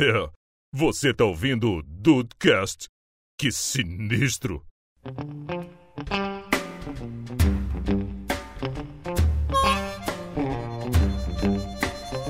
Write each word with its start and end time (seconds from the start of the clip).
É, 0.00 0.30
você 0.72 1.12
tá 1.12 1.24
ouvindo 1.24 1.72
o 1.72 1.82
Dudecast? 1.82 2.86
Que 3.36 3.50
sinistro! 3.50 4.64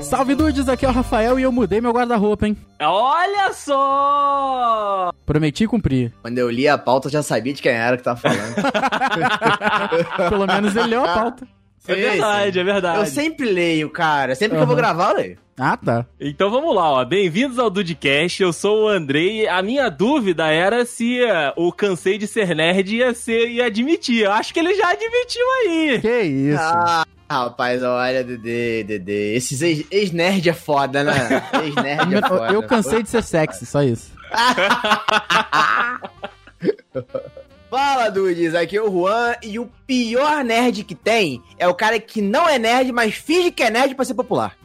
Salve 0.01 0.35
dudes, 0.35 0.67
aqui 0.67 0.87
é 0.87 0.89
o 0.89 0.93
Rafael 0.93 1.39
e 1.39 1.43
eu 1.43 1.53
mudei 1.53 1.83
meu 1.83 1.93
guarda-roupa, 1.93 2.47
hein? 2.47 2.57
Olha 2.81 3.53
só! 3.53 5.13
Prometi 5.27 5.67
cumprir. 5.67 6.15
Quando 6.23 6.39
eu 6.39 6.49
li 6.49 6.67
a 6.67 6.79
pauta, 6.79 7.09
eu 7.09 7.13
já 7.13 7.23
sabia 7.23 7.53
de 7.53 7.61
quem 7.61 7.73
era 7.73 7.99
que 7.99 8.03
tava 8.03 8.19
falando. 8.19 8.55
Pelo 10.31 10.47
menos 10.47 10.75
ele 10.75 10.87
leu 10.87 11.05
a 11.05 11.15
pauta. 11.15 11.58
É 11.89 11.95
verdade, 11.95 12.59
é 12.61 12.65
verdade. 12.65 12.99
Eu 12.99 13.07
sempre 13.07 13.51
leio, 13.51 13.89
cara. 13.91 14.35
Sempre 14.35 14.57
que 14.59 14.63
eu 14.63 14.67
vou 14.67 14.77
gravar, 14.77 15.11
eu 15.13 15.17
leio. 15.17 15.39
Ah, 15.59 15.77
tá. 15.77 16.05
Então 16.21 16.51
vamos 16.51 16.73
lá, 16.75 16.93
ó. 16.93 17.05
Bem-vindos 17.05 17.59
ao 17.59 17.69
Dudcast. 17.71 18.41
Eu 18.43 18.53
sou 18.53 18.85
o 18.85 18.89
Andrei. 18.89 19.49
A 19.49 19.61
minha 19.63 19.89
dúvida 19.89 20.47
era 20.47 20.85
se 20.85 21.21
eh, 21.21 21.53
o 21.57 21.73
cansei 21.73 22.17
de 22.19 22.27
ser 22.29 22.55
nerd 22.55 22.95
ia 22.95 23.13
ser 23.15 23.49
ia 23.49 23.67
admitir. 23.67 24.25
Eu 24.25 24.33
acho 24.33 24.53
que 24.55 24.61
ele 24.61 24.75
já 24.75 24.91
admitiu 24.91 25.45
aí. 25.63 25.99
Que 26.01 26.21
isso. 26.23 26.61
Ah, 26.63 27.05
rapaz, 27.29 27.83
olha, 27.83 28.23
Dedê, 28.23 28.85
Dedê. 28.85 29.35
Esses 29.35 29.61
ex- 29.63 29.87
ex-nerd 29.91 30.49
é 30.49 30.53
foda, 30.53 31.03
né? 31.03 31.43
Ex-nerd 31.65 32.15
é 32.15 32.29
foda. 32.29 32.53
eu 32.53 32.63
cansei 32.63 33.03
de 33.03 33.09
ser 33.09 33.23
sexy, 33.25 33.67
só 33.67 33.83
isso. 33.83 34.13
Fala, 37.71 38.09
dudes. 38.09 38.55
Aqui 38.55 38.77
é 38.77 38.83
o 38.83 38.91
Juan. 38.91 39.35
E 39.43 39.59
o 39.59 39.69
pior 39.87 40.43
nerd 40.45 40.85
que 40.85 40.95
tem 40.95 41.43
é 41.59 41.69
o 41.69 41.75
cara 41.75 41.99
que 42.01 42.23
não 42.23 42.49
é 42.49 42.59
nerd, 42.59 42.93
mas 42.93 43.15
finge 43.15 43.51
que 43.51 43.63
é 43.63 43.71
nerd 43.71 43.95
pra 43.95 44.05
ser 44.05 44.15
popular. 44.15 44.57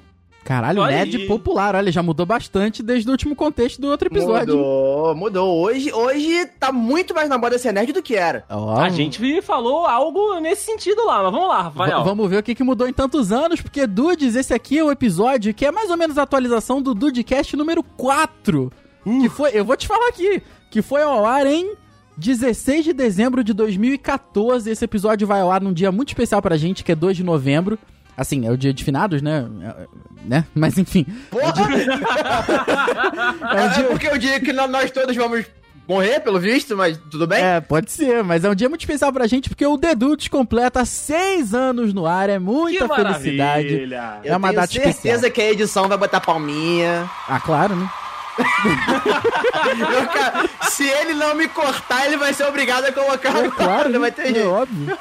Caralho, 0.45 0.81
Olha 0.81 0.97
nerd 0.97 1.15
aí. 1.15 1.25
popular, 1.25 1.73
olha, 1.73 1.89
já 1.89 2.03
mudou 2.03 2.25
bastante 2.25 2.83
desde 2.83 3.07
o 3.07 3.11
último 3.11 3.33
contexto 3.33 3.79
do 3.79 3.87
outro 3.89 4.09
episódio. 4.09 4.57
Mudou, 4.57 5.15
mudou. 5.15 5.61
Hoje, 5.61 5.89
hoje 5.93 6.45
tá 6.59 6.69
muito 6.69 7.13
mais 7.15 7.29
na 7.29 7.37
moda 7.37 7.57
ser 7.57 7.71
nerd 7.71 7.93
do 7.93 8.03
que 8.03 8.13
era. 8.15 8.43
Ó, 8.49 8.75
A 8.77 8.89
gente 8.89 9.41
falou 9.41 9.85
algo 9.85 10.41
nesse 10.41 10.65
sentido 10.65 11.05
lá, 11.05 11.23
mas 11.23 11.31
vamos 11.31 11.47
lá, 11.47 11.69
v- 11.69 11.79
Rafael. 11.79 12.03
Vamos 12.03 12.29
ver 12.29 12.39
o 12.39 12.43
que, 12.43 12.55
que 12.55 12.63
mudou 12.63 12.89
em 12.89 12.93
tantos 12.93 13.31
anos, 13.31 13.61
porque 13.61 13.87
Dudes, 13.87 14.35
esse 14.35 14.53
aqui 14.53 14.77
é 14.79 14.83
o 14.83 14.91
episódio 14.91 15.53
que 15.53 15.65
é 15.65 15.71
mais 15.71 15.89
ou 15.89 15.95
menos 15.95 16.17
a 16.17 16.23
atualização 16.23 16.81
do 16.81 16.93
Dudecast 16.93 17.55
número 17.55 17.81
4. 17.81 18.69
Que 19.21 19.29
foi, 19.29 19.51
eu 19.53 19.63
vou 19.63 19.77
te 19.77 19.87
falar 19.87 20.09
aqui, 20.09 20.43
que 20.69 20.81
foi 20.81 21.01
ao 21.03 21.25
ar 21.25 21.45
em 21.47 21.73
16 22.17 22.85
de 22.85 22.93
dezembro 22.93 23.43
de 23.43 23.53
2014. 23.53 24.69
Esse 24.69 24.85
episódio 24.85 25.27
vai 25.27 25.41
ao 25.41 25.51
ar 25.51 25.61
num 25.61 25.73
dia 25.73 25.91
muito 25.91 26.09
especial 26.09 26.41
pra 26.41 26.57
gente, 26.57 26.83
que 26.83 26.91
é 26.91 26.95
2 26.95 27.17
de 27.17 27.23
novembro. 27.23 27.77
Assim, 28.15 28.45
é 28.45 28.51
o 28.51 28.57
dia 28.57 28.71
de 28.73 28.83
finados, 28.83 29.21
né? 29.21 29.47
É, 29.63 29.87
né? 30.25 30.45
Mas 30.53 30.77
enfim. 30.77 31.05
Porra! 31.31 31.53
É 33.51 33.55
um 33.55 33.57
É, 33.57 33.67
dia- 33.69 33.83
porque 33.85 34.07
eu 34.07 34.17
diria 34.17 34.39
que 34.39 34.53
nó- 34.53 34.67
nós 34.67 34.91
todos 34.91 35.15
vamos 35.15 35.45
morrer, 35.87 36.19
pelo 36.21 36.39
visto, 36.39 36.77
mas 36.77 36.97
tudo 37.11 37.27
bem? 37.27 37.43
É, 37.43 37.59
pode 37.59 37.91
ser, 37.91 38.23
mas 38.23 38.45
é 38.45 38.49
um 38.49 38.55
dia 38.55 38.69
muito 38.69 38.79
especial 38.81 39.11
pra 39.11 39.27
gente, 39.27 39.49
porque 39.49 39.65
o 39.65 39.77
The 39.77 39.93
Dudes 39.95 40.29
completa 40.29 40.85
seis 40.85 41.53
anos 41.53 41.93
no 41.93 42.05
ar, 42.05 42.29
é 42.29 42.39
muita 42.39 42.87
que 42.87 42.95
felicidade. 42.95 43.37
maravilha. 43.73 44.19
é 44.23 44.37
uma 44.37 44.47
tenho 44.47 44.61
data 44.61 44.71
certeza 44.71 44.89
especial. 44.97 45.31
que 45.31 45.41
a 45.41 45.51
edição 45.51 45.87
vai 45.89 45.97
botar 45.97 46.21
palminha. 46.21 47.09
Ah, 47.27 47.39
claro, 47.41 47.75
né? 47.75 47.89
Eu, 49.93 50.07
cara, 50.07 50.49
se 50.69 50.87
ele 50.87 51.13
não 51.13 51.35
me 51.35 51.47
cortar, 51.47 52.05
ele 52.07 52.17
vai 52.17 52.33
ser 52.33 52.45
obrigado 52.45 52.85
a 52.85 52.91
colocar 52.91 53.37
É 53.37 53.49
claro, 53.49 53.83
não 53.89 53.93
né? 53.93 53.99
vai 53.99 54.11
ter 54.11 54.23
é 54.23 54.33
jeito. 54.33 54.49
óbvio. 54.49 54.97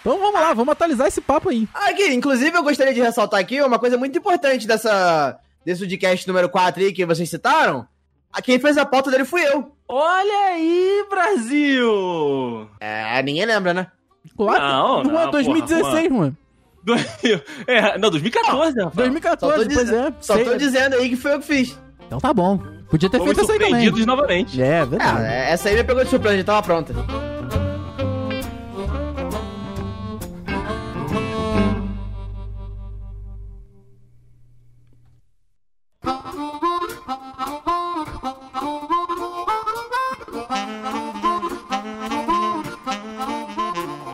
Então 0.00 0.18
vamos 0.18 0.40
lá, 0.40 0.54
vamos 0.54 0.72
atualizar 0.72 1.06
esse 1.06 1.20
papo 1.20 1.50
aí. 1.50 1.68
Aqui, 1.74 2.08
inclusive, 2.14 2.56
eu 2.56 2.62
gostaria 2.62 2.94
de 2.94 3.00
ressaltar 3.00 3.40
aqui 3.40 3.60
uma 3.60 3.78
coisa 3.78 3.96
muito 3.98 4.16
importante 4.16 4.66
dessa, 4.66 5.38
desse 5.64 5.80
podcast 5.80 6.26
número 6.26 6.48
4 6.48 6.82
aí 6.82 6.92
que 6.92 7.04
vocês 7.04 7.28
citaram. 7.28 7.86
A 8.32 8.40
quem 8.42 8.58
fez 8.58 8.76
a 8.78 8.84
pauta 8.86 9.10
dele 9.10 9.24
fui 9.24 9.42
eu. 9.46 9.72
Olha 9.88 10.48
aí, 10.54 11.04
Brasil! 11.08 12.68
É, 12.80 13.22
ninguém 13.22 13.46
lembra, 13.46 13.72
né? 13.74 13.86
Claro, 14.36 14.60
Não, 14.62 15.04
Juan, 15.10 15.24
não, 15.24 15.30
2016, 15.30 16.08
Juan. 16.08 16.36
Do- 16.82 16.94
É, 17.66 17.98
não, 17.98 18.10
2014, 18.10 18.78
Rafael. 18.78 18.90
2014, 18.94 19.74
Só 19.74 19.84
tô, 19.84 19.94
é. 19.94 20.12
só 20.20 20.38
tô 20.50 20.56
dizendo 20.56 20.96
aí 20.96 21.08
que 21.08 21.16
foi 21.16 21.34
eu 21.34 21.40
que 21.40 21.46
fiz. 21.46 21.78
Então 22.08 22.18
tá 22.18 22.32
bom. 22.32 22.58
Podia 22.90 23.08
ter 23.10 23.18
Fomos 23.18 23.34
feito 23.34 23.44
essa 23.44 23.52
aí 23.52 23.58
também. 23.58 23.72
surpreendidos 23.74 24.06
novamente. 24.06 24.60
É, 24.62 24.80
Ah, 24.80 24.84
verdade. 24.86 25.24
essa 25.26 25.68
aí 25.68 25.76
me 25.76 25.84
pegou 25.84 26.02
de 26.02 26.08
surpresa, 26.10 26.38
já 26.38 26.44
tava 26.44 26.62
pronta. 26.62 26.94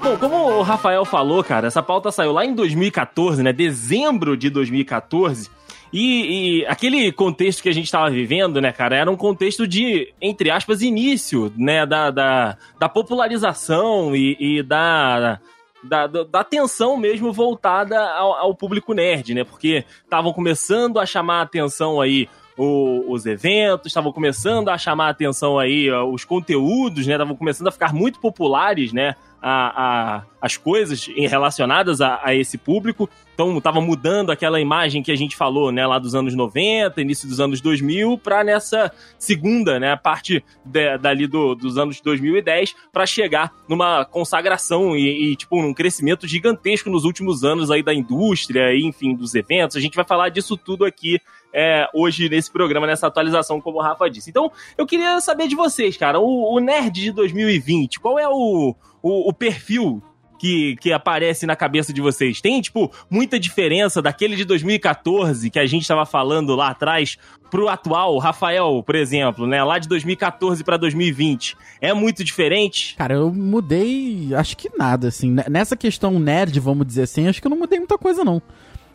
Bom, 0.02 0.16
como 0.18 0.36
o 0.58 0.62
Rafael 0.62 1.04
falou, 1.04 1.42
cara, 1.42 1.66
essa 1.66 1.82
pauta 1.82 2.12
saiu 2.12 2.32
lá 2.32 2.44
em 2.44 2.54
2014, 2.54 3.42
né? 3.42 3.52
Dezembro 3.52 4.36
de 4.36 4.50
2014. 4.50 5.50
E, 5.96 6.58
e 6.62 6.66
aquele 6.66 7.12
contexto 7.12 7.62
que 7.62 7.68
a 7.68 7.72
gente 7.72 7.84
estava 7.84 8.10
vivendo, 8.10 8.60
né, 8.60 8.72
cara, 8.72 8.96
era 8.96 9.08
um 9.08 9.16
contexto 9.16 9.64
de, 9.64 10.12
entre 10.20 10.50
aspas, 10.50 10.82
início, 10.82 11.52
né, 11.56 11.86
da, 11.86 12.10
da, 12.10 12.56
da 12.80 12.88
popularização 12.88 14.14
e, 14.16 14.36
e 14.40 14.62
da, 14.62 15.38
da, 15.84 16.06
da, 16.08 16.24
da 16.24 16.40
atenção 16.40 16.96
mesmo 16.96 17.32
voltada 17.32 17.98
ao, 18.10 18.32
ao 18.34 18.54
público 18.56 18.92
nerd, 18.92 19.34
né? 19.34 19.44
Porque 19.44 19.84
estavam 20.02 20.32
começando 20.32 20.98
a 20.98 21.06
chamar 21.06 21.38
a 21.38 21.42
atenção 21.42 22.00
aí 22.00 22.28
o- 22.56 23.04
os 23.12 23.26
eventos, 23.26 23.86
estavam 23.86 24.12
começando 24.12 24.70
a 24.70 24.78
chamar 24.78 25.06
a 25.06 25.10
atenção 25.10 25.58
aí 25.58 25.90
os 25.90 26.24
conteúdos, 26.24 27.06
né? 27.06 27.14
Estavam 27.14 27.36
começando 27.36 27.68
a 27.68 27.72
ficar 27.72 27.92
muito 27.92 28.18
populares, 28.18 28.92
né? 28.92 29.14
A, 29.42 29.82
a- 30.16 30.22
as 30.40 30.56
coisas 30.56 31.06
relacionadas 31.06 32.00
a, 32.00 32.20
a 32.22 32.34
esse 32.34 32.56
público. 32.58 33.08
Então, 33.34 33.60
tava 33.60 33.80
mudando 33.80 34.30
aquela 34.30 34.60
imagem 34.60 35.02
que 35.02 35.10
a 35.10 35.16
gente 35.16 35.34
falou, 35.36 35.72
né? 35.72 35.84
Lá 35.84 35.98
dos 35.98 36.14
anos 36.14 36.34
90, 36.36 37.00
início 37.02 37.28
dos 37.28 37.40
anos 37.40 37.60
2000, 37.60 38.16
pra 38.16 38.44
nessa 38.44 38.92
segunda, 39.18 39.80
né? 39.80 39.96
Parte 39.96 40.44
de- 40.64 40.98
dali 40.98 41.26
do- 41.26 41.54
dos 41.56 41.76
anos 41.76 42.00
2010, 42.00 42.74
pra 42.92 43.04
chegar 43.04 43.52
numa 43.68 44.04
consagração 44.04 44.96
e, 44.96 45.32
e, 45.32 45.36
tipo, 45.36 45.60
num 45.60 45.74
crescimento 45.74 46.28
gigantesco 46.28 46.88
nos 46.88 47.04
últimos 47.04 47.42
anos 47.42 47.70
aí 47.72 47.82
da 47.82 47.92
indústria, 47.92 48.72
e, 48.72 48.84
enfim, 48.84 49.14
dos 49.16 49.34
eventos. 49.34 49.76
A 49.76 49.80
gente 49.80 49.96
vai 49.96 50.04
falar 50.04 50.28
disso 50.28 50.56
tudo 50.56 50.84
aqui 50.84 51.18
é, 51.52 51.88
hoje 51.94 52.28
nesse 52.28 52.50
programa, 52.52 52.86
nessa 52.86 53.06
atualização, 53.08 53.60
como 53.60 53.78
o 53.78 53.82
Rafa 53.82 54.08
disse. 54.08 54.30
Então, 54.30 54.50
eu 54.78 54.86
queria 54.86 55.20
saber 55.20 55.48
de 55.48 55.54
vocês, 55.56 55.96
cara, 55.96 56.18
o, 56.20 56.54
o 56.54 56.60
Nerd 56.60 56.92
de 57.00 57.10
2020, 57.12 57.98
qual 58.00 58.18
é 58.18 58.28
o, 58.28 58.74
o, 59.02 59.28
o 59.28 59.32
perfil 59.32 60.02
que, 60.38 60.76
que 60.76 60.92
aparece 60.92 61.46
na 61.46 61.56
cabeça 61.56 61.92
de 61.92 62.00
vocês? 62.00 62.40
Tem, 62.40 62.60
tipo, 62.60 62.92
muita 63.10 63.38
diferença 63.38 64.00
daquele 64.02 64.36
de 64.36 64.44
2014 64.44 65.50
que 65.50 65.58
a 65.58 65.66
gente 65.66 65.82
estava 65.82 66.04
falando 66.04 66.54
lá 66.54 66.68
atrás 66.68 67.16
pro 67.50 67.68
atual, 67.68 68.18
Rafael, 68.18 68.82
por 68.84 68.96
exemplo, 68.96 69.46
né? 69.46 69.62
Lá 69.62 69.78
de 69.78 69.88
2014 69.88 70.64
para 70.64 70.76
2020. 70.76 71.56
É 71.80 71.94
muito 71.94 72.24
diferente? 72.24 72.96
Cara, 72.96 73.14
eu 73.14 73.32
mudei, 73.32 74.30
acho 74.34 74.56
que 74.56 74.68
nada, 74.76 75.08
assim. 75.08 75.36
Nessa 75.48 75.76
questão 75.76 76.18
nerd, 76.18 76.58
vamos 76.58 76.86
dizer 76.86 77.02
assim, 77.02 77.28
acho 77.28 77.40
que 77.40 77.46
eu 77.46 77.50
não 77.50 77.58
mudei 77.58 77.78
muita 77.78 77.96
coisa, 77.96 78.24
não. 78.24 78.42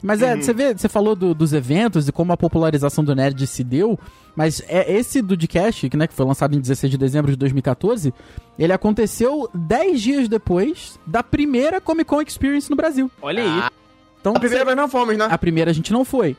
Mas 0.01 0.21
é, 0.21 0.35
você 0.35 0.53
vê, 0.53 0.73
você 0.73 0.87
falou 0.87 1.15
do- 1.15 1.33
dos 1.33 1.51
eventos 1.51 2.07
e 2.07 2.11
como 2.11 2.31
a 2.31 2.37
popularização 2.37 3.03
do 3.03 3.13
nerd 3.13 3.45
se 3.45 3.63
deu, 3.63 3.99
mas 4.35 4.61
é 4.67 4.91
esse 4.93 5.21
do 5.21 5.35
Dcast, 5.35 5.89
que, 5.89 5.97
né, 5.97 6.07
que 6.07 6.13
foi 6.13 6.25
lançado 6.25 6.55
em 6.55 6.59
16 6.61 6.89
de 6.91 6.97
dezembro 6.97 7.29
de 7.31 7.35
2014, 7.37 8.13
ele 8.57 8.71
aconteceu 8.71 9.49
10 9.53 10.01
dias 10.01 10.29
depois 10.29 10.97
da 11.05 11.21
primeira 11.21 11.81
Comic 11.81 12.05
Con 12.09 12.21
Experience 12.21 12.69
no 12.69 12.75
Brasil. 12.77 13.11
Olha 13.21 13.43
aí. 13.43 13.69
Então, 14.21 14.33
A 14.35 14.39
primeira 14.39 14.63
nós 14.65 14.75
não 14.75 14.87
fomos, 14.89 15.17
né? 15.17 15.27
a 15.29 15.37
primeira 15.37 15.71
a 15.71 15.73
gente 15.73 15.91
não 15.91 16.05
foi. 16.05 16.35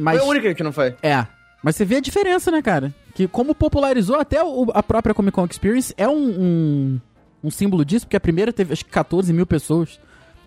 Mas 0.00 0.18
Foi 0.18 0.26
a 0.26 0.30
única 0.30 0.54
que 0.54 0.62
não 0.62 0.72
foi. 0.72 0.94
é. 1.02 1.26
Mas 1.62 1.74
você 1.74 1.84
vê 1.84 1.96
a 1.96 2.00
diferença, 2.00 2.50
né, 2.52 2.62
cara? 2.62 2.94
Que 3.14 3.26
como 3.26 3.52
popularizou 3.54 4.16
até 4.16 4.42
o- 4.44 4.70
a 4.72 4.82
própria 4.82 5.12
Comic 5.12 5.34
Con 5.34 5.44
Experience 5.50 5.92
é 5.96 6.08
um, 6.08 6.14
um, 6.16 7.00
um 7.44 7.50
símbolo 7.50 7.84
disso, 7.84 8.06
porque 8.06 8.16
a 8.16 8.20
primeira 8.20 8.52
teve 8.52 8.72
acho 8.72 8.84
que 8.84 8.90
14 8.92 9.32
mil 9.32 9.44
pessoas. 9.44 9.98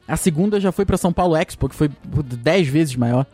A 0.08 0.18
segunda 0.18 0.60
já 0.60 0.72
foi 0.72 0.86
pra 0.86 0.98
São 0.98 1.14
Paulo 1.14 1.36
Expo, 1.36 1.70
que 1.70 1.76
foi 1.76 1.90
10 2.06 2.68
vezes 2.68 2.96
maior. 2.96 3.26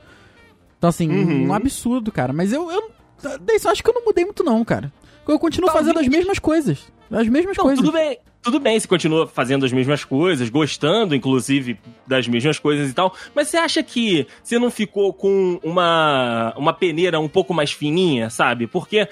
Então, 0.78 0.90
assim, 0.90 1.10
Uhum. 1.10 1.48
um 1.48 1.54
absurdo, 1.54 2.12
cara. 2.12 2.32
Mas 2.34 2.54
eu, 2.54 2.70
eu. 2.72 2.92
Eu 3.24 3.72
acho 3.72 3.84
que 3.84 3.90
eu 3.90 3.94
não 3.96 4.06
mudei 4.06 4.24
muito, 4.26 4.44
não, 4.44 4.64
cara. 4.64 4.92
Eu 5.28 5.40
continuo 5.40 5.68
Talvez- 5.68 5.88
fazendo 5.88 6.00
as 6.00 6.08
mesmas 6.08 6.38
coisas. 6.40 6.86
As 7.12 7.28
mesmas 7.28 7.58
Não, 7.58 7.64
coisas. 7.66 7.84
tudo 7.84 7.94
bem. 7.94 8.18
Tudo 8.44 8.60
bem, 8.60 8.80
você 8.80 8.88
continua 8.88 9.28
fazendo 9.28 9.66
as 9.66 9.74
mesmas 9.74 10.06
coisas, 10.06 10.50
gostando, 10.50 11.16
inclusive, 11.16 11.78
das 12.06 12.28
mesmas 12.28 12.60
coisas 12.60 12.90
e 12.90 12.94
tal. 12.94 13.14
Mas 13.36 13.48
você 13.50 13.58
acha 13.58 13.82
que 13.84 14.26
você 14.44 14.58
não 14.60 14.70
ficou 14.72 15.12
com 15.12 15.60
uma, 15.64 16.54
uma 16.56 16.72
peneira 16.74 17.20
um 17.20 17.28
pouco 17.28 17.54
mais 17.54 17.72
fininha, 17.72 18.30
sabe? 18.30 18.68
Porque 18.68 19.08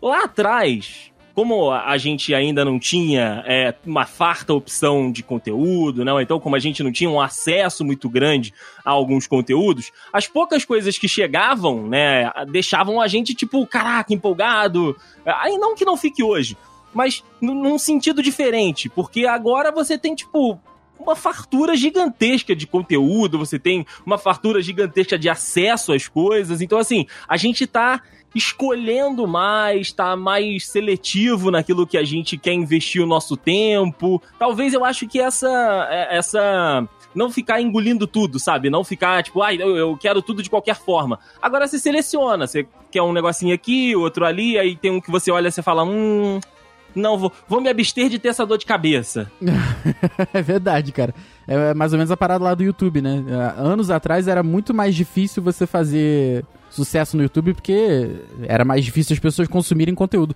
lá 0.00 0.24
atrás, 0.24 1.10
como 1.38 1.70
a 1.70 1.96
gente 1.96 2.34
ainda 2.34 2.64
não 2.64 2.80
tinha 2.80 3.44
é, 3.46 3.72
uma 3.86 4.04
farta 4.04 4.52
opção 4.52 5.12
de 5.12 5.22
conteúdo, 5.22 6.04
não? 6.04 6.20
Então, 6.20 6.40
como 6.40 6.56
a 6.56 6.58
gente 6.58 6.82
não 6.82 6.90
tinha 6.90 7.08
um 7.08 7.20
acesso 7.20 7.84
muito 7.84 8.10
grande 8.10 8.52
a 8.84 8.90
alguns 8.90 9.28
conteúdos, 9.28 9.92
as 10.12 10.26
poucas 10.26 10.64
coisas 10.64 10.98
que 10.98 11.06
chegavam, 11.06 11.86
né, 11.86 12.28
deixavam 12.50 13.00
a 13.00 13.06
gente, 13.06 13.36
tipo, 13.36 13.64
caraca, 13.68 14.12
empolgado. 14.12 14.96
Aí 15.24 15.56
não 15.58 15.76
que 15.76 15.84
não 15.84 15.96
fique 15.96 16.24
hoje, 16.24 16.56
mas 16.92 17.22
num 17.40 17.78
sentido 17.78 18.20
diferente, 18.20 18.88
porque 18.88 19.24
agora 19.24 19.70
você 19.70 19.96
tem, 19.96 20.16
tipo, 20.16 20.58
uma 20.98 21.14
fartura 21.14 21.76
gigantesca 21.76 22.56
de 22.56 22.66
conteúdo, 22.66 23.38
você 23.38 23.60
tem 23.60 23.86
uma 24.04 24.18
fartura 24.18 24.60
gigantesca 24.60 25.16
de 25.16 25.28
acesso 25.28 25.92
às 25.92 26.08
coisas. 26.08 26.60
Então, 26.60 26.78
assim, 26.78 27.06
a 27.28 27.36
gente 27.36 27.64
tá 27.64 28.02
escolhendo 28.34 29.26
mais, 29.26 29.92
tá 29.92 30.16
mais 30.16 30.66
seletivo 30.66 31.50
naquilo 31.50 31.86
que 31.86 31.96
a 31.96 32.04
gente 32.04 32.36
quer 32.36 32.52
investir 32.52 33.02
o 33.02 33.06
nosso 33.06 33.36
tempo. 33.36 34.22
Talvez 34.38 34.74
eu 34.74 34.84
acho 34.84 35.06
que 35.08 35.20
essa 35.20 35.48
é, 35.90 36.16
essa 36.16 36.88
não 37.14 37.30
ficar 37.30 37.60
engolindo 37.60 38.06
tudo, 38.06 38.38
sabe? 38.38 38.70
Não 38.70 38.84
ficar 38.84 39.22
tipo, 39.22 39.42
ai, 39.42 39.58
ah, 39.60 39.64
eu, 39.64 39.96
quero 39.96 40.22
tudo 40.22 40.42
de 40.42 40.50
qualquer 40.50 40.76
forma. 40.76 41.18
Agora 41.40 41.66
você 41.66 41.78
seleciona, 41.78 42.46
você 42.46 42.66
quer 42.90 43.02
um 43.02 43.12
negocinho 43.12 43.54
aqui, 43.54 43.96
outro 43.96 44.24
ali, 44.24 44.58
aí 44.58 44.76
tem 44.76 44.90
um 44.90 45.00
que 45.00 45.10
você 45.10 45.30
olha 45.30 45.48
e 45.48 45.52
você 45.52 45.62
fala, 45.62 45.84
hum, 45.84 46.38
não, 46.94 47.18
vou, 47.18 47.32
vou 47.48 47.60
me 47.60 47.68
abster 47.68 48.08
de 48.08 48.18
ter 48.18 48.28
essa 48.28 48.46
dor 48.46 48.58
de 48.58 48.66
cabeça. 48.66 49.30
é 50.32 50.42
verdade, 50.42 50.92
cara. 50.92 51.14
É 51.46 51.74
mais 51.74 51.92
ou 51.92 51.98
menos 51.98 52.10
a 52.10 52.16
parada 52.16 52.44
lá 52.44 52.54
do 52.54 52.62
YouTube, 52.62 53.00
né? 53.00 53.24
Anos 53.56 53.90
atrás 53.90 54.28
era 54.28 54.42
muito 54.42 54.74
mais 54.74 54.94
difícil 54.94 55.42
você 55.42 55.66
fazer 55.66 56.44
sucesso 56.84 57.16
no 57.16 57.22
YouTube 57.22 57.54
porque 57.54 58.10
era 58.42 58.64
mais 58.64 58.84
difícil 58.84 59.14
as 59.14 59.20
pessoas 59.20 59.48
consumirem 59.48 59.94
conteúdo. 59.94 60.34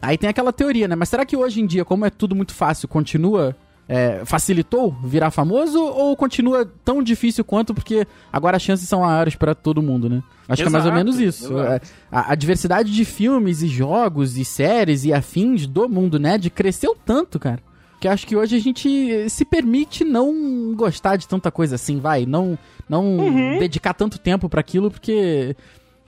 Aí 0.00 0.16
tem 0.16 0.30
aquela 0.30 0.52
teoria, 0.52 0.88
né? 0.88 0.96
Mas 0.96 1.08
será 1.08 1.26
que 1.26 1.36
hoje 1.36 1.60
em 1.60 1.66
dia, 1.66 1.84
como 1.84 2.06
é 2.06 2.10
tudo 2.10 2.34
muito 2.34 2.54
fácil, 2.54 2.88
continua 2.88 3.54
é, 3.90 4.24
facilitou 4.24 4.96
virar 5.02 5.32
famoso 5.32 5.82
ou 5.82 6.16
continua 6.16 6.64
tão 6.84 7.02
difícil 7.02 7.44
quanto 7.44 7.74
porque 7.74 8.06
agora 8.32 8.56
as 8.56 8.62
chances 8.62 8.88
são 8.88 9.00
maiores 9.00 9.34
para 9.34 9.52
todo 9.52 9.82
mundo, 9.82 10.08
né? 10.08 10.22
Acho 10.48 10.62
exato, 10.62 10.62
que 10.62 10.68
é 10.68 10.70
mais 10.70 10.86
ou 10.86 10.92
menos 10.92 11.18
isso. 11.18 11.58
É, 11.58 11.80
a, 12.10 12.30
a, 12.30 12.34
diversidade 12.36 12.92
de 12.92 13.04
filmes 13.04 13.62
e 13.62 13.66
jogos 13.66 14.38
e 14.38 14.44
séries 14.44 15.04
e 15.04 15.12
afins 15.12 15.66
do 15.66 15.88
mundo 15.88 16.20
nerd 16.20 16.48
cresceu 16.50 16.96
tanto, 17.04 17.36
cara. 17.40 17.58
Que 18.00 18.06
acho 18.06 18.26
que 18.28 18.36
hoje 18.36 18.54
a 18.54 18.60
gente 18.60 19.28
se 19.28 19.44
permite 19.44 20.04
não 20.04 20.72
gostar 20.76 21.16
de 21.16 21.26
tanta 21.26 21.50
coisa 21.50 21.74
assim, 21.74 21.98
vai. 21.98 22.24
Não, 22.24 22.56
não 22.88 23.18
uhum. 23.18 23.58
dedicar 23.58 23.92
tanto 23.92 24.20
tempo 24.20 24.48
para 24.48 24.60
aquilo, 24.60 24.88
porque 24.88 25.56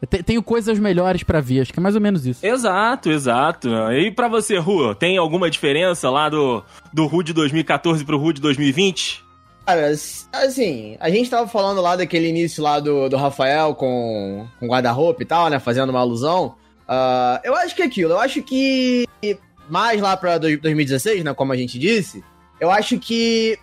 tenho 0.06 0.42
coisas 0.42 0.78
melhores 0.78 1.22
para 1.22 1.40
ver, 1.40 1.60
acho 1.60 1.72
que 1.72 1.78
é 1.78 1.82
mais 1.82 1.94
ou 1.94 2.00
menos 2.00 2.26
isso. 2.26 2.44
Exato, 2.44 3.10
exato. 3.10 3.68
E 3.92 4.10
para 4.10 4.28
você, 4.28 4.58
Ru, 4.58 4.94
tem 4.94 5.16
alguma 5.16 5.50
diferença 5.50 6.10
lá 6.10 6.28
do, 6.28 6.62
do 6.92 7.06
Ru 7.06 7.22
de 7.22 7.32
2014 7.32 8.04
pro 8.04 8.18
Ru 8.18 8.32
de 8.32 8.40
2020? 8.40 9.22
Cara, 9.64 9.88
assim, 10.32 10.96
a 10.98 11.08
gente 11.08 11.30
tava 11.30 11.46
falando 11.46 11.80
lá 11.80 11.94
daquele 11.94 12.28
início 12.28 12.62
lá 12.62 12.80
do, 12.80 13.08
do 13.08 13.16
Rafael 13.16 13.74
com, 13.74 14.46
com 14.58 14.66
guarda-roupa 14.66 15.22
e 15.22 15.26
tal, 15.26 15.48
né? 15.48 15.60
Fazendo 15.60 15.90
uma 15.90 16.00
alusão. 16.00 16.56
Uh, 16.82 17.38
eu 17.44 17.54
acho 17.54 17.74
que 17.76 17.82
é 17.82 17.84
aquilo, 17.84 18.12
eu 18.12 18.18
acho 18.18 18.42
que 18.42 19.06
mais 19.70 20.00
lá 20.00 20.16
pra 20.16 20.36
2016, 20.36 21.22
né? 21.22 21.32
Como 21.32 21.52
a 21.52 21.56
gente 21.56 21.78
disse, 21.78 22.24
eu 22.60 22.70
acho 22.70 22.98
que 22.98 23.56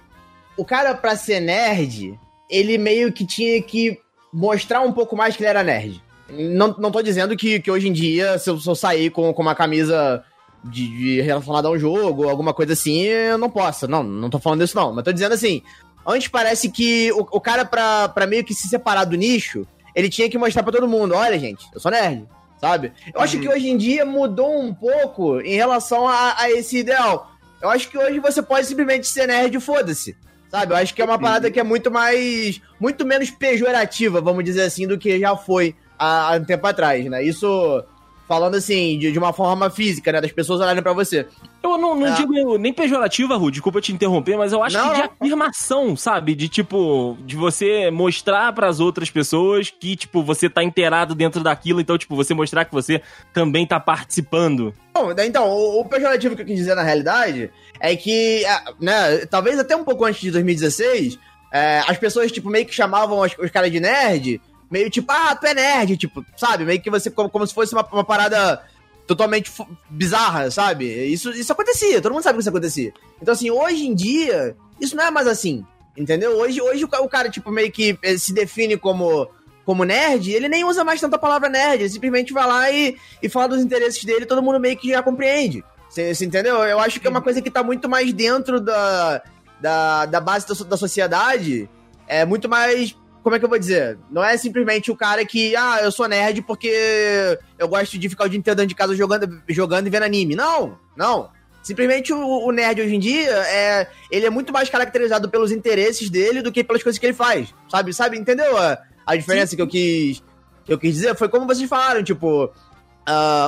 o 0.56 0.63
cara, 0.63 0.95
pra 0.95 1.15
ser 1.15 1.39
nerd, 1.39 2.18
ele 2.50 2.77
meio 2.77 3.12
que 3.12 3.25
tinha 3.25 3.62
que 3.62 4.00
mostrar 4.33 4.81
um 4.81 4.92
pouco 4.92 5.15
mais 5.15 5.35
que 5.35 5.44
ele 5.44 5.50
era 5.50 5.63
nerd. 5.63 6.01
Não, 6.31 6.76
não 6.78 6.92
tô 6.92 7.02
dizendo 7.02 7.36
que, 7.36 7.60
que 7.60 7.72
hoje 7.72 7.88
em 7.88 7.94
dia, 7.94 8.38
se 8.38 8.50
eu, 8.50 8.60
se 8.60 8.70
eu 8.70 8.76
sair 8.76 9.10
com, 9.10 9.34
com 9.34 9.42
uma 9.42 9.56
camisa 9.56 10.24
de, 10.64 10.88
de 10.88 11.22
relacionada 11.22 11.68
a 11.68 11.72
um 11.72 11.80
jogo, 11.80 12.30
alguma 12.30 12.54
coisa 12.54 12.74
assim, 12.74 13.04
eu 13.04 13.38
não 13.38 13.50
posso. 13.50 13.88
Não, 13.88 14.04
não 14.04 14.30
tô 14.30 14.40
falando 14.40 14.64
isso 14.64 14.76
não. 14.76 14.94
Mas 14.94 15.04
tô 15.04 15.12
dizendo 15.12 15.34
assim, 15.34 15.62
antes 16.06 16.28
parece 16.28 16.70
que 16.70 17.12
o, 17.14 17.20
o 17.31 17.42
cara, 17.42 17.66
pra, 17.66 18.10
pra 18.10 18.28
meio 18.28 18.44
que 18.44 18.54
se 18.54 18.68
separar 18.68 19.06
do 19.06 19.18
nicho, 19.18 19.66
ele 19.96 20.10
tinha 20.10 20.30
que 20.30 20.38
mostrar 20.38 20.64
pra 20.64 20.72
todo 20.72 20.88
mundo, 20.88 21.16
olha, 21.16 21.40
gente, 21.40 21.66
eu 21.74 21.80
sou 21.80 21.92
nerd, 21.92 22.26
sabe? 22.60 22.92
Eu 23.08 23.20
uhum. 23.20 23.24
acho 23.24 23.40
que 23.40 23.50
hoje 23.50 23.70
em 23.70 23.78
dia 23.78 24.06
mudou 24.06 24.60
um 24.60 24.74
pouco 24.74 25.42
em 25.42 25.56
relação 25.56 26.08
a, 26.08 26.36
a 26.38 26.52
esse 26.52 26.78
ideal. 26.78 27.31
Eu 27.62 27.70
acho 27.70 27.90
que 27.90 27.98
hoje 27.98 28.20
você 28.20 28.42
pode 28.42 28.68
simplesmente 28.68 29.08
ser 29.08 29.28
nerd 29.28 29.56
e 29.56 29.60
foda-se. 29.60 30.16
Sabe? 30.50 30.74
Eu 30.74 30.78
acho 30.78 30.96
que 30.96 31.02
é 31.02 31.06
uma 31.06 31.20
parada 31.20 31.52
que 31.52 31.60
é 31.60 31.64
muito 31.64 31.92
mais. 31.92 32.60
muito 32.80 33.06
menos 33.06 33.30
pejorativa, 33.30 34.20
vamos 34.20 34.44
dizer 34.44 34.64
assim, 34.64 34.88
do 34.88 34.98
que 34.98 35.20
já 35.20 35.36
foi 35.36 35.76
há, 36.00 36.34
há 36.34 36.38
um 36.38 36.46
tempo 36.46 36.66
atrás, 36.66 37.06
né? 37.06 37.22
Isso 37.24 37.84
falando 38.30 38.54
assim, 38.54 39.00
de, 39.00 39.12
de, 39.12 39.18
uma 39.18 39.34
forma 39.34 39.72
física, 39.72 40.12
né? 40.12 40.22
Das 40.22 40.31
pessoas 40.31 40.62
olharem 40.62 40.84
para 40.84 40.94
você. 40.94 41.25
Eu 41.63 41.80
não, 41.80 41.96
não 41.96 42.06
é. 42.06 42.12
digo 42.12 42.60
nem 42.60 42.72
pejorativa, 42.72 43.36
Ru, 43.36 43.50
desculpa 43.50 43.81
te 43.81 43.92
interromper, 43.92 44.38
mas 44.38 44.54
eu 44.54 44.62
acho 44.62 44.78
não, 44.78 44.90
que 44.90 44.96
de 44.96 45.01
afirmação, 45.01 45.98
sabe? 45.98 46.36
De 46.36 46.48
tipo, 46.48 47.18
de 47.25 47.36
você 47.36 47.90
mostrar 47.90 48.54
para 48.54 48.68
as 48.68 48.80
outras 48.80 49.10
pessoas 49.10 49.72
que, 49.72 49.96
tipo, 49.96 50.22
você 50.22 50.48
tá 50.48 50.63
inteirado 50.63 51.16
dentro 51.16 51.42
daquilo, 51.42 51.81
então, 51.81 51.98
tipo, 51.98 52.16
você 52.16 52.36
mostrar 52.36 52.66
que 52.66 52.72
você 52.72 53.02
também 53.34 53.66
tá 53.66 53.80
participando. 53.80 54.75
Bom, 54.94 55.12
então, 55.18 55.50
o, 55.50 55.81
o 55.81 55.86
pejorativo 55.86 56.36
que 56.36 56.44
eu 56.44 56.45
quis 56.45 56.57
dizer 56.57 56.75
na 56.75 56.84
realidade 56.84 57.50
é 57.80 57.95
que, 57.95 58.45
é, 58.45 58.62
né, 58.80 59.25
talvez 59.25 59.57
até 59.57 59.75
um 59.75 59.84
pouco 59.84 60.06
antes 60.06 60.22
de 60.22 60.30
2016, 60.30 61.18
é, 61.52 61.80
as 61.88 61.98
pessoas, 61.98 62.31
tipo, 62.31 62.48
meio 62.48 62.68
que 62.68 62.75
chamavam 62.75 63.22
os, 63.22 63.36
os 63.40 63.50
caras 63.50 63.72
de 63.72 63.80
nerd 63.80 64.40
meio 64.69 64.89
tipo, 64.89 65.12
ah, 65.12 65.36
tu 65.36 65.48
é 65.48 65.54
nerd, 65.54 65.98
tipo, 65.98 66.25
sabe? 66.38 66.66
Meio 66.66 66.81
que 66.81 66.89
você, 66.89 67.10
como, 67.10 67.30
como 67.30 67.45
se 67.45 67.54
fosse 67.54 67.74
uma, 67.74 67.86
uma 67.92 68.04
parada 68.04 68.62
totalmente 69.07 69.51
bizarra, 69.89 70.51
sabe? 70.51 70.86
Isso, 70.86 71.31
isso 71.31 71.51
acontecia, 71.51 72.01
todo 72.01 72.12
mundo 72.12 72.24
sabe 72.24 72.36
que 72.36 72.42
isso 72.42 72.50
acontecia. 72.50 72.94
Então, 73.21 73.33
assim, 73.33 73.50
hoje 73.50 73.88
em 73.88 73.95
dia, 73.95 74.56
isso 74.80 74.95
não 74.95 75.04
é 75.04 75.10
mais 75.10 75.27
assim, 75.27 75.66
entendeu? 75.98 76.38
Hoje, 76.38 76.62
hoje 76.62 76.86
o, 76.86 76.88
o 76.88 77.10
cara, 77.10 77.30
tipo, 77.30 77.51
meio 77.51 77.71
que 77.71 77.98
eh, 78.04 78.18
se 78.18 78.31
define 78.31 78.77
como, 78.77 79.27
como 79.66 79.83
nerd, 79.83 80.31
ele 80.31 80.48
nem 80.48 80.63
usa 80.63 80.83
mais 80.83 81.01
tanta 81.01 81.18
palavra 81.18 81.50
nerd, 81.50 81.81
ele 81.81 81.89
simplesmente 81.89 82.31
vai 82.31 82.48
lá 82.48 82.71
e, 82.71 82.95
e 83.21 83.27
fala 83.27 83.50
dos 83.50 83.62
interesses 83.63 84.04
dele, 84.04 84.27
todo 84.27 84.44
mundo 84.44 84.60
meio 84.60 84.77
que 84.77 84.89
já 84.89 85.01
compreende. 85.01 85.63
Você, 85.89 86.12
entendeu? 86.24 86.57
Eu 86.57 86.80
acho 86.80 87.00
que 87.00 87.07
é 87.07 87.10
uma 87.10 87.21
coisa 87.21 87.42
que 87.42 87.50
tá 87.50 87.63
muito 87.63 87.89
mais 87.89 88.13
dentro 88.13 88.62
da, 88.62 89.24
da, 89.60 90.06
da 90.06 90.21
base 90.21 90.48
da, 90.48 90.66
da 90.66 90.77
sociedade, 90.77 91.68
é 92.07 92.25
muito 92.25 92.48
mais 92.48 92.95
como 93.24 93.36
é 93.36 93.39
que 93.39 93.45
eu 93.45 93.50
vou 93.50 93.60
dizer? 93.60 93.98
Não 94.10 94.24
é 94.24 94.38
simplesmente 94.38 94.92
o 94.92 94.95
cara 94.95 95.25
que, 95.25 95.56
ah, 95.56 95.80
eu 95.81 95.92
sou 95.92 96.07
nerd 96.07 96.42
porque 96.42 97.38
eu 97.57 97.68
gosto 97.68 97.98
de 97.98 98.10
ficar 98.10 98.25
o 98.25 98.30
dia 98.30 98.39
inteiro 98.39 98.56
dentro 98.56 98.69
de 98.69 98.75
casa 98.75 98.95
jogando, 98.95 99.42
jogando 99.48 99.88
e 99.88 99.89
vendo 99.89 100.04
anime. 100.04 100.36
Não, 100.36 100.77
não. 100.95 101.30
Simplesmente 101.62 102.13
o, 102.13 102.48
o, 102.48 102.51
nerd 102.51 102.81
hoje 102.81 102.95
em 102.95 103.00
dia 103.00 103.30
é 103.30 103.88
ele 104.10 104.25
é 104.25 104.30
muito 104.30 104.54
mais 104.54 104.69
caracterizado 104.69 105.30
pelos 105.30 105.51
interesses 105.51 106.10
dele 106.10 106.42
do 106.42 106.51
que 106.51 106.63
pelas 106.63 106.81
coisas 106.81 106.98
que 106.98 107.06
ele 107.06 107.13
faz. 107.13 107.54
Sabe? 107.69 107.94
Sabe? 107.94 108.18
Entendeu 108.18 108.57
a, 108.57 108.80
a 109.06 109.16
diferença 109.16 109.56
que 109.56 109.62
eu 109.62 109.68
quis 109.68 110.24
que 110.66 110.74
eu 110.74 110.80
quis 110.80 110.94
dizer? 110.94 111.16
Foi 111.16 111.27
como 111.27 111.45
vocês 111.45 111.68
falaram, 111.68 112.04
tipo, 112.04 112.45
uh, 112.45 112.51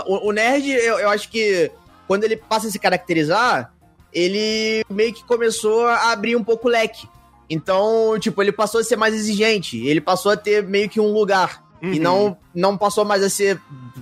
o, 0.05 0.29
o, 0.29 0.31
nerd, 0.31 0.69
eu, 0.69 0.99
eu 0.99 1.09
acho 1.09 1.29
que 1.29 1.71
quando 2.07 2.23
ele 2.23 2.35
passa 2.35 2.67
a 2.67 2.71
se 2.71 2.79
caracterizar, 2.79 3.73
ele 4.11 4.83
meio 4.89 5.13
que 5.13 5.23
começou 5.23 5.87
a 5.87 6.11
abrir 6.11 6.35
um 6.35 6.43
pouco 6.43 6.67
o 6.67 6.71
leque. 6.71 7.07
Então, 7.51 8.17
tipo, 8.17 8.41
ele 8.41 8.53
passou 8.53 8.79
a 8.79 8.83
ser 8.83 8.95
mais 8.95 9.13
exigente, 9.13 9.85
ele 9.85 9.99
passou 9.99 10.31
a 10.31 10.37
ter 10.37 10.63
meio 10.63 10.87
que 10.87 11.01
um 11.01 11.11
lugar. 11.11 11.61
Uhum. 11.83 11.93
E 11.93 11.99
não, 11.99 12.37
não 12.55 12.77
passou 12.77 13.03
mais 13.03 13.21
a 13.21 13.29
ser 13.29 13.59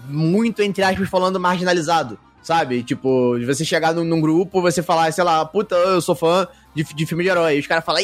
muito, 0.07 0.61
entre 0.61 0.83
aspas, 0.83 1.09
falando 1.09 1.39
marginalizado. 1.39 2.19
Sabe? 2.43 2.83
Tipo, 2.83 3.37
você 3.45 3.65
chegar 3.65 3.93
num, 3.93 4.03
num, 4.03 4.21
grupo, 4.21 4.61
você 4.61 4.81
falar, 4.81 5.11
sei 5.11 5.23
lá, 5.23 5.43
puta, 5.45 5.75
eu 5.75 6.01
sou 6.01 6.15
fã 6.15 6.47
de, 6.73 6.83
de 6.83 7.05
filme 7.05 7.23
de 7.23 7.29
herói. 7.29 7.57
E 7.57 7.59
os 7.59 7.67
caras 7.67 7.83
falam, 7.83 8.01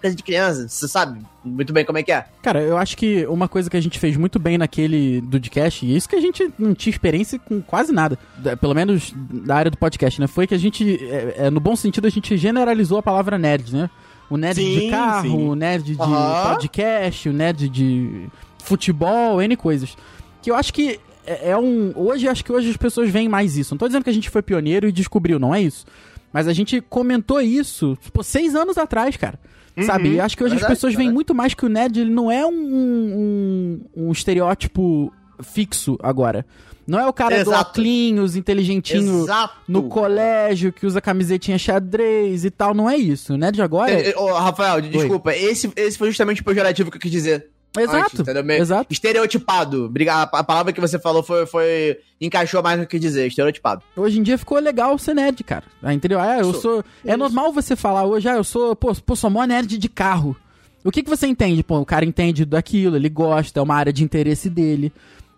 coisa 0.00 0.14
de 0.14 0.22
criança. 0.22 0.68
Você 0.68 0.86
sabe 0.86 1.20
muito 1.44 1.72
bem 1.72 1.84
como 1.84 1.98
é 1.98 2.02
que 2.02 2.12
é. 2.12 2.26
Cara, 2.42 2.60
eu 2.60 2.76
acho 2.76 2.96
que 2.96 3.26
uma 3.26 3.48
coisa 3.48 3.68
que 3.70 3.76
a 3.76 3.80
gente 3.80 3.98
fez 3.98 4.16
muito 4.16 4.38
bem 4.38 4.58
naquele 4.58 5.20
Dudcast, 5.22 5.84
e 5.84 5.96
isso 5.96 6.08
que 6.08 6.16
a 6.16 6.20
gente 6.20 6.52
não 6.58 6.74
tinha 6.74 6.92
experiência 6.92 7.38
com 7.38 7.60
quase 7.60 7.92
nada, 7.92 8.18
pelo 8.60 8.74
menos 8.74 9.12
da 9.14 9.56
área 9.56 9.70
do 9.70 9.78
podcast, 9.78 10.20
né? 10.20 10.26
Foi 10.26 10.46
que 10.46 10.54
a 10.54 10.58
gente, 10.58 10.98
é, 11.10 11.34
é, 11.38 11.50
no 11.50 11.60
bom 11.60 11.74
sentido, 11.74 12.06
a 12.06 12.10
gente 12.10 12.36
generalizou 12.36 12.98
a 12.98 13.02
palavra 13.02 13.38
nerd, 13.38 13.74
né? 13.74 13.90
O 14.30 14.36
nerd 14.36 14.56
sim, 14.56 14.80
de 14.80 14.90
carro, 14.90 15.28
sim. 15.28 15.48
o 15.48 15.54
nerd 15.54 15.84
de 15.84 16.00
uhum. 16.00 16.42
podcast, 16.48 17.28
o 17.28 17.32
nerd 17.32 17.68
de 17.68 18.26
futebol, 18.62 19.40
N 19.40 19.56
coisas. 19.56 19.96
Que 20.42 20.50
eu 20.50 20.54
acho 20.54 20.72
que 20.72 21.00
é, 21.26 21.50
é 21.50 21.56
um. 21.56 21.92
Hoje, 21.94 22.28
acho 22.28 22.44
que 22.44 22.52
hoje 22.52 22.70
as 22.70 22.76
pessoas 22.76 23.10
veem 23.10 23.28
mais 23.28 23.56
isso. 23.56 23.74
Não 23.74 23.78
tô 23.78 23.86
dizendo 23.86 24.04
que 24.04 24.10
a 24.10 24.14
gente 24.14 24.30
foi 24.30 24.42
pioneiro 24.42 24.88
e 24.88 24.92
descobriu, 24.92 25.38
não 25.38 25.54
é 25.54 25.60
isso. 25.60 25.86
Mas 26.32 26.46
a 26.46 26.52
gente 26.52 26.80
comentou 26.80 27.40
isso, 27.40 27.96
tipo, 28.02 28.22
seis 28.22 28.54
anos 28.54 28.76
atrás, 28.76 29.16
cara. 29.16 29.38
Uhum, 29.76 29.84
sabe? 29.84 30.14
E 30.14 30.20
acho 30.20 30.36
que 30.36 30.42
hoje 30.42 30.54
verdade, 30.54 30.72
as 30.72 30.78
pessoas 30.78 30.94
veem 30.94 31.12
muito 31.12 31.34
mais 31.34 31.54
que 31.54 31.64
o 31.64 31.68
nerd 31.68 32.00
ele 32.00 32.10
não 32.10 32.30
é 32.30 32.44
um, 32.44 32.50
um, 32.52 33.80
um 33.96 34.12
estereótipo 34.12 35.12
fixo 35.42 35.96
agora. 36.02 36.44
Não 36.88 36.98
é 36.98 37.06
o 37.06 37.12
cara 37.12 37.36
Exato. 37.36 37.50
do 37.74 37.80
Oclinhos, 37.80 38.34
inteligentinho 38.34 39.24
Exato. 39.24 39.54
no 39.68 39.82
colégio, 39.90 40.72
que 40.72 40.86
usa 40.86 41.02
camisetinha 41.02 41.58
xadrez 41.58 42.46
e 42.46 42.50
tal. 42.50 42.72
Não 42.72 42.88
é 42.88 42.96
isso, 42.96 43.36
né? 43.36 43.52
De 43.52 43.60
agora. 43.60 43.92
É, 43.92 44.14
oh, 44.16 44.32
Rafael, 44.32 44.80
desculpa. 44.80 45.34
Esse, 45.36 45.70
esse 45.76 45.98
foi 45.98 46.08
justamente 46.08 46.40
o 46.40 46.44
pejorativo 46.44 46.90
que 46.90 46.96
eu 46.96 47.00
quis 47.00 47.10
dizer. 47.10 47.48
Exato, 47.78 48.22
antes, 48.22 48.58
exato. 48.60 48.86
Estereotipado. 48.90 49.88
Briga- 49.90 50.22
A 50.22 50.42
palavra 50.42 50.72
que 50.72 50.80
você 50.80 50.98
falou 50.98 51.22
foi, 51.22 51.44
foi. 51.44 51.98
encaixou 52.18 52.62
mais 52.62 52.80
no 52.80 52.86
que 52.86 52.98
dizer, 52.98 53.26
estereotipado. 53.26 53.82
Hoje 53.94 54.18
em 54.18 54.22
dia 54.22 54.38
ficou 54.38 54.58
legal 54.58 54.96
ser 54.98 55.14
nerd, 55.14 55.44
cara. 55.44 55.64
Ah, 55.82 55.92
entendeu? 55.92 56.18
Ah, 56.18 56.38
eu 56.38 56.52
Sou. 56.54 56.60
sou. 56.62 56.84
É 57.04 57.16
normal 57.16 57.52
você 57.52 57.76
falar 57.76 58.04
hoje, 58.04 58.26
ah, 58.28 58.36
eu 58.36 58.42
sou. 58.44 58.74
Pô, 58.74 58.94
pô 58.94 59.14
sou 59.14 59.28
mó 59.28 59.44
nerd 59.44 59.76
de 59.76 59.88
carro. 59.88 60.34
O 60.82 60.90
que, 60.90 61.02
que 61.02 61.10
você 61.10 61.26
entende? 61.26 61.62
Pô, 61.62 61.78
o 61.78 61.84
cara 61.84 62.04
entende 62.04 62.44
daquilo, 62.46 62.96
ele 62.96 63.10
gosta, 63.10 63.60
é 63.60 63.62
uma 63.62 63.74
área 63.74 63.92
de 63.92 64.02
interesse 64.02 64.48
dele. 64.48 64.90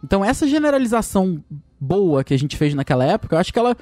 Então, 0.03 0.25
essa 0.25 0.47
generalização 0.47 1.43
boa 1.79 2.25
que 2.25 2.35
a 2.35 2.39
gente 2.39 2.57
fez 2.57 2.75
naquela 2.75 3.05
época, 3.05 3.37
eu 3.37 3.41
acho 3.41 3.53
que 3.53 3.59
ela. 3.59 3.77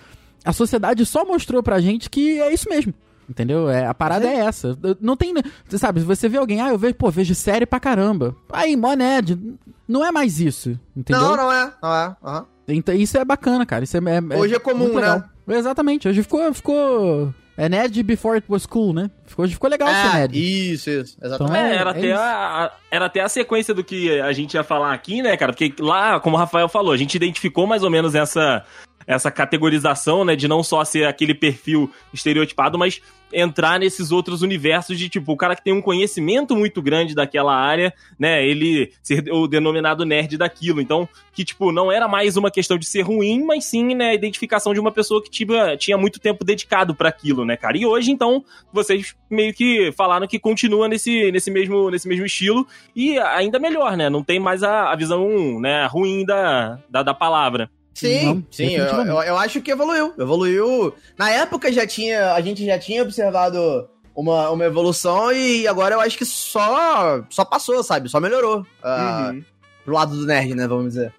A 0.45 0.53
sociedade 0.53 1.05
só 1.05 1.25
mostrou 1.25 1.63
pra 1.63 1.81
gente 1.81 2.09
que 2.09 2.41
é 2.41 2.53
isso 2.53 2.69
mesmo. 2.69 2.95
Entendeu? 3.29 3.69
É, 3.69 3.87
a 3.87 3.93
parada 3.93 4.27
é 4.27 4.37
essa. 4.37 4.77
Não 5.01 5.17
tem. 5.17 5.35
Você 5.69 5.77
sabe, 5.77 6.01
se 6.01 6.07
você 6.07 6.29
vê 6.29 6.39
alguém, 6.39 6.63
ah, 6.63 6.71
eu 6.71 6.79
vejo, 6.79 6.95
pô, 6.95 7.11
vejo 7.11 7.35
série 7.35 7.67
pra 7.67 7.79
caramba. 7.79 8.35
Aí, 8.51 8.75
mó 8.75 8.95
nerd. 8.95 9.39
Não 9.87 10.05
é 10.05 10.11
mais 10.11 10.41
isso. 10.41 10.79
Entendeu? 10.97 11.23
Não, 11.23 11.37
não 11.37 11.53
é. 11.53 11.73
Não 11.83 11.95
é. 11.95 12.17
aham. 12.25 12.47
Então, 12.69 12.95
isso 12.95 13.17
é 13.19 13.25
bacana, 13.25 13.65
cara. 13.67 13.85
Isso 13.85 13.97
é, 13.97 14.01
é- 14.01 14.37
Hoje 14.39 14.55
é 14.55 14.59
comum, 14.59 14.95
né? 14.95 15.25
Exatamente. 15.49 16.09
Hoje 16.09 16.23
ficou, 16.23 16.53
ficou. 16.55 17.35
É 17.57 17.69
nerd 17.69 18.01
before 18.05 18.37
it 18.37 18.47
was 18.49 18.65
cool, 18.67 18.93
né? 18.93 19.11
Ficou, 19.27 19.45
hoje 19.45 19.55
ficou 19.55 19.69
legal 19.69 19.89
ser 19.89 19.95
É, 19.95 20.13
nerd. 20.15 20.37
isso, 20.73 20.89
isso. 20.91 21.17
Exatamente. 21.21 21.57
Então, 21.57 21.67
É, 21.67 21.73
É, 21.73 21.77
era, 21.77 21.91
é 21.91 21.93
até 21.93 22.07
isso. 22.13 22.19
a, 22.21 22.65
a- 22.67 22.73
era 22.91 23.05
até 23.07 23.21
a 23.21 23.29
sequência 23.29 23.75
do 23.75 23.83
que 23.83 24.21
a 24.21 24.33
gente 24.33 24.55
ia 24.55 24.63
falar 24.63 24.93
aqui, 24.93 25.21
né, 25.23 25.37
cara? 25.37 25.53
Porque 25.53 25.75
lá, 25.81 26.21
como 26.21 26.37
o 26.37 26.39
Rafael 26.39 26.69
falou, 26.69 26.93
a 26.93 26.97
gente 26.97 27.17
identificou 27.17 27.67
mais 27.67 27.83
ou 27.83 27.91
menos 27.91 28.15
essa, 28.15 28.65
essa 29.09 29.31
categorização, 29.31 30.23
né, 30.23 30.37
de 30.37 30.47
não 30.47 30.63
só 30.63 30.85
ser 30.85 31.07
aquele 31.07 31.33
perfil 31.33 31.91
estereotipado, 32.13 32.79
mas 32.79 33.01
entrar 33.33 33.79
nesses 33.81 34.13
outros 34.13 34.43
universos 34.43 34.99
de, 34.99 35.09
tipo, 35.09 35.33
o 35.33 35.37
cara 35.37 35.57
que 35.57 35.65
tem 35.65 35.73
um 35.73 35.81
conhecimento 35.81 36.55
muito 36.55 36.83
grande 36.83 37.15
daquela 37.15 37.55
área, 37.55 37.93
né, 38.19 38.47
ele 38.47 38.93
ser 39.03 39.25
o 39.33 39.49
denominado 39.49 40.05
nerd 40.05 40.37
daquilo. 40.37 40.81
Então, 40.81 41.09
que, 41.33 41.43
tipo, 41.43 41.73
não 41.73 41.91
era 41.91 42.07
mais 42.07 42.37
uma 42.37 42.51
questão 42.51 42.77
de 42.77 42.87
ser 42.87 43.01
ruim, 43.01 43.43
mas 43.43 43.65
sim, 43.65 43.95
né, 43.95 44.11
a 44.11 44.15
identificação 44.15 44.75
de 44.75 44.81
uma 44.81 44.93
pessoa 44.93 45.23
que 45.23 45.31
tinha, 45.31 45.75
tinha 45.79 45.97
muito 45.97 46.21
tempo 46.21 46.45
dedicado 46.45 46.95
para 46.95 47.09
aquilo, 47.09 47.47
né, 47.47 47.57
cara? 47.57 47.79
E 47.79 47.87
hoje, 47.87 48.11
então, 48.11 48.45
vocês 48.71 49.17
meio 49.31 49.55
que 49.55 49.91
falaram 49.93 50.27
que 50.27 50.39
continua 50.39 50.87
nesse, 50.87 51.33
nesse, 51.33 51.51
mesmo, 51.51 51.91
nesse 51.91 52.07
mesmo 52.07 52.27
estilo 52.27 52.67
e 52.95 53.19
ainda 53.19 53.59
melhor, 53.59 53.97
né? 53.97 54.11
Não 54.11 54.23
tem 54.23 54.39
mais 54.39 54.63
a, 54.63 54.93
a 54.93 54.97
visão 54.97 55.59
né, 55.61 55.87
ruim 55.87 56.27
da, 56.27 56.79
da, 56.91 57.03
da 57.03 57.15
palavra. 57.15 57.71
Sim, 57.95 58.25
Não, 58.25 58.45
sim, 58.51 58.77
eu, 58.77 58.85
eu, 58.87 59.23
eu 59.23 59.37
acho 59.37 59.61
que 59.61 59.71
evoluiu. 59.73 60.15
Evoluiu. 60.19 60.95
Na 61.19 61.31
época 61.31 61.73
já 61.73 61.87
tinha. 61.87 62.33
A 62.35 62.41
gente 62.41 62.65
já 62.65 62.79
tinha 62.79 63.03
observado 63.03 63.89
uma, 64.15 64.51
uma 64.51 64.65
evolução 64.65 65.33
e 65.33 65.67
agora 65.67 65.95
eu 65.97 66.01
acho 66.01 66.17
que 66.17 66.25
só, 66.25 67.23
só 67.29 67.45
passou, 67.45 67.83
sabe? 67.83 68.09
Só 68.09 68.21
melhorou. 68.21 68.65
ah, 68.83 69.31
Uhum. 69.33 69.45
Pro 69.85 69.95
lado 69.95 70.17
do 70.17 70.27
nerd, 70.27 70.55
né? 70.55 70.67
Vamos 70.69 70.93
dizer. 70.95 71.13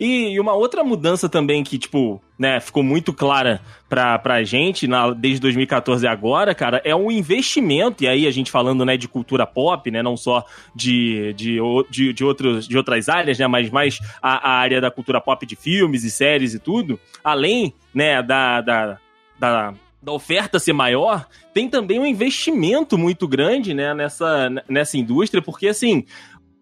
E, 0.00 0.32
e 0.32 0.40
uma 0.40 0.54
outra 0.54 0.82
mudança 0.82 1.28
também 1.28 1.62
que, 1.62 1.76
tipo, 1.76 2.22
né, 2.38 2.58
ficou 2.58 2.82
muito 2.82 3.12
clara 3.12 3.60
pra, 3.86 4.18
pra 4.18 4.42
gente 4.42 4.86
na, 4.86 5.10
desde 5.10 5.40
2014 5.42 6.06
e 6.06 6.08
agora, 6.08 6.54
cara, 6.54 6.80
é 6.86 6.96
um 6.96 7.10
investimento, 7.10 8.02
e 8.02 8.08
aí 8.08 8.26
a 8.26 8.30
gente 8.30 8.50
falando, 8.50 8.82
né, 8.82 8.96
de 8.96 9.06
cultura 9.06 9.46
pop, 9.46 9.90
né, 9.90 10.02
não 10.02 10.16
só 10.16 10.42
de, 10.74 11.34
de, 11.34 11.58
de, 11.90 12.12
de, 12.14 12.24
outros, 12.24 12.66
de 12.66 12.78
outras 12.78 13.10
áreas, 13.10 13.38
né, 13.38 13.46
mas 13.46 13.68
mais 13.68 13.98
a, 14.22 14.52
a 14.52 14.52
área 14.54 14.80
da 14.80 14.90
cultura 14.90 15.20
pop 15.20 15.44
de 15.44 15.54
filmes 15.54 16.02
e 16.02 16.10
séries 16.10 16.54
e 16.54 16.58
tudo, 16.58 16.98
além, 17.22 17.74
né, 17.94 18.22
da, 18.22 18.62
da, 18.62 18.98
da, 19.38 19.74
da 20.02 20.12
oferta 20.12 20.58
ser 20.58 20.72
maior, 20.72 21.26
tem 21.52 21.68
também 21.68 21.98
um 21.98 22.06
investimento 22.06 22.96
muito 22.96 23.28
grande, 23.28 23.74
né, 23.74 23.92
nessa, 23.92 24.48
nessa 24.66 24.96
indústria, 24.96 25.42
porque, 25.42 25.68
assim, 25.68 26.06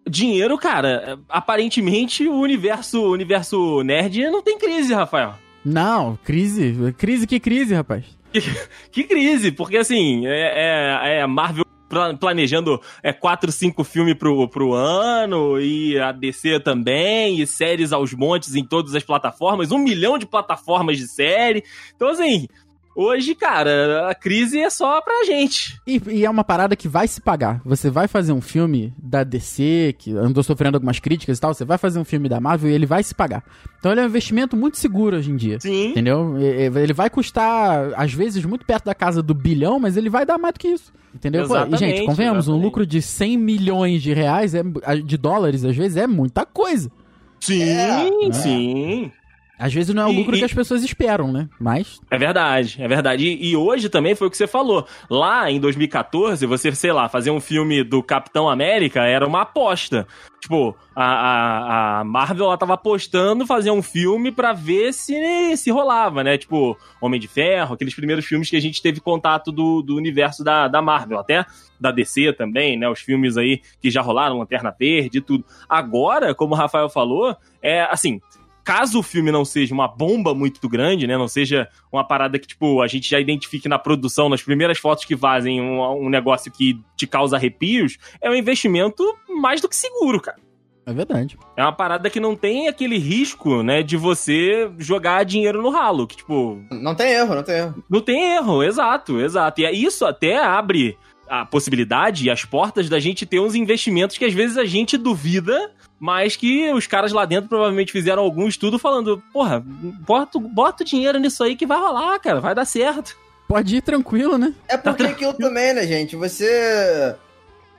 dinheiro, 0.09 0.57
cara, 0.57 1.19
aparentemente 1.29 2.27
o 2.27 2.39
universo, 2.39 3.01
o 3.01 3.11
universo 3.11 3.83
nerd 3.83 4.29
não 4.29 4.41
tem 4.41 4.57
crise, 4.57 4.93
Rafael. 4.93 5.35
Não, 5.63 6.17
crise. 6.23 6.93
Crise 6.97 7.27
que 7.27 7.39
crise, 7.39 7.73
rapaz. 7.73 8.05
Que 8.91 9.03
crise, 9.03 9.51
porque 9.51 9.77
assim, 9.77 10.27
é, 10.27 11.17
é, 11.17 11.19
é 11.19 11.27
Marvel 11.27 11.65
pla- 11.89 12.13
planejando 12.13 12.79
é, 13.01 13.11
quatro, 13.11 13.51
cinco 13.51 13.83
filmes 13.83 14.13
pro, 14.13 14.47
pro 14.47 14.73
ano, 14.73 15.59
e 15.59 15.99
a 15.99 16.11
DC 16.11 16.59
também, 16.59 17.41
e 17.41 17.47
séries 17.47 17.91
aos 17.91 18.13
montes 18.13 18.55
em 18.55 18.63
todas 18.63 18.93
as 18.93 19.03
plataformas, 19.03 19.71
um 19.71 19.79
milhão 19.79 20.17
de 20.17 20.27
plataformas 20.27 20.97
de 20.97 21.07
série. 21.07 21.63
Então, 21.95 22.09
assim, 22.09 22.47
hoje, 22.95 23.35
cara, 23.35 24.09
a 24.09 24.15
crise 24.15 24.59
é 24.59 24.69
só 24.69 25.01
pra 25.01 25.23
gente. 25.25 25.79
E, 25.87 26.01
e 26.07 26.25
é 26.25 26.29
uma 26.29 26.43
parada 26.43 26.75
que 26.75 26.87
vai 26.87 27.07
se 27.07 27.21
pagar. 27.21 27.61
Você 27.65 27.89
vai 27.89 28.07
fazer 28.07 28.31
um 28.33 28.41
filme 28.41 28.93
da 29.01 29.23
DC, 29.23 29.95
que 29.97 30.11
andou 30.15 30.43
sofrendo 30.43 30.75
algumas 30.77 30.99
críticas 30.99 31.37
e 31.37 31.41
tal, 31.41 31.53
você 31.53 31.65
vai 31.65 31.77
fazer 31.77 31.99
um 31.99 32.05
filme 32.05 32.27
da 32.29 32.39
Marvel 32.39 32.69
e 32.69 32.73
ele 32.73 32.85
vai 32.85 33.01
se 33.03 33.13
pagar. 33.15 33.43
Então 33.79 33.91
ele 33.91 34.01
é 34.01 34.03
um 34.03 34.07
investimento 34.07 34.57
muito 34.57 34.77
seguro 34.77 35.17
hoje 35.17 35.31
em 35.31 35.35
dia. 35.35 35.59
Sim. 35.59 35.91
Entendeu? 35.91 36.35
Ele 36.37 36.93
vai 36.93 37.09
custar, 37.09 37.93
às 37.95 38.13
vezes, 38.13 38.43
muito 38.45 38.65
perto 38.65 38.85
da 38.85 38.95
casa 38.95 39.21
do 39.23 39.33
bilhão, 39.33 39.79
mas 39.79 39.95
ele 39.97 40.09
vai 40.09 40.25
dar 40.25 40.37
mais 40.37 40.53
do 40.53 40.59
que 40.59 40.67
isso. 40.67 40.91
Entendeu? 41.13 41.47
Pô, 41.47 41.55
e, 41.55 41.59
gente, 41.59 41.67
Exatamente, 41.73 42.05
convenhamos, 42.05 42.47
um 42.47 42.51
exatamente. 42.51 42.63
lucro 42.65 42.85
de 42.85 43.01
100 43.01 43.37
milhões 43.37 44.01
de 44.01 44.13
reais, 44.13 44.53
é, 44.53 44.61
de 45.03 45.17
dólares, 45.17 45.65
às 45.65 45.75
vezes, 45.75 45.97
é 45.97 46.05
muita 46.05 46.45
coisa. 46.45 46.91
Sim, 47.39 47.63
É. 47.63 48.33
sim. 48.33 49.11
Às 49.59 49.73
vezes 49.73 49.93
não 49.93 50.03
é 50.03 50.05
o 50.07 50.11
lucro 50.11 50.35
e- 50.35 50.39
que 50.39 50.45
as 50.45 50.53
pessoas 50.53 50.83
esperam, 50.83 51.31
né? 51.31 51.49
Mas. 51.59 51.99
É 52.09 52.17
verdade, 52.17 52.77
é 52.79 52.87
verdade. 52.87 53.27
E, 53.27 53.49
e 53.51 53.55
hoje 53.57 53.89
também 53.89 54.15
foi 54.15 54.27
o 54.27 54.31
que 54.31 54.37
você 54.37 54.47
falou. 54.47 54.87
Lá 55.09 55.51
em 55.51 55.59
2014, 55.59 56.45
você, 56.45 56.71
sei 56.73 56.93
lá, 56.93 57.09
fazer 57.09 57.29
um 57.31 57.41
filme 57.41 57.83
do 57.83 58.01
Capitão 58.01 58.49
América 58.49 59.03
era 59.03 59.27
uma 59.27 59.41
aposta. 59.41 60.07
Tipo, 60.39 60.73
a, 60.95 61.03
a, 61.03 61.99
a 61.99 62.03
Marvel 62.05 62.45
ela 62.45 62.57
tava 62.57 62.73
apostando 62.75 63.45
fazer 63.45 63.71
um 63.71 63.81
filme 63.81 64.31
pra 64.31 64.53
ver 64.53 64.93
se, 64.93 65.57
se 65.57 65.69
rolava, 65.69 66.23
né? 66.23 66.37
Tipo, 66.37 66.77
Homem 67.01 67.19
de 67.19 67.27
Ferro, 67.27 67.73
aqueles 67.73 67.93
primeiros 67.93 68.23
filmes 68.25 68.49
que 68.49 68.55
a 68.55 68.61
gente 68.61 68.81
teve 68.81 69.01
contato 69.01 69.51
do, 69.51 69.81
do 69.81 69.97
universo 69.97 70.41
da, 70.41 70.69
da 70.69 70.81
Marvel, 70.81 71.19
até 71.19 71.45
da 71.77 71.91
DC 71.91 72.31
também, 72.33 72.77
né? 72.77 72.87
Os 72.89 73.01
filmes 73.01 73.35
aí 73.35 73.61
que 73.81 73.91
já 73.91 74.01
rolaram, 74.01 74.37
Lanterna 74.39 74.73
Verde 74.77 75.17
e 75.17 75.21
tudo. 75.21 75.43
Agora, 75.67 76.33
como 76.33 76.53
o 76.53 76.57
Rafael 76.57 76.87
falou, 76.89 77.35
é 77.61 77.81
assim, 77.81 78.21
caso 78.69 78.99
o 78.99 79.03
filme 79.03 79.31
não 79.31 79.43
seja 79.43 79.73
uma 79.73 79.87
bomba 79.87 80.33
muito 80.35 80.67
grande, 80.69 81.07
né? 81.07 81.17
Não 81.17 81.27
seja 81.27 81.67
uma 81.91 82.03
parada 82.03 82.37
que, 82.37 82.47
tipo, 82.47 82.81
a 82.81 82.87
gente 82.87 83.09
já 83.09 83.19
identifique 83.19 83.67
na 83.67 83.79
produção, 83.79 84.29
nas 84.29 84.41
primeiras 84.43 84.77
fotos 84.77 85.05
que 85.05 85.17
fazem 85.17 85.59
um, 85.59 86.05
um 86.05 86.09
negócio 86.09 86.51
que 86.51 86.79
te 86.95 87.07
causa 87.07 87.35
arrepios, 87.35 87.97
é 88.21 88.29
um 88.29 88.35
investimento 88.35 89.03
mais 89.41 89.59
do 89.61 89.67
que 89.67 89.75
seguro, 89.75 90.21
cara. 90.21 90.37
É 90.85 90.93
verdade. 90.93 91.37
É 91.55 91.61
uma 91.61 91.71
parada 91.71 92.09
que 92.09 92.19
não 92.19 92.35
tem 92.35 92.67
aquele 92.67 92.97
risco, 92.97 93.61
né, 93.61 93.83
de 93.83 93.95
você 93.95 94.71
jogar 94.77 95.23
dinheiro 95.23 95.61
no 95.61 95.69
ralo, 95.69 96.07
que, 96.07 96.17
tipo, 96.17 96.59
Não 96.71 96.95
tem 96.95 97.11
erro, 97.11 97.35
não 97.35 97.43
tem 97.43 97.55
erro. 97.57 97.83
não 97.89 98.01
tem 98.01 98.33
erro, 98.33 98.63
exato, 98.63 99.19
exato. 99.19 99.61
E 99.61 99.65
é- 99.65 99.71
isso 99.71 100.03
até 100.05 100.37
abre 100.43 100.97
a 101.29 101.45
possibilidade 101.45 102.25
e 102.25 102.29
as 102.29 102.43
portas 102.43 102.89
da 102.89 102.99
gente 102.99 103.25
ter 103.25 103.39
uns 103.39 103.55
investimentos 103.55 104.17
que 104.17 104.25
às 104.25 104.33
vezes 104.33 104.57
a 104.57 104.65
gente 104.65 104.97
duvida, 104.97 105.71
mas 105.99 106.35
que 106.35 106.71
os 106.73 106.87
caras 106.87 107.11
lá 107.11 107.25
dentro 107.25 107.47
provavelmente 107.49 107.91
fizeram 107.91 108.23
algum 108.23 108.47
estudo 108.47 108.79
falando, 108.79 109.21
porra, 109.31 109.63
bota, 109.65 110.39
bota 110.39 110.83
o 110.83 110.85
dinheiro 110.85 111.19
nisso 111.19 111.43
aí 111.43 111.55
que 111.55 111.65
vai 111.65 111.77
rolar, 111.79 112.17
cara, 112.19 112.39
vai 112.41 112.55
dar 112.55 112.65
certo. 112.65 113.15
Pode 113.47 113.75
ir 113.77 113.81
tranquilo, 113.81 114.37
né? 114.37 114.53
É 114.67 114.77
porque 114.77 115.03
aquilo 115.03 115.33
também, 115.33 115.73
né, 115.73 115.85
gente? 115.87 116.15
Você. 116.15 117.15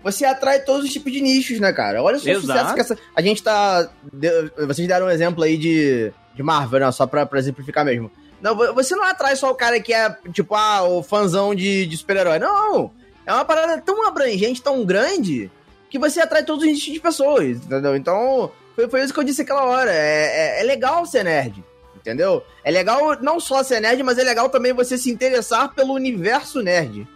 Você 0.02 0.24
atrai 0.24 0.60
todos 0.60 0.86
os 0.86 0.92
tipos 0.92 1.12
de 1.12 1.20
nichos, 1.20 1.60
né, 1.60 1.72
cara? 1.72 2.02
Olha 2.02 2.18
só 2.18 2.30
o 2.30 2.40
sucesso 2.40 2.74
que 2.74 2.80
essa. 2.80 2.98
A 3.14 3.20
gente 3.20 3.42
tá. 3.42 3.88
de- 4.12 4.50
Vocês 4.66 4.88
deram 4.88 5.06
um 5.06 5.10
exemplo 5.10 5.44
aí 5.44 5.56
de, 5.58 6.10
de 6.34 6.42
Marvel, 6.42 6.80
né? 6.80 6.90
Só 6.90 7.06
pra, 7.06 7.26
pra 7.26 7.38
exemplificar 7.38 7.84
mesmo. 7.84 8.10
Não, 8.40 8.56
vo- 8.56 8.72
você 8.74 8.96
não 8.96 9.04
atrai 9.04 9.36
só 9.36 9.50
o 9.50 9.54
cara 9.54 9.78
que 9.78 9.92
é, 9.92 10.16
tipo, 10.32 10.54
ah, 10.54 10.82
o 10.84 11.02
fãzão 11.02 11.54
de, 11.54 11.84
de 11.86 11.96
super-herói. 11.98 12.38
Não! 12.38 12.90
É 13.26 13.32
uma 13.32 13.44
parada 13.44 13.80
tão 13.80 14.06
abrangente, 14.06 14.62
tão 14.62 14.84
grande, 14.84 15.50
que 15.88 15.98
você 15.98 16.20
atrai 16.20 16.44
todos 16.44 16.64
os 16.64 16.70
nichos 16.70 16.92
de 16.92 17.00
pessoas, 17.00 17.58
entendeu? 17.58 17.94
Então, 17.96 18.50
foi, 18.74 18.88
foi 18.88 19.02
isso 19.02 19.12
que 19.12 19.20
eu 19.20 19.24
disse 19.24 19.42
aquela 19.42 19.64
hora. 19.64 19.92
É, 19.92 20.58
é, 20.58 20.60
é 20.60 20.64
legal 20.64 21.04
ser 21.06 21.24
nerd, 21.24 21.62
entendeu? 21.96 22.42
É 22.64 22.70
legal 22.70 23.20
não 23.20 23.38
só 23.38 23.62
ser 23.62 23.80
nerd, 23.80 24.02
mas 24.02 24.18
é 24.18 24.24
legal 24.24 24.48
também 24.48 24.72
você 24.72 24.96
se 24.96 25.10
interessar 25.10 25.74
pelo 25.74 25.94
universo 25.94 26.60
nerd. 26.62 27.06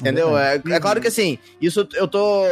Entendeu? 0.00 0.38
É, 0.38 0.54
é 0.54 0.80
claro 0.80 1.00
que 1.00 1.08
assim, 1.08 1.38
isso 1.60 1.88
eu 1.94 2.06
tô. 2.06 2.44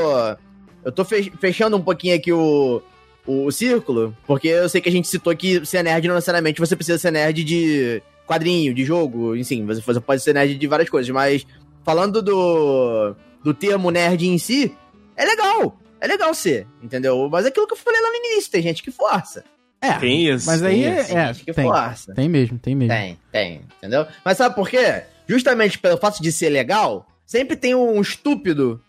Eu 0.85 0.93
tô 0.93 1.05
fe- 1.05 1.33
fechando 1.41 1.77
um 1.77 1.83
pouquinho 1.83 2.17
aqui 2.17 2.33
o, 2.33 2.83
o 3.27 3.51
círculo, 3.51 4.17
porque 4.27 4.49
eu 4.49 4.69
sei 4.69 4.81
que 4.81 4.89
a 4.89 4.93
gente 4.93 5.07
citou 5.09 5.35
que 5.37 5.65
ser 5.65 5.83
nerd 5.83 6.07
não 6.09 6.15
necessariamente 6.17 6.61
você 6.61 6.75
precisa 6.75 6.99
ser 6.99 7.11
nerd 7.13 7.45
de 7.45 8.03
quadrinho, 8.27 8.75
de 8.75 8.85
jogo, 8.85 9.37
enfim, 9.37 9.65
você 9.65 10.01
pode 10.01 10.23
ser 10.23 10.33
nerd 10.35 10.57
de 10.57 10.67
várias 10.67 10.89
coisas, 10.89 11.09
mas 11.13 11.47
falando 11.87 12.21
do, 12.21 13.15
do 13.45 13.55
termo 13.55 13.93
nerd 13.93 14.27
em 14.27 14.39
si, 14.39 14.77
é 15.17 15.25
legal. 15.25 15.79
É 16.01 16.07
legal 16.09 16.35
ser, 16.35 16.67
entendeu? 16.83 17.29
Mas 17.31 17.45
é 17.47 17.49
aquilo 17.49 17.67
que 17.67 17.75
eu 17.75 17.79
falei 17.79 18.03
lá 18.03 18.11
no 18.11 18.17
início, 18.17 18.51
tem 18.51 18.61
gente 18.61 18.83
que 18.83 18.91
força. 18.91 19.45
É. 19.81 19.93
Tem 19.93 20.27
isso. 20.27 20.47
Mas 20.47 20.65
aí 20.65 20.83
tem 20.83 20.85
é. 20.85 21.01
isso. 21.01 21.09
Tem 21.09 21.17
é, 21.17 21.27
gente 21.29 21.45
que 21.45 21.53
tem, 21.53 21.65
força. 21.65 22.13
tem 22.13 22.29
mesmo, 22.29 22.59
tem 22.59 22.75
mesmo. 22.75 22.93
Tem, 22.93 23.19
tem, 23.31 23.61
entendeu? 23.79 24.05
Mas 24.25 24.37
sabe 24.37 24.55
por 24.57 24.69
quê? 24.69 25.05
Justamente 25.29 25.79
pelo 25.79 25.97
fato 25.97 26.21
de 26.21 26.33
ser 26.33 26.49
legal, 26.49 27.07
sempre 27.25 27.57
tem 27.57 27.75
um 27.77 28.01
estúpido 28.01 28.83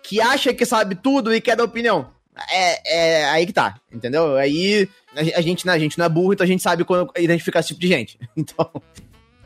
que 0.00 0.20
acha 0.20 0.54
que 0.54 0.64
sabe 0.64 0.94
tudo 0.94 1.34
e 1.34 1.40
quer 1.40 1.56
dar 1.56 1.64
opinião. 1.64 2.08
é, 2.50 3.20
é 3.20 3.24
aí 3.30 3.46
que 3.46 3.52
tá, 3.52 3.74
entendeu? 3.92 4.36
Aí 4.36 4.88
a, 5.16 5.38
a 5.38 5.40
gente, 5.40 5.66
né, 5.66 5.72
a 5.72 5.78
gente 5.78 5.98
não 5.98 6.06
é 6.06 6.08
burro, 6.08 6.32
então 6.32 6.44
a 6.44 6.48
gente 6.48 6.62
sabe 6.62 6.84
quando 6.84 7.10
identificar 7.18 7.60
esse 7.60 7.68
tipo 7.68 7.80
de 7.80 7.88
gente. 7.88 8.18
Então, 8.36 8.70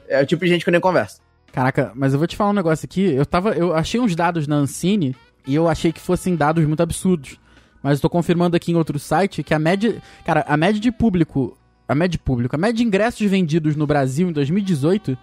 é 0.07 0.23
o 0.23 0.27
tipo 0.27 0.45
de 0.45 0.51
gente 0.51 0.63
que 0.63 0.69
eu 0.69 0.73
nem 0.73 0.81
converso. 0.81 1.21
Caraca, 1.53 1.93
mas 1.95 2.13
eu 2.13 2.19
vou 2.19 2.29
te 2.29 2.37
falar 2.37 2.51
um 2.51 2.55
negócio 2.55 2.85
aqui. 2.85 3.03
Eu 3.03 3.27
tava. 3.27 3.51
Eu 3.53 3.75
achei 3.75 4.01
uns 4.01 4.15
dados 4.15 4.47
na 4.47 4.57
Ancine 4.57 5.17
e 5.47 5.55
eu 5.55 5.69
achei 5.69 5.93
que 5.93 6.01
fossem 6.01 6.37
dados 6.37 6.65
muito 6.67 6.83
absurdos. 6.83 7.39
Mas 7.83 7.99
eu 7.99 8.03
tô 8.03 8.11
confirmando 8.11 8.57
aqui 8.57 8.73
em 8.73 8.77
outro 8.77 8.99
site 8.99 9.43
que 9.43 9.55
a 9.55 9.59
média. 9.59 10.01
Cara, 10.25 10.45
a 10.47 10.57
média 10.57 10.81
de 10.81 10.93
público. 10.93 11.57
A 11.89 11.95
média 11.95 12.11
de 12.11 12.19
público. 12.19 12.55
A 12.55 12.59
média 12.59 12.75
de 12.75 12.85
ingressos 12.85 13.27
vendidos 13.29 13.75
no 13.75 13.87
Brasil 13.87 14.29
em 14.29 14.33
2018 14.33 15.17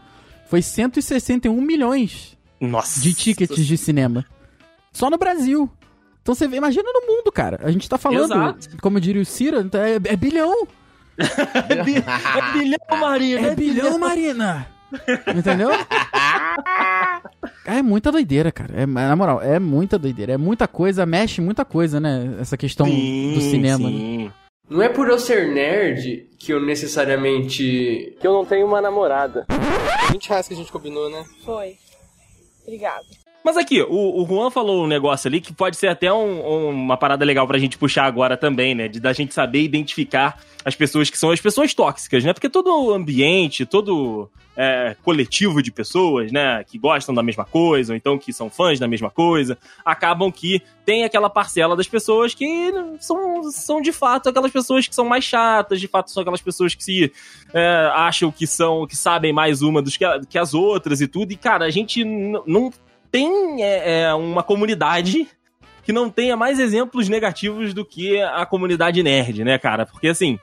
foi 0.50 0.62
161 0.62 1.60
milhões 1.62 2.38
Nossa. 2.60 3.02
de 3.02 3.14
tickets 3.14 3.66
de 3.66 3.78
cinema. 3.78 4.26
Só 4.92 5.10
no 5.10 5.18
Brasil. 5.18 5.70
Então 6.22 6.34
você 6.34 6.48
vê, 6.48 6.58
imagina 6.58 6.90
no 6.92 7.06
mundo, 7.06 7.32
cara. 7.32 7.60
A 7.62 7.70
gente 7.70 7.88
tá 7.88 8.00
falando, 8.00 8.34
Exato. 8.34 8.78
como 8.82 9.00
diria 9.00 9.22
o 9.22 9.26
Cira, 9.26 9.60
é, 9.74 10.14
é 10.14 10.16
bilhão. 10.16 10.68
É, 11.18 11.80
é 11.80 12.54
bilhão, 12.54 13.00
Marina. 13.00 13.48
É 13.48 13.56
bilhão, 13.56 13.98
Marina! 13.98 14.68
Entendeu? 15.36 15.70
É 17.66 17.82
muita 17.82 18.12
doideira, 18.12 18.52
cara. 18.52 18.74
É, 18.76 18.86
na 18.86 19.16
moral, 19.16 19.42
é 19.42 19.60
muita 19.60 19.98
doideira. 19.98 20.34
É 20.34 20.38
muita 20.38 20.68
coisa, 20.68 21.06
mexe 21.06 21.42
muita 21.42 21.66
coisa, 21.66 22.00
né? 22.00 22.38
Essa 22.40 22.56
questão 22.58 22.88
do 22.88 23.42
cinema. 23.42 23.90
né? 23.90 23.98
sim. 23.98 24.32
Não 24.70 24.82
é 24.82 24.90
por 24.90 25.08
eu 25.08 25.20
ser 25.20 25.48
nerd 25.48 26.28
que 26.40 26.52
eu 26.52 26.60
necessariamente. 26.60 28.16
Que 28.20 28.28
eu 28.28 28.34
não 28.34 28.46
tenho 28.46 28.66
uma 28.66 28.82
namorada. 28.82 29.46
20 30.12 30.30
reais 30.30 30.48
que 30.48 30.54
a 30.54 30.58
gente 30.58 30.72
combinou, 30.72 31.10
né? 31.10 31.24
Foi. 31.44 31.76
Obrigada. 32.64 33.06
Mas 33.46 33.58
aqui, 33.58 33.80
o, 33.84 34.24
o 34.24 34.26
Juan 34.28 34.50
falou 34.50 34.84
um 34.84 34.88
negócio 34.88 35.28
ali 35.28 35.40
que 35.40 35.54
pode 35.54 35.78
ser 35.78 35.86
até 35.88 36.12
um- 36.12 36.44
um- 36.44 36.70
uma 36.70 36.98
parada 36.98 37.24
legal 37.24 37.46
pra 37.48 37.60
gente 37.60 37.78
puxar 37.78 38.06
agora 38.06 38.36
também, 38.36 38.74
né? 38.74 38.88
De 38.88 39.00
da 39.00 39.14
gente 39.14 39.36
saber 39.36 39.62
identificar 39.62 40.40
as 40.66 40.74
pessoas 40.74 41.12
que 41.12 41.18
são 41.18 41.30
as 41.30 41.40
pessoas 41.40 41.72
tóxicas, 41.72 42.24
né? 42.24 42.34
Porque 42.34 42.50
todo 42.50 42.92
ambiente, 42.92 43.64
todo 43.64 44.28
é, 44.58 44.96
coletivo 45.04 45.62
de 45.62 45.72
pessoas, 45.72 46.32
né? 46.32 46.64
Que 46.64 46.80
gostam 46.80 47.14
da 47.14 47.22
mesma 47.22 47.46
coisa, 47.46 47.94
ou 47.94 47.98
então 47.98 48.18
que 48.18 48.34
são 48.34 48.50
fãs 48.50 48.80
da 48.80 48.88
mesma 48.88 49.12
coisa, 49.12 49.60
acabam 49.86 50.32
que 50.32 50.60
tem 50.84 51.04
aquela 51.04 51.30
parcela 51.30 51.76
das 51.76 51.88
pessoas 51.88 52.34
que 52.34 52.72
são, 53.00 53.44
são 53.52 53.80
de 53.80 53.92
fato 53.92 54.28
aquelas 54.30 54.52
pessoas 54.52 54.88
que 54.88 54.96
são 54.96 55.06
mais 55.06 55.24
chatas, 55.24 55.80
de 55.80 55.88
fato 55.88 56.10
são 56.10 56.22
aquelas 56.22 56.42
pessoas 56.42 56.74
que 56.74 56.84
se 56.84 57.12
é, 57.54 57.92
acham 57.94 58.32
que 58.32 58.48
são, 58.48 58.88
que 58.88 58.96
sabem 58.96 59.32
mais 59.32 59.62
uma 59.62 59.84
dos 59.84 59.98
que, 59.98 60.06
que 60.30 60.38
as 60.40 60.56
outras 60.56 61.00
e 61.00 61.08
tudo. 61.08 61.32
E, 61.32 61.36
cara, 61.36 61.66
a 61.66 61.70
gente 61.70 62.04
não 62.04 62.72
tem 63.16 63.64
é, 63.64 64.02
é, 64.02 64.14
uma 64.14 64.44
comunidade 64.44 65.28
que 65.84 65.94
não 65.94 66.10
tenha 66.10 66.36
mais 66.36 66.60
exemplos 66.60 67.08
negativos 67.08 67.74
do 67.74 67.86
que 67.86 68.22
a 68.22 68.46
comunidade 68.46 69.02
nerd, 69.02 69.44
né, 69.44 69.58
cara? 69.58 69.86
Porque 69.86 70.08
assim. 70.08 70.38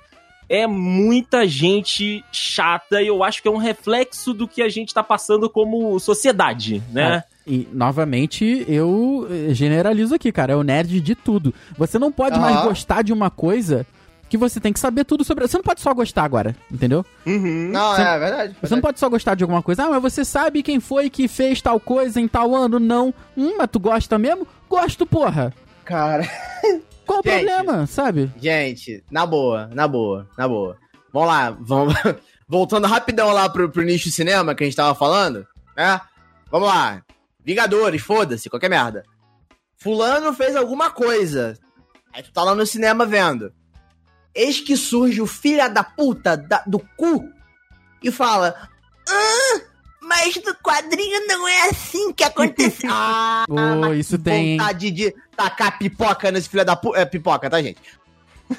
É 0.49 0.67
muita 0.67 1.47
gente 1.47 2.23
chata 2.31 3.01
e 3.01 3.07
eu 3.07 3.25
acho 3.25 3.41
que 3.41 3.49
é 3.49 3.51
um 3.51 3.57
reflexo 3.57 4.35
do 4.35 4.47
que 4.47 4.61
a 4.61 4.69
gente 4.69 4.93
tá 4.93 5.03
passando 5.03 5.49
como 5.49 5.99
sociedade, 5.99 6.83
né? 6.93 7.25
E, 7.47 7.67
novamente, 7.73 8.63
eu 8.69 9.27
eh, 9.31 9.55
generalizo 9.55 10.15
aqui, 10.15 10.31
cara. 10.31 10.53
É 10.53 10.57
o 10.57 10.63
nerd 10.63 11.01
de 11.01 11.15
tudo. 11.15 11.55
Você 11.79 11.99
não 11.99 12.13
pode 12.13 12.39
mais 12.39 12.61
gostar 12.65 13.03
de 13.03 13.15
uma 13.15 13.31
coisa 13.31 13.87
que 14.33 14.39
você 14.39 14.59
tem 14.59 14.73
que 14.73 14.81
saber 14.81 15.05
tudo 15.05 15.23
sobre. 15.25 15.47
Você 15.47 15.59
não 15.59 15.63
pode 15.63 15.83
só 15.83 15.93
gostar 15.93 16.25
agora, 16.25 16.57
entendeu? 16.71 17.05
Uhum. 17.27 17.69
Não, 17.71 17.95
Você- 17.95 18.01
é 18.03 18.19
verdade. 18.19 18.57
Você 18.63 18.75
não 18.75 18.81
pode 18.81 18.99
só 18.99 19.07
gostar 19.11 19.35
de 19.35 19.45
alguma 19.45 19.63
coisa. 19.63 19.85
Ah, 19.85 19.91
mas 19.91 20.01
você 20.03 20.25
sabe 20.25 20.63
quem 20.63 20.81
foi 20.81 21.11
que 21.11 21.29
fez 21.29 21.61
tal 21.61 21.79
coisa 21.79 22.19
em 22.19 22.27
tal 22.27 22.55
ano? 22.55 22.81
Não. 22.81 23.13
Hum, 23.37 23.57
mas 23.59 23.69
tu 23.71 23.79
gosta 23.79 24.19
mesmo? 24.19 24.47
Gosto, 24.71 25.05
porra. 25.05 25.53
Cara. 25.85 26.27
Qual 27.07 27.21
o 27.21 27.23
Gente. 27.23 27.45
problema, 27.45 27.87
sabe? 27.87 28.31
Gente, 28.41 29.05
na 29.11 29.27
boa, 29.27 29.69
na 29.75 29.87
boa, 29.87 30.27
na 30.39 30.49
boa. 30.49 30.79
Vamos 31.13 31.29
lá, 31.29 31.51
vamos. 31.61 31.95
Voltando 32.49 32.87
rapidão 32.87 33.33
lá 33.33 33.51
pro, 33.51 33.69
pro 33.69 33.83
nicho 33.83 34.11
cinema 34.11 34.55
que 34.55 34.65
a 34.65 34.67
gente 34.67 34.77
tava 34.77 34.95
falando, 34.95 35.47
né? 35.77 36.01
Vamos 36.51 36.69
lá. 36.69 37.03
Vingadores, 37.45 38.01
foda-se, 38.01 38.49
qualquer 38.49 38.71
merda. 38.71 39.03
Fulano 39.77 40.33
fez 40.33 40.57
alguma 40.57 40.91
coisa. 40.91 41.59
Aí 42.15 42.23
tu 42.23 42.33
tá 42.33 42.43
lá 42.45 42.55
no 42.55 42.65
cinema 42.65 43.05
vendo. 43.05 43.53
Eis 44.35 44.61
que 44.61 44.77
surge 44.77 45.21
o 45.21 45.27
filho 45.27 45.69
da 45.73 45.85
puta 45.85 46.37
da- 46.37 46.63
do 46.67 46.79
cu 46.97 47.29
e 48.03 48.11
fala: 48.11 48.69
Ah, 49.09 49.61
mas 50.01 50.35
no 50.37 50.55
quadrinho 50.57 51.27
não 51.27 51.47
é 51.47 51.69
assim 51.69 52.13
que 52.13 52.25
aconteceu. 52.25 52.89
ah, 52.93 53.45
mas 53.81 53.99
isso 53.99 54.17
que 54.19 54.25
tem, 54.25 54.57
vontade 54.57 54.91
de 54.91 55.15
tacar 55.37 55.79
pipoca 55.79 56.31
nesse 56.31 56.49
filho 56.49 56.65
da 56.65 56.75
puta. 56.77 56.99
É 56.99 57.05
pipoca, 57.05 57.49
tá, 57.51 57.61
gente? 57.63 57.79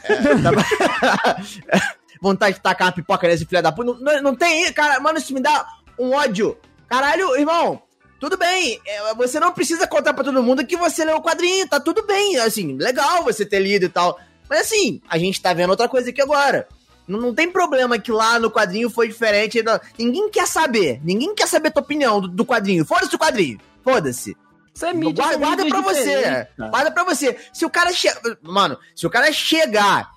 É, 0.03 0.15
tá- 0.41 1.37
vontade 2.21 2.55
de 2.55 2.61
tacar 2.61 2.87
uma 2.87 2.93
pipoca 2.93 3.27
nesse 3.27 3.45
filho 3.45 3.61
da 3.61 3.71
puta. 3.71 3.93
Não, 3.93 3.99
não, 3.99 4.21
não 4.21 4.35
tem, 4.35 4.71
cara, 4.73 4.99
mano, 4.99 5.17
isso 5.17 5.33
me 5.33 5.41
dá 5.41 5.65
um 5.99 6.11
ódio. 6.13 6.57
Caralho, 6.87 7.35
irmão, 7.35 7.81
tudo 8.19 8.37
bem. 8.37 8.79
é, 8.85 9.13
Você 9.15 9.39
não 9.39 9.51
precisa 9.51 9.87
contar 9.87 10.13
pra 10.13 10.23
todo 10.23 10.43
mundo 10.43 10.65
que 10.65 10.77
você 10.77 11.03
leu 11.03 11.17
o 11.17 11.21
quadrinho, 11.21 11.67
tá 11.67 11.79
tudo 11.79 12.05
bem. 12.05 12.37
Assim, 12.37 12.77
legal 12.77 13.23
você 13.23 13.45
ter 13.45 13.59
lido 13.59 13.85
e 13.85 13.89
tal. 13.89 14.19
Mas 14.49 14.61
assim, 14.61 15.01
a 15.09 15.17
gente 15.17 15.41
tá 15.41 15.53
vendo 15.53 15.69
outra 15.71 15.87
coisa 15.87 16.09
aqui 16.09 16.21
agora. 16.21 16.67
Não, 17.07 17.19
não 17.19 17.33
tem 17.33 17.51
problema 17.51 17.99
que 17.99 18.11
lá 18.11 18.39
no 18.39 18.49
quadrinho 18.49 18.89
foi 18.89 19.07
diferente. 19.07 19.61
não- 19.61 19.79
Ninguém 19.99 20.29
quer 20.29 20.47
saber. 20.47 21.01
Ninguém 21.03 21.35
quer 21.35 21.47
saber 21.47 21.69
a 21.69 21.71
tua 21.71 21.83
opinião 21.83 22.21
do, 22.21 22.27
do 22.27 22.45
quadrinho. 22.45 22.85
Foda-se 22.85 23.15
o 23.15 23.19
quadrinho. 23.19 23.59
Foda-se. 23.83 24.37
Isso 24.73 24.85
é 24.85 24.93
Guarda, 24.93 25.37
guarda 25.37 25.65
pra 25.67 25.81
você. 25.81 26.47
Guarda 26.69 26.91
pra 26.91 27.03
você. 27.03 27.37
Se 27.51 27.65
o 27.65 27.69
cara 27.69 27.91
chega. 27.91 28.37
Mano, 28.41 28.77
se 28.95 29.05
o 29.05 29.09
cara 29.09 29.31
chegar 29.33 30.09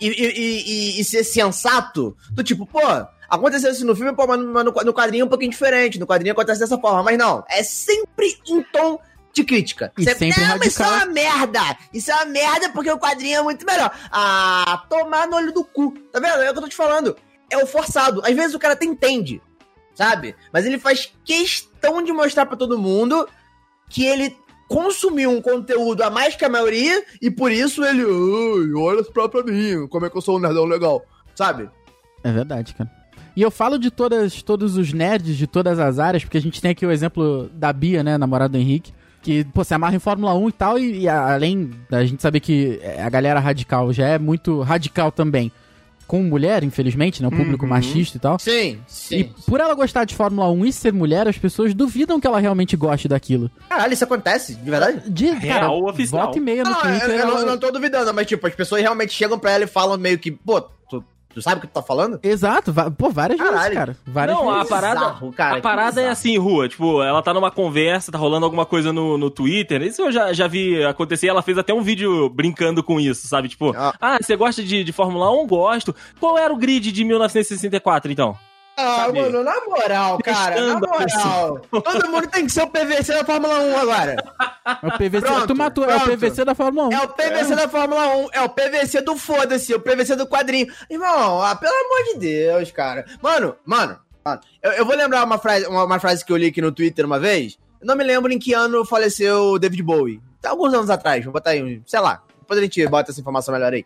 e, 0.00 0.08
e, 0.08 0.96
e- 0.96 1.00
e- 1.00 1.04
ser 1.04 1.22
sensato, 1.24 2.16
do 2.32 2.42
tipo, 2.42 2.64
pô, 2.66 2.80
aconteceu 3.28 3.70
isso 3.70 3.84
no 3.86 3.94
filme, 3.94 4.14
pô, 4.14 4.26
mas 4.26 4.38
no, 4.40 4.52
mas 4.52 4.64
no- 4.64 4.72
no 4.72 4.94
quadrinho 4.94 5.22
é 5.22 5.24
um 5.26 5.28
pouquinho 5.28 5.50
diferente. 5.50 5.98
No 5.98 6.06
quadrinho 6.06 6.32
acontece 6.32 6.58
dessa 6.60 6.78
forma. 6.78 7.02
Mas 7.02 7.18
não, 7.18 7.44
é 7.48 7.62
sempre 7.62 8.36
em 8.48 8.62
tom 8.62 8.98
de 9.38 9.44
crítica. 9.44 9.92
E 9.96 10.04
sempre 10.04 10.40
não, 10.40 10.58
mas 10.58 10.68
isso 10.68 10.82
é 10.82 10.86
radical. 10.86 11.06
uma 11.06 11.14
merda. 11.14 11.60
Isso 11.92 12.10
é 12.10 12.14
uma 12.14 12.24
merda 12.26 12.68
porque 12.70 12.90
o 12.90 12.98
quadrinho 12.98 13.38
é 13.38 13.42
muito 13.42 13.64
melhor. 13.64 13.90
Ah, 14.10 14.84
tomar 14.88 15.26
no 15.28 15.36
olho 15.36 15.52
do 15.52 15.64
cu. 15.64 15.92
Tá 16.12 16.18
vendo? 16.20 16.42
É 16.42 16.50
o 16.50 16.52
que 16.52 16.58
eu 16.58 16.62
tô 16.62 16.68
te 16.68 16.76
falando. 16.76 17.16
É 17.50 17.56
o 17.56 17.66
forçado. 17.66 18.20
Às 18.24 18.34
vezes 18.34 18.54
o 18.54 18.58
cara 18.58 18.74
até 18.74 18.84
entende, 18.84 19.40
sabe? 19.94 20.34
Mas 20.52 20.66
ele 20.66 20.78
faz 20.78 21.12
questão 21.24 22.02
de 22.02 22.12
mostrar 22.12 22.46
pra 22.46 22.56
todo 22.56 22.78
mundo 22.78 23.28
que 23.88 24.04
ele 24.04 24.36
consumiu 24.68 25.30
um 25.30 25.40
conteúdo 25.40 26.02
a 26.02 26.10
mais 26.10 26.36
que 26.36 26.44
a 26.44 26.48
maioria 26.48 27.02
e 27.22 27.30
por 27.30 27.50
isso 27.50 27.82
ele, 27.84 28.02
"Ai, 28.02 28.72
olha 28.76 29.02
só 29.02 29.26
pra 29.26 29.42
mim, 29.42 29.86
como 29.88 30.04
é 30.04 30.10
que 30.10 30.16
eu 30.16 30.20
sou 30.20 30.36
um 30.36 30.40
nerdão 30.40 30.64
legal, 30.66 31.02
sabe? 31.34 31.70
É 32.22 32.30
verdade, 32.30 32.74
cara. 32.74 32.90
E 33.34 33.40
eu 33.40 33.50
falo 33.50 33.78
de 33.78 33.90
todas, 33.90 34.42
todos 34.42 34.76
os 34.76 34.92
nerds 34.92 35.36
de 35.36 35.46
todas 35.46 35.78
as 35.78 35.98
áreas, 35.98 36.24
porque 36.24 36.36
a 36.36 36.42
gente 36.42 36.60
tem 36.60 36.72
aqui 36.72 36.84
o 36.84 36.90
exemplo 36.90 37.48
da 37.54 37.72
Bia, 37.72 38.02
né, 38.02 38.18
namorada 38.18 38.50
do 38.50 38.58
Henrique, 38.58 38.92
que, 39.28 39.44
pô, 39.44 39.62
se 39.62 39.74
amarra 39.74 39.94
em 39.94 39.98
Fórmula 39.98 40.32
1 40.34 40.48
e 40.48 40.52
tal, 40.52 40.78
e, 40.78 41.00
e 41.00 41.08
a- 41.08 41.34
além 41.34 41.70
da 41.90 42.02
gente 42.06 42.22
saber 42.22 42.40
que 42.40 42.80
a 42.98 43.10
galera 43.10 43.38
radical 43.38 43.92
já 43.92 44.06
é 44.08 44.18
muito 44.18 44.62
radical 44.62 45.12
também, 45.12 45.52
com 46.06 46.22
mulher, 46.22 46.64
infelizmente, 46.64 47.20
né, 47.20 47.28
o 47.28 47.30
público 47.30 47.66
machista 47.66 48.16
e 48.16 48.20
tal. 48.20 48.38
Sim, 48.38 48.78
E 49.10 49.24
por 49.46 49.60
ela 49.60 49.74
gostar 49.74 50.04
de 50.04 50.14
Fórmula 50.14 50.50
1 50.50 50.64
e 50.64 50.72
ser 50.72 50.94
mulher, 50.94 51.28
as 51.28 51.36
pessoas 51.36 51.74
duvidam 51.74 52.18
que 52.18 52.26
ela 52.26 52.38
realmente 52.40 52.74
goste 52.74 53.06
daquilo. 53.06 53.50
Caralho, 53.68 53.92
isso 53.92 54.04
acontece, 54.04 54.54
de 54.54 54.70
verdade? 54.70 55.10
De, 55.10 55.26
Real 55.32 55.60
cara, 55.60 55.70
oficial. 55.70 56.22
volta 56.22 56.38
e 56.38 56.40
meia 56.40 56.64
no 56.64 56.70
Não, 56.70 56.76
eu, 56.78 56.82
Twitter. 56.82 57.10
eu 57.10 57.18
não, 57.26 57.32
ela- 57.32 57.40
eu 57.40 57.46
não 57.46 57.58
tô 57.58 57.70
duvidando, 57.70 58.14
mas 58.14 58.26
tipo, 58.26 58.46
as 58.46 58.54
pessoas 58.54 58.80
realmente 58.80 59.12
chegam 59.12 59.38
pra 59.38 59.50
ela 59.52 59.64
e 59.64 59.66
falam 59.66 59.98
meio 59.98 60.18
que, 60.18 60.30
pô, 60.32 60.62
tu, 61.38 61.42
sabe 61.42 61.58
o 61.58 61.60
que 61.60 61.66
tu 61.66 61.72
tá 61.72 61.82
falando? 61.82 62.18
Exato, 62.22 62.72
pô, 62.96 63.10
várias 63.10 63.38
vezes, 63.38 63.52
Caralho. 63.54 63.74
cara. 63.74 63.96
Várias 64.06 64.36
Não, 64.36 64.50
a 64.50 64.54
vezes. 64.56 64.68
parada, 64.68 65.00
Bizarro, 65.00 65.32
cara, 65.32 65.58
a 65.58 65.60
parada 65.60 66.00
é 66.00 66.08
assim, 66.10 66.36
Rua. 66.38 66.68
Tipo, 66.68 67.02
ela 67.02 67.22
tá 67.22 67.32
numa 67.34 67.50
conversa, 67.50 68.10
tá 68.12 68.18
rolando 68.18 68.44
alguma 68.44 68.66
coisa 68.66 68.92
no, 68.92 69.16
no 69.18 69.30
Twitter. 69.30 69.82
Isso 69.82 70.02
eu 70.02 70.12
já, 70.12 70.32
já 70.32 70.46
vi 70.46 70.84
acontecer. 70.84 71.28
Ela 71.28 71.42
fez 71.42 71.56
até 71.58 71.72
um 71.72 71.82
vídeo 71.82 72.28
brincando 72.28 72.82
com 72.82 72.98
isso, 73.00 73.26
sabe? 73.28 73.48
Tipo, 73.48 73.74
Ah. 73.76 73.94
ah, 74.00 74.18
você 74.20 74.36
gosta 74.36 74.62
de, 74.62 74.82
de 74.84 74.92
Fórmula 74.92 75.30
1? 75.30 75.46
Gosto. 75.46 75.94
Qual 76.20 76.36
era 76.38 76.52
o 76.52 76.56
grid 76.56 76.90
de 76.92 77.04
1964, 77.04 78.10
então? 78.12 78.36
Ah, 78.80 79.06
Sabe? 79.06 79.20
mano, 79.20 79.42
na 79.42 79.60
moral, 79.64 80.18
cara, 80.18 80.54
na 80.54 80.78
Testando 80.78 80.86
a 80.86 80.98
moral. 81.00 81.60
Todo 81.82 82.08
mundo 82.10 82.28
tem 82.28 82.46
que 82.46 82.52
ser 82.52 82.62
o 82.62 82.68
PVC 82.68 83.12
da 83.12 83.24
Fórmula 83.24 83.58
1 83.58 83.76
agora. 83.76 84.16
É 84.64 84.86
o 84.86 84.92
PVC, 84.92 85.20
Pronto, 85.20 85.46
tu 85.48 85.56
matou, 85.56 85.84
é 85.84 85.96
o 85.96 86.00
pronto. 86.00 86.16
PVC 86.16 86.44
da 86.44 86.54
Fórmula 86.54 86.88
1. 86.88 86.92
É 86.92 87.02
o 87.02 87.08
PVC 87.08 87.56
da 87.56 87.68
Fórmula 87.68 88.16
1, 88.18 88.28
é 88.34 88.40
o 88.40 88.48
PVC 88.48 89.00
do 89.00 89.16
foda-se, 89.16 89.74
o 89.74 89.80
PVC 89.80 90.14
do 90.14 90.28
quadrinho. 90.28 90.72
Irmão, 90.88 91.42
ah, 91.42 91.56
pelo 91.56 91.72
amor 91.74 92.04
de 92.12 92.20
Deus, 92.20 92.70
cara. 92.70 93.04
Mano, 93.20 93.56
mano, 93.66 93.98
mano, 94.24 94.40
eu, 94.62 94.70
eu 94.70 94.86
vou 94.86 94.94
lembrar 94.94 95.24
uma 95.24 95.38
frase, 95.38 95.66
uma, 95.66 95.82
uma 95.82 95.98
frase 95.98 96.24
que 96.24 96.32
eu 96.32 96.36
li 96.36 96.46
aqui 96.46 96.62
no 96.62 96.70
Twitter 96.70 97.04
uma 97.04 97.18
vez. 97.18 97.58
Eu 97.80 97.86
não 97.88 97.96
me 97.96 98.04
lembro 98.04 98.32
em 98.32 98.38
que 98.38 98.54
ano 98.54 98.84
faleceu 98.84 99.54
o 99.54 99.58
David 99.58 99.82
Bowie. 99.82 100.22
Tá 100.40 100.50
alguns 100.50 100.72
anos 100.72 100.88
atrás, 100.88 101.24
vou 101.24 101.32
botar 101.32 101.50
aí, 101.50 101.82
sei 101.84 101.98
lá. 101.98 102.22
Depois 102.40 102.60
a 102.60 102.62
gente 102.62 102.86
bota 102.86 103.10
essa 103.10 103.20
informação 103.20 103.52
melhor 103.52 103.72
aí. 103.72 103.84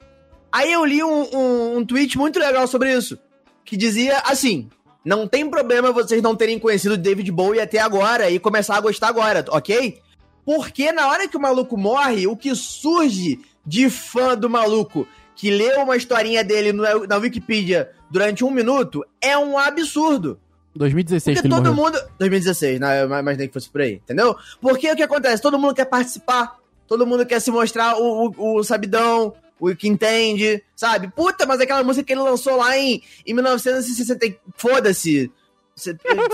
Aí 0.53 0.71
eu 0.71 0.85
li 0.85 1.03
um, 1.03 1.29
um, 1.35 1.77
um 1.79 1.87
tweet 1.87 2.19
muito 2.19 2.39
legal 2.39 2.67
sobre 2.67 2.93
isso. 2.95 3.19
Que 3.65 3.75
dizia 3.77 4.19
assim: 4.27 4.69
Não 5.05 5.27
tem 5.27 5.49
problema 5.51 5.91
vocês 5.93 6.23
não 6.23 6.37
terem 6.37 6.59
conhecido 6.59 6.95
o 6.95 6.99
David 6.99 7.31
Bowie 7.33 7.61
até 7.61 7.79
agora 7.81 8.31
e 8.31 8.39
começar 8.39 8.77
a 8.77 8.81
gostar 8.81 9.09
agora, 9.09 9.45
ok? 9.49 9.99
Porque 10.45 10.93
na 10.93 11.09
hora 11.09 11.27
que 11.29 11.37
o 11.37 11.41
maluco 11.41 11.77
morre, 11.77 12.27
o 12.27 12.37
que 12.37 12.55
surge 12.55 13.41
de 13.67 13.89
fã 13.91 14.37
do 14.37 14.49
maluco 14.51 15.07
que 15.35 15.51
leu 15.51 15.81
uma 15.83 15.97
historinha 15.97 16.45
dele 16.45 16.73
no- 16.73 17.07
na 17.07 17.17
Wikipedia 17.17 17.91
durante 18.11 18.45
um 18.45 18.51
minuto 18.51 19.05
é 19.21 19.37
um 19.37 19.57
absurdo. 19.59 20.39
2016 20.75 21.41
que 21.41 21.49
Porque 21.49 21.55
todo 21.63 21.75
morreu. 21.75 21.93
mundo. 21.93 22.09
2016, 22.19 22.81
né? 22.81 23.03
Eu 23.03 23.07
imaginei 23.07 23.47
que 23.49 23.53
fosse 23.55 23.69
por 23.69 23.81
aí, 23.81 23.95
entendeu? 23.95 24.37
Porque 24.61 24.91
o 24.91 24.97
que 24.97 25.03
acontece? 25.03 25.43
Todo 25.43 25.59
mundo 25.59 25.75
quer 25.75 25.85
participar, 25.85 26.57
todo 26.87 27.07
mundo 27.07 27.27
quer 27.27 27.41
se 27.41 27.51
mostrar 27.51 27.97
o, 27.99 28.33
o, 28.37 28.59
o 28.59 28.65
sabidão, 28.65 29.35
o 29.71 29.77
que 29.77 29.89
entende, 29.89 30.63
sabe? 30.75 31.09
Puta, 31.09 31.47
mas 31.47 31.61
aquela 31.61 31.85
música 31.85 32.05
que 32.05 32.13
ele 32.13 32.21
lançou 32.23 32.57
lá 32.57 32.77
em, 32.77 33.03
em 33.27 33.33
1960. 33.35 34.27
e- 34.27 34.39
Foda-se. 34.57 35.31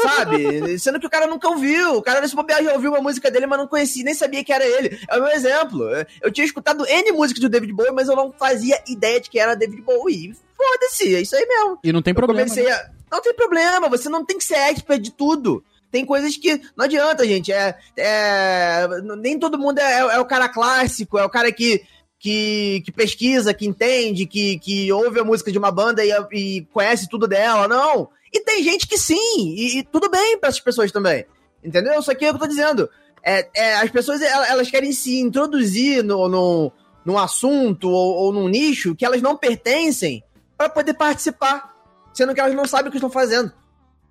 Sabe? 0.02 0.78
Sendo 0.80 0.98
que 0.98 1.06
o 1.06 1.10
cara 1.10 1.26
nunca 1.26 1.48
ouviu. 1.48 1.94
O 1.96 2.02
cara 2.02 2.20
nesse 2.20 2.34
bobear 2.34 2.62
já 2.62 2.72
ouviu 2.72 2.90
uma 2.90 3.00
música 3.00 3.30
dele, 3.30 3.46
mas 3.46 3.58
não 3.58 3.66
conhecia, 3.66 4.04
nem 4.04 4.14
sabia 4.14 4.42
que 4.42 4.52
era 4.52 4.66
ele. 4.66 4.98
É 5.08 5.16
o 5.16 5.22
meu 5.22 5.30
exemplo. 5.32 5.84
Eu 6.20 6.30
tinha 6.32 6.44
escutado 6.44 6.86
N 6.86 7.12
músicas 7.12 7.40
do 7.40 7.48
David 7.48 7.72
Bowie, 7.72 7.92
mas 7.92 8.08
eu 8.08 8.16
não 8.16 8.32
fazia 8.32 8.82
ideia 8.88 9.20
de 9.20 9.30
que 9.30 9.38
era 9.38 9.54
David 9.54 9.82
Bowie. 9.82 10.34
Foda-se, 10.56 11.14
é 11.14 11.20
isso 11.20 11.36
aí 11.36 11.46
mesmo. 11.46 11.78
E 11.84 11.92
não 11.92 12.02
tem 12.02 12.10
Eu 12.12 12.16
problema. 12.16 12.48
comecei 12.48 12.64
né? 12.64 12.72
a... 12.72 12.90
Não 13.10 13.22
tem 13.22 13.32
problema, 13.34 13.88
você 13.88 14.08
não 14.08 14.24
tem 14.24 14.36
que 14.38 14.44
ser 14.44 14.56
expert 14.56 15.00
de 15.00 15.12
tudo. 15.12 15.64
Tem 15.90 16.04
coisas 16.04 16.36
que 16.36 16.60
não 16.76 16.84
adianta, 16.84 17.26
gente. 17.26 17.50
É, 17.52 17.74
é- 17.96 18.86
nem 19.18 19.38
todo 19.38 19.58
mundo 19.58 19.78
é, 19.78 19.98
é 20.00 20.18
o 20.18 20.26
cara 20.26 20.48
clássico, 20.48 21.18
é 21.18 21.24
o 21.24 21.30
cara 21.30 21.50
que, 21.50 21.82
que, 22.18 22.82
que 22.84 22.92
pesquisa, 22.92 23.54
que 23.54 23.66
entende, 23.66 24.26
que, 24.26 24.58
que 24.58 24.92
ouve 24.92 25.20
a 25.20 25.24
música 25.24 25.52
de 25.52 25.58
uma 25.58 25.70
banda 25.70 26.04
e, 26.04 26.10
e 26.32 26.66
conhece 26.72 27.08
tudo 27.08 27.28
dela. 27.28 27.68
Não. 27.68 28.08
E 28.32 28.40
tem 28.40 28.62
gente 28.62 28.86
que 28.86 28.98
sim, 28.98 29.54
e, 29.54 29.78
e 29.78 29.82
tudo 29.82 30.10
bem 30.10 30.38
para 30.38 30.48
essas 30.48 30.60
pessoas 30.60 30.92
também. 30.92 31.24
Entendeu? 31.62 32.00
Só 32.02 32.14
que 32.14 32.24
é 32.24 32.30
o 32.30 32.32
que 32.32 32.36
eu 32.36 32.40
tô 32.40 32.46
dizendo. 32.46 32.88
É, 33.22 33.48
é, 33.54 33.74
as 33.76 33.90
pessoas 33.90 34.22
elas, 34.22 34.48
elas 34.48 34.70
querem 34.70 34.92
se 34.92 35.18
introduzir 35.20 36.04
no, 36.04 36.28
no, 36.28 36.72
num 37.04 37.18
assunto 37.18 37.88
ou, 37.90 38.14
ou 38.14 38.32
num 38.32 38.48
nicho 38.48 38.94
que 38.94 39.04
elas 39.04 39.20
não 39.20 39.36
pertencem 39.36 40.22
para 40.56 40.68
poder 40.68 40.94
participar 40.94 41.78
sendo 42.18 42.34
que 42.34 42.40
elas 42.40 42.54
não 42.54 42.66
sabem 42.66 42.88
o 42.88 42.90
que 42.90 42.96
estão 42.96 43.10
fazendo. 43.10 43.52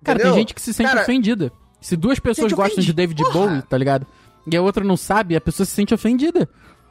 Cara, 0.02 0.16
Entendeu? 0.18 0.32
tem 0.32 0.40
gente 0.40 0.54
que 0.54 0.62
se 0.62 0.72
sente 0.72 0.88
Cara, 0.88 1.02
ofendida. 1.02 1.52
Se 1.80 1.94
duas 1.94 2.18
pessoas 2.18 2.52
gostam 2.52 2.82
de 2.82 2.90
ofende- 2.90 2.92
David! 2.94 3.22
Bowie, 3.32 3.62
tá 3.62 3.76
ligado? 3.76 4.06
E 4.50 4.56
a 4.56 4.62
outra 4.62 4.82
não 4.82 4.96
sabe, 4.96 5.36
a 5.36 5.40
pessoa 5.40 5.66
se 5.66 5.72
sente 5.72 5.92
ofendida. 5.92 6.48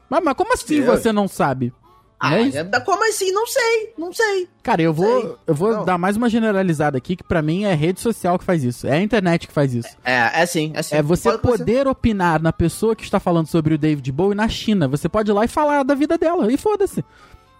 Mas, 0.09 0.23
mas 0.23 0.33
como 0.35 0.53
assim 0.53 0.81
Deus. 0.81 0.99
você 0.99 1.11
não 1.11 1.27
sabe? 1.27 1.73
Ah, 2.19 2.35
É 2.35 2.41
isso? 2.41 2.57
é, 2.57 2.63
da- 2.63 2.81
como 2.81 3.07
assim? 3.07 3.31
Não 3.31 3.45
sei, 3.45 3.93
não 3.95 4.11
sei. 4.11 4.47
Cara, 4.63 4.81
eu 4.81 4.91
vou, 4.91 5.21
Sei. 5.21 5.35
eu 5.47 5.53
vou 5.53 5.71
Não. 5.71 5.85
dar 5.85 5.99
mais 5.99 6.17
uma 6.17 6.27
generalizada 6.27 6.97
aqui, 6.97 7.15
que 7.15 7.23
pra 7.23 7.43
mim 7.43 7.65
é 7.65 7.75
rede 7.75 7.99
social 8.01 8.39
que 8.39 8.43
faz 8.45 8.63
isso. 8.63 8.87
É 8.87 8.93
a 8.93 9.01
internet 9.01 9.47
que 9.47 9.53
faz 9.53 9.71
isso. 9.75 9.95
É, 10.03 10.41
é 10.41 10.45
sim, 10.47 10.71
é 10.73 10.81
sim. 10.81 10.95
É 10.95 11.01
você 11.03 11.31
com 11.33 11.37
poder 11.49 11.87
opinar 11.87 12.41
na 12.41 12.51
pessoa 12.51 12.95
que 12.95 13.03
está 13.03 13.19
falando 13.19 13.45
sobre 13.47 13.75
o 13.75 13.77
David 13.77 14.11
Bowie 14.11 14.33
na 14.35 14.47
China. 14.49 14.87
Você 14.87 15.07
pode 15.07 15.29
ir 15.29 15.33
lá 15.33 15.45
e 15.45 15.47
falar 15.47 15.83
da 15.83 15.93
vida 15.93 16.17
dela. 16.17 16.51
E 16.51 16.57
foda-se. 16.57 17.05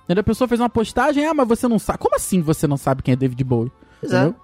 A 0.10 0.24
pessoa 0.24 0.48
fez 0.48 0.60
uma 0.60 0.70
postagem, 0.70 1.24
ah, 1.28 1.34
mas 1.36 1.48
você 1.48 1.68
não 1.68 1.78
sabe. 1.78 2.00
Como 2.00 2.16
assim 2.16 2.42
você 2.42 2.66
não 2.66 2.78
sabe 2.78 3.04
quem 3.04 3.12
é 3.12 3.16
David 3.16 3.44
Bowie? 3.44 3.72
Pois 4.00 4.12
é. 4.12 4.22
Entendeu? 4.24 4.36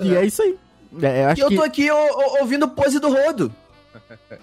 E 0.00 0.16
é 0.16 0.24
isso 0.24 0.40
aí. 0.40 0.56
É, 1.02 1.06
eu 1.06 1.22
E 1.22 1.24
acho 1.32 1.40
eu 1.42 1.48
que. 1.48 1.56
tô 1.56 1.62
aqui 1.62 1.90
ô, 1.90 1.94
ô, 1.96 2.40
ouvindo 2.40 2.66
pose 2.68 2.98
do 2.98 3.12
rodo. 3.12 3.52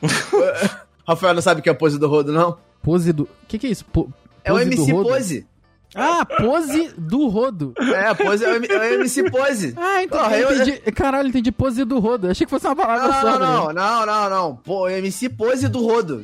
Rafael 1.08 1.34
não 1.34 1.42
sabe 1.42 1.60
o 1.62 1.64
que 1.64 1.70
é 1.70 1.74
pose 1.74 1.98
do 1.98 2.08
rodo, 2.08 2.32
não? 2.32 2.58
Pose 2.86 3.12
do. 3.12 3.24
O 3.24 3.30
que, 3.48 3.58
que 3.58 3.66
é 3.66 3.72
isso? 3.72 3.84
Po- 3.86 4.08
É 4.44 4.54
o 4.54 4.60
MC? 4.60 4.92
Pose. 4.94 5.48
Ah, 5.96 6.24
pose 6.26 6.94
do 6.96 7.28
rodo. 7.30 7.74
É, 7.80 8.14
pose 8.14 8.44
é 8.46 8.50
o, 8.52 8.64
é 8.64 8.90
o 8.92 8.94
MC 8.96 9.28
Pose. 9.32 9.74
Ah, 9.76 10.04
entendi. 10.04 10.22
Porra, 10.24 10.38
eu- 10.38 10.54
entendi. 10.54 10.92
Caralho, 10.92 11.28
entendi 11.30 11.52
pose 11.52 11.84
do 11.84 11.98
rodo. 12.00 12.30
Achei 12.30 12.46
que 12.46 12.52
fosse 12.52 12.68
uma 12.68 12.76
palavra 12.76 13.08
Não, 13.08 13.22
só. 13.22 13.40
não, 13.40 13.68
né? 13.70 13.74
não, 13.74 14.06
não, 14.06 14.30
não, 14.30 14.62
não. 14.68 14.90
MC 14.90 15.30
Pose 15.30 15.68
do 15.68 15.80
Rodo. 15.84 16.24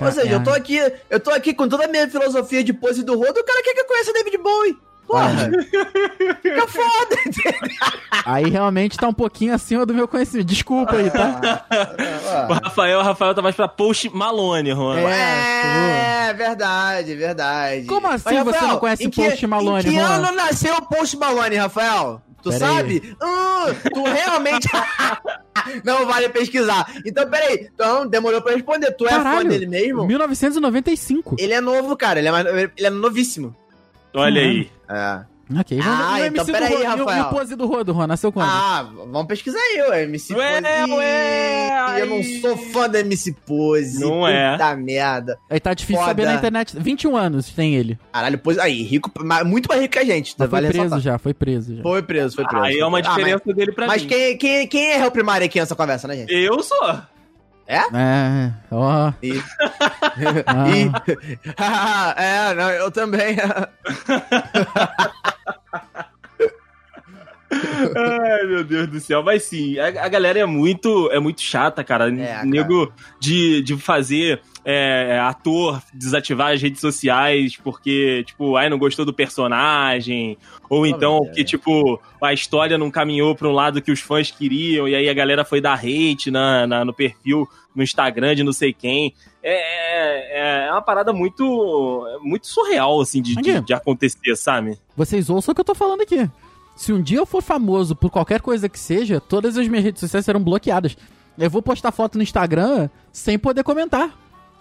Ou 0.00 0.12
seja, 0.12 0.28
eu 0.30 0.38
tô 0.38 0.44
Caralho. 0.52 0.62
aqui, 0.62 0.92
eu 1.10 1.18
tô 1.18 1.30
aqui 1.32 1.52
com 1.52 1.68
toda 1.68 1.86
a 1.86 1.88
minha 1.88 2.08
filosofia 2.08 2.62
de 2.62 2.72
pose 2.72 3.02
do 3.02 3.16
Rodo, 3.16 3.40
o 3.40 3.44
cara 3.44 3.62
quer 3.64 3.74
que 3.74 3.80
eu 3.80 3.84
conheça 3.86 4.12
David 4.12 4.38
Bowie. 4.38 4.76
Porra. 5.08 5.50
Fica 6.42 6.66
foda, 6.68 7.16
Aí 8.26 8.48
realmente 8.50 8.96
tá 8.98 9.08
um 9.08 9.12
pouquinho 9.14 9.54
acima 9.54 9.86
do 9.86 9.94
meu 9.94 10.06
conhecimento. 10.06 10.46
Desculpa 10.46 10.96
aí, 10.96 11.10
tá? 11.10 11.64
O 12.48 12.52
Rafael, 12.52 12.98
o 12.98 13.02
Rafael 13.02 13.34
tá 13.34 13.40
mais 13.40 13.56
pra 13.56 13.66
Post 13.66 14.10
Malone, 14.14 14.70
Juan. 14.72 15.00
É. 15.00 16.28
É, 16.28 16.32
verdade, 16.34 17.14
verdade. 17.14 17.86
Como 17.86 18.06
assim 18.06 18.34
Mas, 18.34 18.44
você 18.44 18.60
não 18.66 18.76
conhece 18.78 19.08
que- 19.08 19.22
Post 19.22 19.46
Malone, 19.46 19.80
Em 19.80 19.90
que 19.92 19.96
Juan? 19.98 20.06
ano 20.06 20.32
nasceu 20.32 20.74
o 20.76 20.82
Post 20.82 21.16
Malone, 21.16 21.56
Rafael? 21.56 22.20
Tu 22.42 22.50
Pera 22.50 22.66
sabe? 22.66 23.16
Hum, 23.20 23.74
tu 23.94 24.04
realmente... 24.04 24.68
não 25.84 26.06
vale 26.06 26.28
pesquisar. 26.28 26.86
Então, 27.04 27.28
peraí. 27.28 27.68
Então, 27.74 28.06
demorou 28.06 28.40
pra 28.42 28.52
responder. 28.52 28.92
Tu 28.92 29.06
é 29.06 29.10
fã 29.10 29.22
Caralho. 29.22 29.48
dele 29.48 29.66
mesmo? 29.66 30.06
1995. 30.06 31.34
Ele 31.38 31.52
é 31.52 31.60
novo, 31.60 31.96
cara. 31.96 32.18
Ele 32.20 32.28
é, 32.28 32.30
mais- 32.30 32.46
ele 32.46 32.70
é 32.86 32.90
novíssimo. 32.90 33.56
Olha 34.14 34.40
aí. 34.40 34.70
É. 34.88 35.20
Ok, 35.60 35.78
vamos 35.80 35.98
Ah, 36.00 36.18
o 36.20 36.24
então 36.26 36.44
peraí, 36.44 36.68
do 36.68 36.74
Rodo, 36.76 36.82
e 36.82 36.84
o- 36.84 36.98
Rafael. 37.06 37.18
E 37.18 37.20
o 37.22 37.30
pose 37.30 37.56
do 37.56 37.66
Rodo, 37.66 37.94
Juan, 37.94 38.06
nasceu 38.06 38.30
quando? 38.30 38.50
Ah, 38.50 38.86
vamos 39.10 39.26
pesquisar 39.26 39.58
aí, 39.58 39.80
o 39.80 39.94
MC 39.94 40.34
Ué, 40.34 40.60
Pose. 40.60 40.92
ué, 40.92 42.00
eu 42.02 42.06
não 42.06 42.22
sou 42.42 42.54
fã 42.70 42.86
do 42.86 42.98
MC 42.98 43.32
Pose. 43.46 43.98
Não 43.98 44.28
é. 44.28 44.52
Puta 44.52 44.76
merda. 44.76 45.38
Aí 45.48 45.58
tá 45.58 45.72
difícil 45.72 45.96
Foda. 46.02 46.08
saber 46.10 46.26
na 46.26 46.34
internet. 46.34 46.76
21 46.78 47.16
anos 47.16 47.48
tem 47.48 47.74
ele. 47.74 47.98
Caralho, 48.12 48.36
Pose. 48.38 48.60
Aí, 48.60 48.82
rico, 48.82 49.10
mas 49.24 49.46
muito 49.46 49.68
mais 49.68 49.80
rico 49.80 49.92
que 49.94 49.98
a 49.98 50.04
gente. 50.04 50.34
Mas 50.38 50.48
foi 50.50 50.60
vale 50.60 50.66
preso 50.68 50.82
ressaltar. 50.82 51.00
já, 51.00 51.18
foi 51.18 51.32
preso 51.32 51.76
já. 51.76 51.82
Foi 51.82 52.02
preso, 52.02 52.36
foi 52.36 52.44
preso. 52.46 52.64
Aí 52.64 52.78
é 52.78 52.84
uma 52.84 52.98
Ah, 52.98 53.02
mas- 53.02 53.14
diferença 53.16 53.54
dele 53.54 53.72
pra 53.72 53.86
Mas 53.86 54.02
mim. 54.02 54.08
quem, 54.08 54.36
quem, 54.36 54.66
quem 54.66 54.90
é 54.90 54.96
réu 54.98 55.10
primário 55.10 55.46
aqui 55.46 55.58
nessa 55.58 55.74
conversa, 55.74 56.06
né, 56.06 56.14
gente? 56.16 56.30
Eu 56.34 56.62
sou. 56.62 57.00
É? 57.68 57.80
É, 57.92 58.52
ó. 58.70 59.12
E... 59.22 59.34
Ah. 60.46 60.66
e... 60.68 60.90
é, 62.50 62.54
não, 62.54 62.70
eu 62.70 62.90
também. 62.90 63.36
Ai, 67.50 68.46
meu 68.46 68.64
Deus 68.64 68.88
do 68.88 68.98
céu. 69.00 69.22
Mas 69.22 69.44
sim, 69.44 69.78
a, 69.78 69.86
a 70.04 70.08
galera 70.08 70.40
é 70.40 70.44
muito, 70.44 71.10
é 71.12 71.20
muito 71.20 71.40
chata, 71.40 71.84
cara. 71.84 72.12
É, 72.12 72.26
cara. 72.26 72.44
Nego 72.44 72.92
de, 73.20 73.62
de 73.62 73.76
fazer 73.76 74.40
é, 74.64 75.18
ator 75.20 75.80
desativar 75.94 76.52
as 76.52 76.60
redes 76.60 76.80
sociais 76.80 77.56
porque, 77.56 78.24
tipo, 78.26 78.56
ai, 78.56 78.68
não 78.68 78.78
gostou 78.78 79.04
do 79.04 79.14
personagem. 79.14 80.36
Ou 80.68 80.86
então 80.86 81.20
que, 81.34 81.42
tipo, 81.44 82.00
a 82.22 82.32
história 82.32 82.76
não 82.76 82.90
caminhou 82.90 83.34
pra 83.34 83.48
um 83.48 83.52
lado 83.52 83.80
que 83.80 83.90
os 83.90 84.00
fãs 84.00 84.30
queriam. 84.30 84.86
E 84.86 84.94
aí 84.94 85.08
a 85.08 85.14
galera 85.14 85.44
foi 85.44 85.60
dar 85.60 85.74
hate 85.78 86.30
na, 86.30 86.66
na- 86.66 86.84
no 86.84 86.92
perfil, 86.92 87.48
no 87.74 87.82
Instagram 87.82 88.34
de 88.34 88.44
não 88.44 88.52
sei 88.52 88.72
quem. 88.72 89.14
É, 89.42 90.64
é, 90.64 90.66
é 90.68 90.70
uma 90.72 90.82
parada 90.82 91.12
muito, 91.12 92.06
muito 92.22 92.46
surreal, 92.46 93.00
assim, 93.00 93.22
de, 93.22 93.34
de, 93.36 93.60
de 93.60 93.72
acontecer, 93.72 94.36
sabe? 94.36 94.78
Vocês 94.96 95.30
ouçam 95.30 95.52
o 95.52 95.54
que 95.54 95.60
eu 95.60 95.64
tô 95.64 95.74
falando 95.74 96.02
aqui. 96.02 96.28
Se 96.76 96.92
um 96.92 97.00
dia 97.02 97.18
eu 97.18 97.26
for 97.26 97.42
famoso 97.42 97.96
por 97.96 98.10
qualquer 98.10 98.40
coisa 98.40 98.68
que 98.68 98.78
seja, 98.78 99.20
todas 99.20 99.56
as 99.56 99.66
minhas 99.66 99.84
redes 99.84 100.00
sociais 100.00 100.24
serão 100.24 100.40
bloqueadas. 100.42 100.96
Eu 101.38 101.48
vou 101.50 101.62
postar 101.62 101.92
foto 101.92 102.16
no 102.18 102.22
Instagram 102.22 102.88
sem 103.12 103.38
poder 103.38 103.62
comentar. 103.64 104.10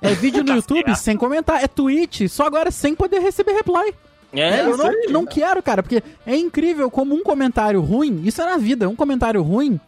É 0.01 0.13
vídeo 0.13 0.43
no 0.43 0.53
YouTube 0.55 0.95
sem 0.95 1.17
comentar. 1.17 1.63
É 1.63 1.67
tweet, 1.67 2.29
só 2.29 2.45
agora 2.45 2.71
sem 2.71 2.95
poder 2.95 3.19
receber 3.19 3.51
reply. 3.53 3.93
É, 4.39 4.65
eu 4.65 4.69
isso 4.75 4.77
não, 4.83 4.93
não 5.21 5.25
quero, 5.25 5.61
cara, 5.63 5.81
porque 5.83 6.01
é 6.25 6.35
incrível 6.35 6.89
como 6.91 7.15
um 7.15 7.23
comentário 7.23 7.81
ruim, 7.81 8.21
isso 8.23 8.41
é 8.41 8.45
na 8.45 8.57
vida, 8.57 8.87
um 8.89 8.95
comentário 8.95 9.41
ruim 9.41 9.79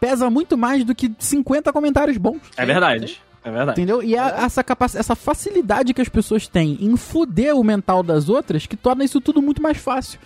pesa 0.00 0.30
muito 0.30 0.56
mais 0.56 0.84
do 0.84 0.94
que 0.94 1.10
50 1.18 1.72
comentários 1.72 2.16
bons. 2.16 2.40
É 2.56 2.64
verdade. 2.64 3.20
É 3.44 3.50
verdade. 3.50 3.80
Entendeu? 3.80 4.02
E 4.02 4.14
é 4.14 4.18
essa, 4.18 4.62
capac... 4.62 4.96
essa 4.96 5.14
facilidade 5.14 5.94
que 5.94 6.00
as 6.00 6.08
pessoas 6.08 6.46
têm 6.46 6.76
em 6.80 6.96
fuder 6.96 7.56
o 7.56 7.64
mental 7.64 8.02
das 8.02 8.28
outras 8.28 8.66
que 8.66 8.76
torna 8.76 9.04
isso 9.04 9.20
tudo 9.20 9.40
muito 9.40 9.62
mais 9.62 9.76
fácil. 9.78 10.18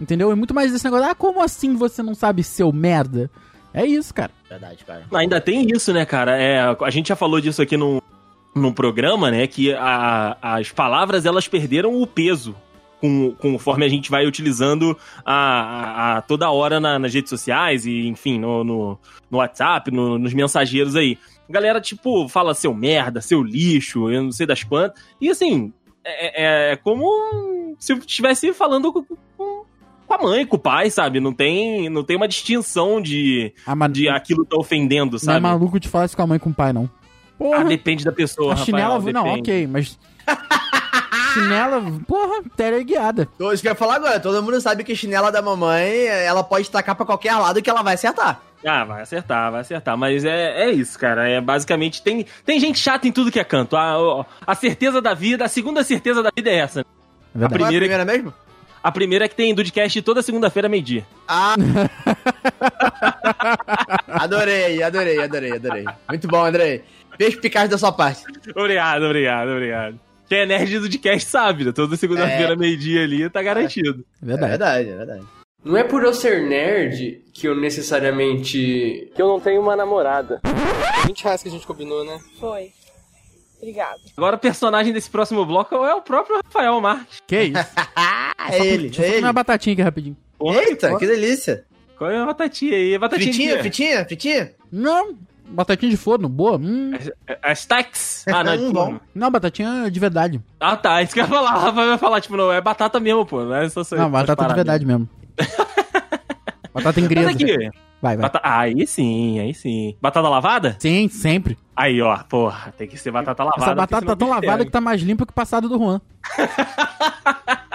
Entendeu? 0.00 0.30
É 0.32 0.34
muito 0.34 0.54
mais 0.54 0.72
esse 0.74 0.84
negócio, 0.84 1.06
ah, 1.08 1.14
como 1.14 1.42
assim 1.42 1.74
você 1.76 2.02
não 2.02 2.14
sabe 2.14 2.42
seu 2.42 2.72
merda? 2.72 3.30
É 3.74 3.84
isso, 3.86 4.12
cara. 4.12 4.30
Verdade, 4.48 4.84
cara. 4.84 5.04
Ainda 5.14 5.40
tem 5.40 5.66
isso, 5.70 5.92
né, 5.92 6.04
cara? 6.04 6.36
É, 6.36 6.58
a 6.80 6.90
gente 6.90 7.08
já 7.08 7.16
falou 7.16 7.40
disso 7.40 7.62
aqui 7.62 7.76
no, 7.76 8.02
no 8.54 8.72
programa, 8.72 9.30
né? 9.30 9.46
Que 9.46 9.72
a- 9.74 10.36
as 10.40 10.70
palavras 10.70 11.24
elas 11.26 11.46
perderam 11.46 12.00
o 12.00 12.06
peso. 12.06 12.54
Com, 13.02 13.32
conforme 13.32 13.84
a 13.84 13.88
gente 13.88 14.08
vai 14.08 14.24
utilizando 14.26 14.96
a, 15.24 15.34
a- 15.34 16.16
a 16.18 16.22
toda 16.22 16.48
hora 16.52 16.78
na- 16.78 17.00
nas 17.00 17.12
redes 17.12 17.30
sociais 17.30 17.84
e, 17.84 18.06
enfim, 18.06 18.38
no, 18.38 18.62
no, 18.62 18.98
no 19.28 19.38
WhatsApp, 19.38 19.90
no- 19.90 20.18
nos 20.20 20.32
mensageiros 20.32 20.94
aí. 20.94 21.18
A 21.48 21.52
galera, 21.52 21.80
tipo, 21.80 22.28
fala 22.28 22.54
seu 22.54 22.72
merda, 22.72 23.20
seu 23.20 23.42
lixo, 23.42 24.08
eu 24.08 24.22
não 24.22 24.30
sei 24.30 24.46
das 24.46 24.62
quantas. 24.62 25.02
E 25.20 25.28
assim, 25.28 25.72
é, 26.04 26.70
é- 26.70 26.72
é 26.72 26.76
como 26.76 27.74
se 27.76 27.92
eu 27.92 27.98
estivesse 27.98 28.52
falando 28.52 28.92
com, 28.92 29.02
com- 29.36 29.64
com 30.06 30.14
a 30.14 30.22
mãe, 30.22 30.46
com 30.46 30.54
o 30.56 30.60
pai, 30.60 30.88
sabe? 30.88 31.18
Não 31.18 31.32
tem, 31.32 31.88
não 31.90 32.04
tem 32.04 32.16
uma 32.16 32.28
distinção 32.28 33.00
de, 33.02 33.52
Ah, 33.66 33.74
de 33.88 34.08
aquilo 34.08 34.44
tá 34.44 34.56
ofendendo, 34.56 35.12
não 35.12 35.16
é 35.16 35.20
sabe? 35.20 35.40
maluco 35.40 35.80
de 35.80 35.88
falar 35.88 36.04
isso 36.04 36.16
com 36.16 36.22
a 36.22 36.26
mãe 36.28 36.36
e 36.36 36.40
com 36.40 36.50
o 36.50 36.54
pai, 36.54 36.72
não. 36.72 36.88
Porra, 37.42 37.60
Ah, 37.60 37.64
depende 37.64 38.04
da 38.04 38.12
pessoa, 38.12 38.52
a 38.52 38.56
chinela... 38.56 38.94
Rafael, 38.94 39.12
não, 39.12 39.24
depende. 39.24 39.50
ok, 39.50 39.66
mas... 39.66 39.98
chinela, 41.34 41.82
porra, 42.06 42.42
teleguiada. 42.56 43.28
Então, 43.34 43.52
Isso 43.52 43.62
que 43.62 43.68
eu 43.68 43.72
ia 43.72 43.76
falar 43.76 43.96
agora. 43.96 44.20
Todo 44.20 44.40
mundo 44.42 44.60
sabe 44.60 44.84
que 44.84 44.94
chinela 44.94 45.32
da 45.32 45.42
mamãe, 45.42 46.06
ela 46.06 46.44
pode 46.44 46.70
tacar 46.70 46.94
pra 46.94 47.04
qualquer 47.06 47.34
lado 47.34 47.60
que 47.60 47.68
ela 47.68 47.82
vai 47.82 47.94
acertar. 47.94 48.40
Ah, 48.64 48.84
vai 48.84 49.02
acertar, 49.02 49.50
vai 49.50 49.62
acertar. 49.62 49.96
Mas 49.98 50.24
é, 50.24 50.66
é 50.66 50.70
isso, 50.70 50.96
cara. 50.96 51.28
É 51.28 51.40
basicamente. 51.40 52.00
Tem, 52.00 52.24
tem 52.44 52.60
gente 52.60 52.78
chata 52.78 53.08
em 53.08 53.12
tudo 53.12 53.32
que 53.32 53.40
é 53.40 53.44
canto. 53.44 53.76
A, 53.76 54.24
a 54.46 54.54
certeza 54.54 55.02
da 55.02 55.14
vida, 55.14 55.44
a 55.44 55.48
segunda 55.48 55.82
certeza 55.82 56.22
da 56.22 56.30
vida 56.34 56.48
é 56.48 56.58
essa. 56.58 56.80
É 56.80 56.84
verdade. 57.34 57.34
Qual 57.34 57.42
é 57.42 57.46
a 57.66 57.68
primeira- 57.78 57.86
primeira 57.86 58.04
mesmo? 58.04 58.34
A 58.84 58.92
primeira 58.92 59.24
é 59.24 59.28
que 59.28 59.34
tem 59.36 59.54
Dudcast 59.54 60.00
toda 60.02 60.22
segunda-feira, 60.22 60.68
meio-dia. 60.68 61.04
Ah! 61.26 61.54
adorei, 64.08 64.82
adorei, 64.82 65.22
adorei, 65.22 65.52
adorei. 65.52 65.84
Muito 66.08 66.28
bom, 66.28 66.44
Andrei. 66.44 66.84
Perspicaz 67.26 67.68
da 67.70 67.78
sua 67.78 67.92
parte. 67.92 68.24
Obrigado, 68.56 69.04
obrigado, 69.04 69.48
obrigado. 69.50 70.00
Quem 70.28 70.38
é 70.40 70.46
nerd 70.46 70.74
do 70.78 70.88
Dudcast 70.88 71.28
sabe, 71.28 71.64
né? 71.64 71.72
Toda 71.72 71.96
segunda-feira, 71.96 72.56
meio-dia 72.56 73.02
ali, 73.04 73.28
tá 73.30 73.42
garantido. 73.42 74.04
É 74.20 74.24
É 74.24 74.26
verdade. 74.26 74.50
verdade, 74.50 74.88
é 74.88 74.96
verdade. 74.96 75.24
Não 75.64 75.76
é 75.76 75.84
por 75.84 76.02
eu 76.02 76.12
ser 76.12 76.42
nerd 76.48 77.22
que 77.32 77.46
eu 77.46 77.54
necessariamente. 77.54 79.08
Que 79.14 79.22
eu 79.22 79.28
não 79.28 79.38
tenho 79.38 79.60
uma 79.60 79.76
namorada. 79.76 80.40
20 81.06 81.22
reais 81.22 81.42
que 81.42 81.48
a 81.48 81.52
gente 81.52 81.64
combinou, 81.66 82.04
né? 82.04 82.18
Foi. 82.40 82.70
Obrigado. 83.58 84.00
Agora, 84.16 84.34
o 84.34 84.38
personagem 84.40 84.92
desse 84.92 85.08
próximo 85.08 85.46
bloco 85.46 85.76
é 85.76 85.94
o 85.94 86.02
próprio 86.02 86.40
Rafael 86.44 86.80
Marques. 86.80 87.20
Que 87.26 87.40
isso? 87.42 87.54
É 88.50 88.66
ele, 88.66 88.88
Deixa 88.88 89.02
eu 89.02 89.06
é 89.06 89.08
comer 89.12 89.26
uma 89.26 89.32
batatinha 89.32 89.72
aqui 89.74 89.82
rapidinho. 89.82 90.16
Eita, 90.42 90.98
que 90.98 91.06
delícia. 91.06 91.64
Qual 91.96 92.10
é 92.10 92.18
a 92.18 92.26
batatinha 92.26 92.74
aí? 92.76 92.92
A 92.92 92.98
batatinha 92.98 93.30
de 93.30 93.36
Fritinha, 93.38 93.54
quê? 93.54 93.60
fritinha, 93.62 94.04
fritinha? 94.04 94.52
Não, 94.72 95.16
batatinha 95.48 95.90
de 95.90 95.96
forno, 95.96 96.28
boa. 96.28 96.56
Hum. 96.58 96.92
As 97.42 97.60
stacks? 97.60 98.24
Ah, 98.28 98.42
não, 98.44 98.52
é 98.52 98.56
de 98.56 98.64
Hum, 98.64 98.72
forno. 98.72 99.00
Não, 99.14 99.30
batatinha 99.30 99.90
de 99.90 100.00
verdade. 100.00 100.40
Ah, 100.60 100.76
tá. 100.76 101.02
Isso 101.02 101.12
que 101.14 101.20
eu 101.20 101.24
ia 101.24 101.28
falar. 101.30 101.56
O 101.56 101.60
Rafael 101.60 101.88
vai 101.88 101.98
falar, 101.98 102.20
tipo, 102.20 102.36
não, 102.36 102.52
é 102.52 102.60
batata 102.60 102.98
mesmo, 103.00 103.24
pô. 103.26 103.42
Não 103.44 103.54
é 103.56 103.68
só 103.68 103.82
Não, 103.96 104.10
batata 104.10 104.46
de 104.48 104.54
verdade 104.54 104.84
mesmo. 104.86 105.08
batata 106.74 107.00
Mas 107.00 107.04
inglesa. 107.10 107.30
aqui, 107.30 107.70
Vai, 108.00 108.16
vai. 108.16 108.22
bata... 108.22 108.40
aí 108.42 108.84
sim, 108.86 109.38
aí 109.38 109.54
sim. 109.54 109.96
Batata 110.02 110.28
lavada? 110.28 110.76
Sim, 110.80 111.08
sempre. 111.08 111.56
Aí, 111.76 112.02
ó, 112.02 112.16
porra, 112.24 112.72
tem 112.76 112.88
que 112.88 112.98
ser 112.98 113.10
batata 113.12 113.44
lavada. 113.44 113.62
Essa 113.64 113.74
batata 113.74 114.06
tá 114.06 114.16
tão 114.16 114.28
lavada 114.28 114.64
que 114.64 114.70
tá 114.70 114.80
mais 114.80 115.00
limpa 115.00 115.24
que 115.24 115.30
o 115.30 115.34
passado 115.34 115.68
do 115.68 115.78
Juan. 115.78 116.00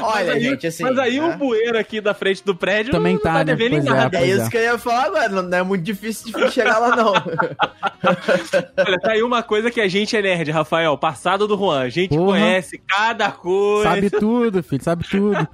Mas 0.00 0.28
aí, 0.28 0.40
gente, 0.40 0.66
assim. 0.66 0.82
mas 0.84 0.98
aí 0.98 1.20
né? 1.20 1.26
o 1.34 1.36
bueiro 1.36 1.78
aqui 1.78 2.00
da 2.00 2.14
frente 2.14 2.44
do 2.44 2.54
prédio 2.54 2.92
Também 2.92 3.14
não 3.14 3.20
tá, 3.20 3.32
tá 3.32 3.38
né? 3.38 3.44
devendo 3.44 3.74
em 3.74 3.82
Pois 3.82 3.86
é. 3.86 3.90
nada. 3.90 4.16
É 4.16 4.20
Pois 4.20 4.38
isso 4.40 4.50
que 4.50 4.56
eu 4.56 4.62
ia 4.62 4.78
falar 4.78 5.04
agora. 5.06 5.28
Não 5.28 5.42
não 5.42 5.58
é 5.58 5.62
muito 5.62 5.82
difícil 5.82 6.32
de 6.32 6.50
chegar 6.52 6.78
lá, 6.78 6.94
não. 6.94 7.12
Olha, 8.86 8.98
tá 9.00 9.12
aí 9.12 9.22
uma 9.22 9.42
coisa 9.42 9.70
que 9.70 9.80
a 9.80 9.88
gente 9.88 10.16
é 10.16 10.22
nerd, 10.22 10.50
Rafael. 10.50 10.96
Passado 10.96 11.46
do 11.48 11.56
Juan. 11.56 11.80
A 11.80 11.88
gente 11.88 12.10
Porra. 12.16 12.38
conhece 12.38 12.80
cada 12.88 13.30
coisa. 13.32 13.90
Sabe 13.90 14.10
tudo, 14.10 14.62
filho, 14.62 14.84
sabe 14.84 15.04
tudo. 15.08 15.48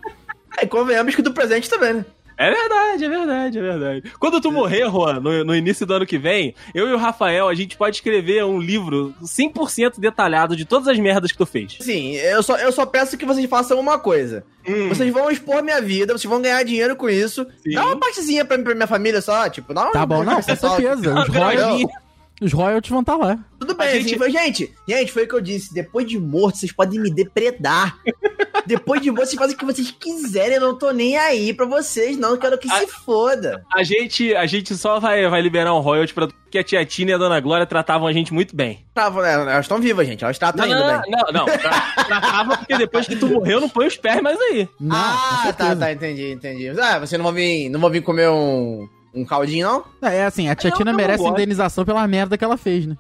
É, 0.59 0.67
convenhamos 0.67 1.15
que 1.15 1.23
do 1.23 1.33
presente 1.33 1.69
também, 1.69 1.95
né? 1.95 2.05
É 2.37 2.51
verdade, 2.51 3.05
é 3.05 3.09
verdade, 3.09 3.59
é 3.59 3.63
verdade. 3.63 4.13
Quando 4.19 4.41
tu 4.41 4.51
morrer, 4.51 4.91
Juan, 4.91 5.21
no, 5.21 5.45
no 5.45 5.55
início 5.55 5.87
do 5.87 5.95
ano 5.95 6.07
que 6.07 6.19
vem, 6.19 6.55
eu 6.75 6.89
e 6.89 6.93
o 6.93 6.99
Rafael, 6.99 7.49
a 7.49 7.55
gente 7.55 7.77
pode 7.77 7.97
escrever 7.97 8.45
um 8.45 8.59
livro 8.59 9.15
100% 9.23 9.99
detalhado 9.99 10.57
de 10.57 10.65
todas 10.65 10.89
as 10.89 10.99
merdas 10.99 11.31
que 11.31 11.39
tu 11.39 11.47
fez. 11.47 11.77
Sim, 11.81 12.15
eu 12.17 12.43
só, 12.43 12.57
eu 12.57 12.73
só 12.73 12.85
peço 12.85 13.17
que 13.17 13.25
vocês 13.25 13.49
façam 13.49 13.79
uma 13.79 13.99
coisa. 13.99 14.45
Hum. 14.67 14.89
Vocês 14.89 15.13
vão 15.13 15.31
expor 15.31 15.63
minha 15.63 15.81
vida, 15.81 16.13
vocês 16.13 16.31
vão 16.31 16.41
ganhar 16.41 16.63
dinheiro 16.65 16.97
com 16.97 17.09
isso. 17.09 17.47
Sim. 17.63 17.75
Dá 17.75 17.85
uma 17.85 17.97
partezinha 17.99 18.45
pra, 18.45 18.59
pra 18.59 18.75
minha 18.75 18.87
família 18.87 19.21
só, 19.21 19.49
tipo, 19.49 19.73
dá 19.75 19.85
uma 19.85 19.93
Tá 19.93 20.07
bom, 20.07 20.25
não, 20.25 20.37
com 20.37 20.43
certeza. 20.43 21.21
Os, 21.21 21.29
royalties, 21.29 21.83
não. 21.83 22.04
Os 22.41 22.53
royalties 22.53 22.91
vão 22.91 23.01
estar 23.01 23.17
lá. 23.17 23.39
Tudo 23.59 23.75
bem, 23.75 23.89
A 23.89 23.93
gente... 23.93 24.09
gente- 24.09 24.19
Foi, 24.19 24.31
gente, 24.31 24.73
gente, 24.89 25.13
foi 25.13 25.25
o 25.25 25.29
que 25.29 25.35
eu 25.35 25.41
disse. 25.41 25.73
Depois 25.73 26.07
de 26.07 26.19
morto, 26.19 26.59
vocês 26.59 26.73
podem 26.73 27.01
me 27.01 27.11
depredar. 27.13 27.99
Depois 28.67 29.01
de 29.03 29.11
morto, 29.11 29.27
vocês 29.27 29.39
fazem 29.39 29.55
o 29.55 29.59
que 29.59 29.65
vocês 29.65 29.91
quiserem. 29.91 30.55
Eu 30.55 30.61
não 30.61 30.79
tô 30.79 30.91
nem 30.91 31.17
aí 31.17 31.53
pra 31.53 31.67
vocês, 31.67 32.17
não. 32.17 32.31
Eu 32.31 32.39
quero 32.39 32.57
que 32.59 32.71
A- 32.71 32.79
se 32.81 32.87
foda. 32.87 33.63
A 33.73 33.83
gente, 33.83 34.35
a 34.35 34.47
gente 34.47 34.75
só 34.77 34.99
vai, 34.99 35.27
vai 35.29 35.41
liberar 35.43 35.75
um 35.75 35.81
royalty 35.81 36.13
pra 36.15 36.29
porque 36.45 36.59
a 36.61 36.63
tia 36.65 36.87
Tina 36.87 37.11
e 37.11 37.15
a 37.15 37.19
Dona 37.19 37.41
Glória 37.41 37.67
tratavam 37.67 38.07
a 38.07 38.13
gente 38.13 38.33
muito 38.33 38.55
bem. 38.55 38.87
Tá, 38.95 39.11
né, 39.11 39.33
elas 39.33 39.65
estão 39.65 39.81
vivas, 39.81 40.07
gente. 40.07 40.23
Elas 40.23 40.39
tratam 40.39 40.65
Não, 40.65 40.73
ainda 40.73 40.93
não, 40.93 41.03
bem. 41.03 41.11
não, 41.11 41.33
não. 41.33 41.45
Tra- 41.47 42.05
Tratava 42.07 42.57
porque 42.59 42.79
depois 42.79 43.09
que 43.09 43.17
tu 43.17 43.27
morreu, 43.27 43.61
não 43.61 43.69
põe 43.69 43.89
os 43.89 43.97
pés 43.97 44.23
mais 44.23 44.39
aí. 44.41 44.69
Não, 44.79 44.95
ah, 44.97 45.53
tá, 45.59 45.75
tá, 45.75 45.91
entendi, 45.93 46.31
entendi. 46.31 46.69
Ah, 46.81 47.01
vocês 47.01 47.19
não 47.19 47.25
vão 47.25 47.33
vir, 47.33 47.69
não 47.71 47.81
vão 47.81 47.91
vir 47.91 48.03
comer 48.03 48.29
um, 48.31 48.89
um 49.15 49.25
caldinho, 49.25 49.67
não? 50.01 50.09
É 50.11 50.25
assim, 50.25 50.49
a 50.49 50.55
tia 50.55 50.71
Eu 50.71 50.75
Tina 50.77 50.91
não 50.91 50.97
merece 50.97 51.23
gosto. 51.23 51.33
indenização 51.35 51.85
pela 51.85 52.07
merda 52.09 52.37
que 52.37 52.45
ela 52.45 52.57
fez, 52.57 52.87
né? 52.87 52.97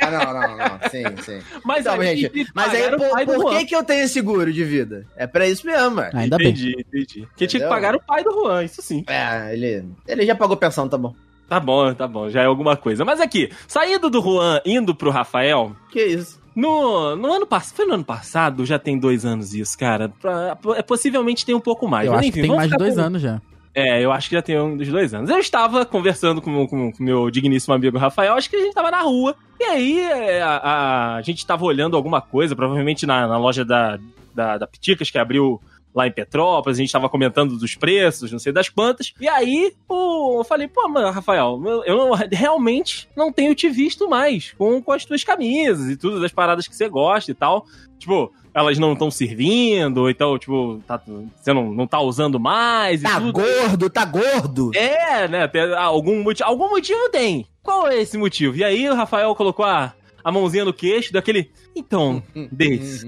Ah, 0.00 0.10
não, 0.10 0.32
não, 0.32 0.56
não. 0.56 0.90
Sim, 0.90 1.04
sim. 1.22 1.40
Mas 1.64 1.80
Então, 1.80 2.00
a 2.00 2.04
gente, 2.04 2.46
mas 2.54 2.72
aí, 2.74 2.90
por, 2.96 3.10
pai 3.10 3.26
do 3.26 3.32
por 3.34 3.50
que 3.58 3.64
que 3.66 3.76
eu 3.76 3.84
tenho 3.84 4.08
seguro 4.08 4.52
de 4.52 4.64
vida? 4.64 5.06
É 5.16 5.26
pra 5.26 5.46
isso 5.46 5.66
mesmo, 5.66 6.00
é. 6.00 6.10
Ainda 6.14 6.36
bem. 6.36 6.48
entendi, 6.48 6.74
entendi. 6.78 7.26
Porque 7.26 7.46
tinha 7.46 7.62
que 7.62 7.68
pagar 7.68 7.94
o 7.94 8.00
pai 8.00 8.22
do 8.24 8.32
Juan, 8.32 8.64
isso 8.64 8.80
sim. 8.82 9.04
É, 9.08 9.52
ele, 9.52 9.84
ele 10.06 10.26
já 10.26 10.34
pagou 10.34 10.56
pensão, 10.56 10.88
tá 10.88 10.96
bom. 10.98 11.14
Tá 11.48 11.60
bom, 11.60 11.92
tá 11.92 12.08
bom, 12.08 12.30
já 12.30 12.42
é 12.42 12.46
alguma 12.46 12.76
coisa. 12.76 13.04
Mas 13.04 13.20
aqui, 13.20 13.50
saindo 13.68 14.08
do 14.08 14.22
Juan, 14.22 14.60
indo 14.64 14.94
pro 14.94 15.10
Rafael, 15.10 15.76
Que 15.90 16.02
isso? 16.02 16.40
no, 16.56 17.14
no 17.16 17.30
ano 17.32 17.46
passado, 17.46 17.76
foi 17.76 17.84
no 17.84 17.94
ano 17.94 18.04
passado, 18.04 18.64
já 18.64 18.78
tem 18.78 18.98
dois 18.98 19.24
anos 19.26 19.52
isso, 19.54 19.76
cara. 19.78 20.08
Pra- 20.08 20.56
é, 20.76 20.82
possivelmente 20.82 21.44
tem 21.44 21.54
um 21.54 21.60
pouco 21.60 21.86
mais. 21.86 22.06
Eu 22.06 22.12
Mas 22.12 22.20
acho 22.20 22.28
enfim, 22.30 22.40
que 22.42 22.46
tem 22.48 22.56
mais 22.56 22.70
de 22.70 22.76
dois 22.78 22.94
com- 22.94 23.00
anos 23.02 23.20
já. 23.22 23.40
É, 23.74 24.00
eu 24.04 24.12
acho 24.12 24.28
que 24.28 24.36
já 24.36 24.42
tem 24.42 24.58
um 24.60 24.76
dos 24.76 24.86
dois 24.88 25.12
anos. 25.12 25.28
Eu 25.30 25.38
estava 25.38 25.84
conversando 25.84 26.40
com 26.40 26.64
o 26.64 26.92
meu 27.00 27.28
digníssimo 27.30 27.74
amigo 27.74 27.98
Rafael, 27.98 28.34
acho 28.34 28.48
que 28.48 28.56
a 28.56 28.60
gente 28.60 28.74
tava 28.74 28.90
na 28.90 29.00
rua. 29.02 29.34
E 29.58 29.64
aí 29.64 30.00
é, 30.00 30.40
a, 30.42 30.56
a- 30.56 31.16
a 31.16 31.22
gente 31.22 31.44
tava 31.44 31.64
olhando 31.64 31.96
alguma 31.96 32.20
coisa, 32.20 32.54
provavelmente 32.54 33.04
na, 33.04 33.26
na 33.26 33.36
loja 33.36 33.64
da, 33.64 33.98
da, 34.32 34.58
da 34.58 34.66
Piticas, 34.66 35.10
que 35.10 35.18
abriu 35.18 35.60
lá 35.92 36.06
em 36.08 36.12
Petrópolis, 36.12 36.78
a 36.78 36.82
gente 36.82 36.92
tava 36.92 37.08
comentando 37.08 37.56
dos 37.56 37.74
preços, 37.76 38.30
não 38.32 38.38
sei 38.40 38.52
das 38.52 38.68
quantas. 38.68 39.12
E 39.20 39.28
aí, 39.28 39.72
pô, 39.86 40.40
eu 40.40 40.44
falei, 40.44 40.66
pô, 40.68 40.88
mano, 40.88 41.10
Rafael, 41.10 41.60
eu, 41.86 41.96
não- 41.96 42.12
realmente 42.32 43.08
não 43.16 43.32
tenho 43.32 43.54
te 43.54 43.68
visto 43.68 44.08
mais 44.08 44.52
com, 44.58 44.80
com 44.82 44.92
as 44.92 45.04
tuas 45.04 45.22
camisas 45.24 45.88
e 45.88 45.96
tudo, 45.96 46.20
das 46.20 46.32
paradas 46.32 46.66
que 46.68 46.74
você 46.76 46.88
gosta 46.88 47.30
e 47.30 47.34
tal. 47.34 47.64
Tipo, 47.98 48.32
elas 48.54 48.78
não 48.78 48.92
estão 48.92 49.10
servindo, 49.10 50.08
então, 50.08 50.38
tipo, 50.38 50.80
tá- 50.86 51.02
você 51.36 51.52
não, 51.52 51.72
não 51.72 51.86
tá 51.88 52.00
usando 52.00 52.38
mais 52.38 53.00
e 53.02 53.04
Tá 53.04 53.18
gordo, 53.18 53.90
tá 53.90 54.04
gordo. 54.04 54.70
É, 54.74 55.26
né? 55.26 55.48
Tem 55.48 55.74
algum 55.74 56.22
motivo, 56.22 56.48
algum 56.48 56.70
motivo 56.70 57.08
tem. 57.10 57.46
Qual 57.62 57.88
é 57.88 58.00
esse 58.00 58.16
motivo? 58.16 58.56
E 58.56 58.62
aí 58.62 58.88
o 58.88 58.94
Rafael 58.94 59.34
colocou 59.34 59.64
a, 59.64 59.92
a 60.22 60.30
mãozinha 60.30 60.64
no 60.64 60.72
queixo 60.72 61.12
daquele. 61.12 61.50
Então, 61.74 62.22
Deis, 62.52 63.04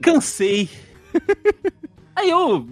cansei. 0.00 0.68
aí 2.14 2.30
eu. 2.30 2.64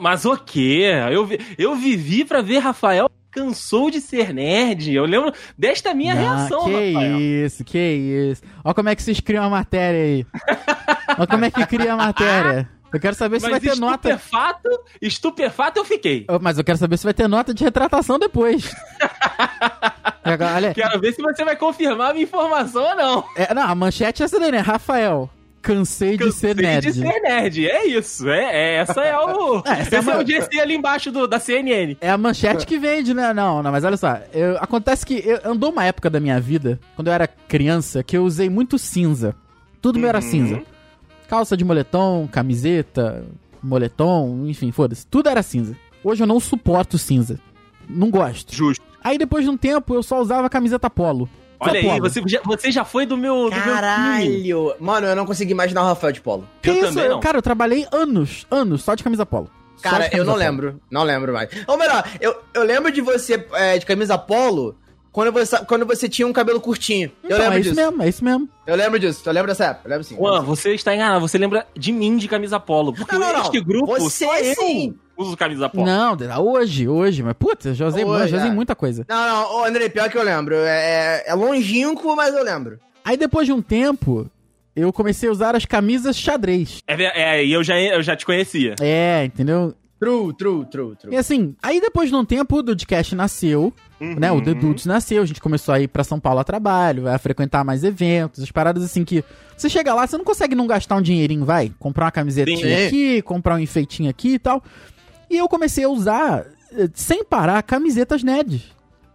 Mas 0.00 0.24
o 0.24 0.36
quê? 0.36 0.90
Eu, 1.10 1.28
eu 1.56 1.76
vivi 1.76 2.24
pra 2.24 2.40
ver 2.42 2.58
Rafael 2.58 3.08
cansou 3.30 3.90
de 3.90 3.98
ser 4.00 4.34
nerd. 4.34 4.92
Eu 4.92 5.06
lembro 5.06 5.32
desta 5.56 5.94
minha 5.94 6.14
Não, 6.14 6.20
reação, 6.22 6.64
que 6.64 6.92
Rafael. 6.92 7.18
isso, 7.20 7.64
que 7.64 7.78
isso. 7.78 8.42
Olha 8.62 8.74
como 8.74 8.88
é 8.90 8.94
que 8.94 9.02
vocês 9.02 9.20
criam 9.20 9.44
a 9.44 9.48
matéria 9.48 10.02
aí. 10.02 10.26
Olha 11.18 11.26
como 11.26 11.44
é 11.44 11.50
que 11.50 11.66
cria 11.66 11.92
a 11.92 11.96
matéria. 11.96 12.68
Eu 12.92 13.00
quero 13.00 13.14
saber 13.14 13.40
se 13.40 13.48
Mas 13.48 13.52
vai 13.52 13.60
ter 13.60 13.80
nota. 13.80 14.10
estupefato, 14.10 14.68
estupefato 15.00 15.78
eu 15.80 15.84
fiquei. 15.84 16.26
Oh, 16.28 16.38
Mas 16.38 16.58
eu 16.58 16.64
quero 16.64 16.76
saber 16.76 16.98
se 16.98 17.04
vai 17.04 17.14
ter 17.14 17.26
nota 17.26 17.54
de 17.54 17.64
retratação 17.64 18.18
depois. 18.18 18.70
Agora, 20.24 20.54
Olha, 20.54 20.74
Quero 20.74 21.00
ver 21.00 21.12
se 21.14 21.22
você 21.22 21.44
vai 21.44 21.56
confirmar 21.56 22.10
a 22.10 22.12
minha 22.12 22.24
informação 22.24 22.82
ou 22.82 22.94
não. 22.94 23.24
é, 23.36 23.52
não, 23.54 23.62
a 23.62 23.74
manchete 23.74 24.22
é 24.22 24.24
essa 24.26 24.38
daí, 24.38 24.52
né? 24.52 24.58
Rafael, 24.58 25.28
cansei, 25.60 26.16
de 26.16 26.30
ser 26.32 26.54
Cansei 26.54 26.66
nerd. 26.66 26.82
de 26.86 26.92
ser 26.92 27.20
nerd. 27.20 27.66
É 27.70 27.86
isso. 27.86 28.28
É, 28.28 28.44
é- 28.44 28.74
essa 28.76 29.00
é 29.00 29.16
o. 29.18 29.62
É, 29.66 29.80
essa 29.80 29.96
é 29.96 30.14
é, 30.14 30.16
o 30.18 30.26
GC 30.26 30.60
ali 30.60 30.74
embaixo 30.76 31.10
do, 31.10 31.26
da 31.26 31.40
CNN. 31.40 31.96
É 32.00 32.10
a 32.10 32.18
manchete 32.18 32.66
que 32.66 32.78
vende, 32.78 33.12
né? 33.14 33.32
Não, 33.32 33.62
não, 33.62 33.72
mas 33.72 33.84
olha 33.84 33.96
só. 33.96 34.18
eu- 34.32 34.56
acontece 34.58 35.04
que 35.04 35.14
eu, 35.26 35.40
andou 35.50 35.72
uma 35.72 35.84
época 35.84 36.08
da 36.08 36.20
minha 36.20 36.38
vida, 36.40 36.78
quando 36.94 37.08
eu 37.08 37.12
era 37.14 37.26
criança, 37.26 38.02
que 38.02 38.16
eu 38.16 38.24
usei 38.24 38.48
muito 38.48 38.78
cinza. 38.78 39.34
Tudo 39.80 39.98
meu 39.98 40.08
era 40.08 40.18
Uhum. 40.18 40.22
cinza. 40.30 40.62
Calça 41.32 41.56
de 41.56 41.64
moletom, 41.64 42.28
camiseta, 42.30 43.24
moletom, 43.62 44.44
enfim, 44.48 44.70
foda-se. 44.70 45.06
Tudo 45.06 45.30
era 45.30 45.42
cinza. 45.42 45.74
Hoje 46.04 46.22
eu 46.22 46.26
não 46.26 46.38
suporto 46.38 46.98
cinza. 46.98 47.40
Não 47.88 48.10
gosto. 48.10 48.54
Justo. 48.54 48.84
Aí 49.02 49.16
depois 49.16 49.42
de 49.42 49.50
um 49.50 49.56
tempo 49.56 49.94
eu 49.94 50.02
só 50.02 50.20
usava 50.20 50.50
camiseta 50.50 50.90
polo. 50.90 51.26
Olha 51.58 51.80
aí, 51.94 52.00
você 52.00 52.22
já, 52.26 52.38
você 52.44 52.70
já 52.70 52.84
foi 52.84 53.06
do 53.06 53.16
meu, 53.16 53.48
do 53.48 53.56
meu. 53.56 53.64
Caralho. 53.64 54.74
Mano, 54.78 55.06
eu 55.06 55.16
não 55.16 55.24
consegui 55.24 55.52
imaginar 55.52 55.84
o 55.84 55.86
Rafael 55.86 56.12
de 56.12 56.20
polo. 56.20 56.46
Que 56.60 56.68
Eu 56.68 56.74
isso? 56.74 56.84
também 56.88 57.08
não. 57.08 57.20
Cara, 57.20 57.38
eu 57.38 57.42
trabalhei 57.42 57.86
anos, 57.90 58.46
anos 58.50 58.82
só 58.82 58.94
de 58.94 59.02
camisa 59.02 59.24
polo. 59.24 59.48
Só 59.76 59.88
Cara, 59.88 60.00
de 60.00 60.04
eu 60.08 60.10
camisa 60.10 60.24
não 60.26 60.32
polo. 60.34 60.44
lembro. 60.44 60.80
Não 60.90 61.02
lembro 61.02 61.32
mais. 61.32 61.48
Ou 61.66 61.78
melhor, 61.78 62.04
eu, 62.20 62.42
eu 62.52 62.62
lembro 62.62 62.92
de 62.92 63.00
você 63.00 63.42
é, 63.54 63.78
de 63.78 63.86
camisa 63.86 64.18
polo 64.18 64.76
quando 65.12 65.30
você, 65.30 65.58
quando 65.66 65.84
você 65.86 66.08
tinha 66.08 66.26
um 66.26 66.32
cabelo 66.32 66.60
curtinho. 66.60 67.12
Então, 67.22 67.36
eu 67.36 67.42
lembro 67.42 67.58
é 67.58 67.60
isso 67.60 67.70
disso. 67.70 67.80
mesmo, 67.82 68.02
é 68.02 68.08
isso 68.08 68.24
mesmo. 68.24 68.48
Eu 68.66 68.76
lembro 68.76 68.98
disso. 68.98 69.22
Eu 69.26 69.32
lembro 69.32 69.48
dessa 69.48 69.66
época. 69.66 69.86
Eu 69.86 69.90
lembro 69.90 70.04
sim. 70.04 70.16
Juan, 70.16 70.42
você 70.42 70.74
está 70.74 70.94
enganado. 70.94 71.20
Você 71.20 71.36
lembra 71.36 71.66
de 71.76 71.92
mim 71.92 72.16
de 72.16 72.26
camisa 72.26 72.58
polo. 72.58 72.94
Porque 72.94 73.12
Não, 73.14 73.20
não, 73.20 73.32
não. 73.34 73.42
este 73.42 73.60
grupo, 73.60 73.86
Você 73.98 74.24
só 74.24 74.38
eu 74.38 74.54
sim. 74.54 74.94
uso 75.16 75.36
camisa 75.36 75.68
polo. 75.68 75.86
Não, 75.86 76.16
hoje, 76.42 76.88
hoje, 76.88 77.22
mas 77.22 77.34
puta, 77.34 77.68
eu 77.68 77.74
já 77.74 77.86
usei, 77.86 78.04
Hoje, 78.04 78.28
já 78.28 78.36
usei 78.38 78.50
é. 78.50 78.54
muita 78.54 78.74
coisa. 78.74 79.04
Não, 79.08 79.28
não, 79.28 79.60
ô, 79.60 79.64
André, 79.64 79.88
pior 79.90 80.08
que 80.08 80.16
eu 80.16 80.22
lembro. 80.22 80.54
É, 80.56 81.24
é 81.26 81.34
longínquo, 81.34 82.16
mas 82.16 82.34
eu 82.34 82.42
lembro. 82.42 82.78
Aí 83.04 83.16
depois 83.16 83.46
de 83.46 83.52
um 83.52 83.60
tempo, 83.60 84.30
eu 84.74 84.92
comecei 84.92 85.28
a 85.28 85.32
usar 85.32 85.54
as 85.54 85.66
camisas 85.66 86.16
xadrez. 86.16 86.82
É, 86.86 87.38
é, 87.38 87.44
e 87.44 87.52
eu 87.52 87.62
já, 87.62 87.78
eu 87.78 88.02
já 88.02 88.16
te 88.16 88.24
conhecia. 88.24 88.76
É, 88.80 89.24
entendeu? 89.24 89.74
True, 90.02 90.34
true, 90.34 90.66
true, 90.66 90.96
true. 90.96 91.14
E 91.14 91.16
assim, 91.16 91.54
aí 91.62 91.80
depois 91.80 92.08
de 92.08 92.16
um 92.16 92.24
tempo 92.24 92.56
o 92.56 92.62
Dudcast 92.62 93.14
nasceu, 93.14 93.72
né? 94.00 94.32
O 94.32 94.42
The 94.42 94.52
Dudes 94.52 94.84
nasceu, 94.84 95.22
a 95.22 95.26
gente 95.26 95.40
começou 95.40 95.72
a 95.72 95.78
ir 95.78 95.86
pra 95.86 96.02
São 96.02 96.18
Paulo 96.18 96.40
a 96.40 96.44
trabalho, 96.44 97.06
a 97.06 97.16
frequentar 97.18 97.64
mais 97.64 97.84
eventos, 97.84 98.42
as 98.42 98.50
paradas 98.50 98.82
assim 98.82 99.04
que. 99.04 99.22
Você 99.56 99.70
chega 99.70 99.94
lá, 99.94 100.04
você 100.04 100.18
não 100.18 100.24
consegue 100.24 100.56
não 100.56 100.66
gastar 100.66 100.96
um 100.96 101.02
dinheirinho, 101.02 101.44
vai? 101.44 101.72
Comprar 101.78 102.06
uma 102.06 102.10
camisetinha 102.10 102.78
Sim. 102.78 102.86
aqui, 102.86 103.22
comprar 103.22 103.54
um 103.54 103.60
enfeitinho 103.60 104.10
aqui 104.10 104.30
e 104.30 104.38
tal. 104.40 104.60
E 105.30 105.36
eu 105.36 105.48
comecei 105.48 105.84
a 105.84 105.88
usar, 105.88 106.46
eh, 106.76 106.88
sem 106.94 107.22
parar, 107.22 107.62
camisetas 107.62 108.24
nerds. 108.24 108.72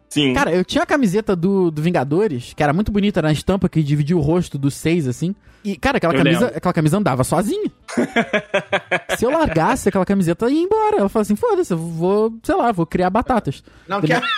Sim. 0.09 0.33
Cara, 0.33 0.51
eu 0.53 0.63
tinha 0.63 0.83
a 0.83 0.85
camiseta 0.85 1.35
do, 1.35 1.69
do 1.69 1.81
Vingadores, 1.81 2.53
que 2.55 2.63
era 2.63 2.71
muito 2.73 2.91
bonita 2.91 3.21
na 3.21 3.31
estampa, 3.31 3.67
que 3.67 3.83
dividia 3.83 4.15
o 4.15 4.21
rosto 4.21 4.57
dos 4.57 4.73
seis, 4.73 5.07
assim. 5.07 5.35
E, 5.63 5.75
cara, 5.75 5.97
aquela 5.97 6.13
Eu 6.13 6.17
camisa, 6.23 6.39
lembro. 6.45 6.57
aquela 6.57 6.73
camisa 6.73 6.97
andava 6.97 7.23
sozinha. 7.25 7.69
Se 9.17 9.25
eu 9.25 9.31
largasse 9.31 9.89
aquela 9.89 10.05
camiseta, 10.05 10.49
ia 10.49 10.61
embora. 10.63 10.97
Eu 10.99 11.09
falei 11.09 11.23
assim, 11.23 11.35
foda-se, 11.35 11.73
eu 11.73 11.77
vou, 11.77 12.33
sei 12.41 12.55
lá, 12.55 12.71
vou 12.71 12.85
criar 12.85 13.09
batatas. 13.09 13.63
Não 13.87 14.01
quer. 14.01 14.21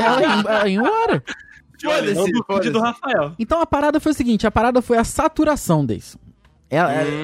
Ela 0.00 0.20
ia, 0.20 0.26
ela 0.48 0.68
ia 0.68 0.78
embora. 0.78 1.22
Foda-se, 1.82 2.32
foda-se. 2.46 2.70
do 2.70 2.80
Rafael. 2.80 3.32
Então 3.38 3.60
a 3.60 3.66
parada 3.66 3.98
foi 4.00 4.12
o 4.12 4.14
seguinte, 4.14 4.46
a 4.46 4.50
parada 4.50 4.80
foi 4.80 4.96
a 4.96 5.04
saturação 5.04 5.84
desse. 5.84 6.16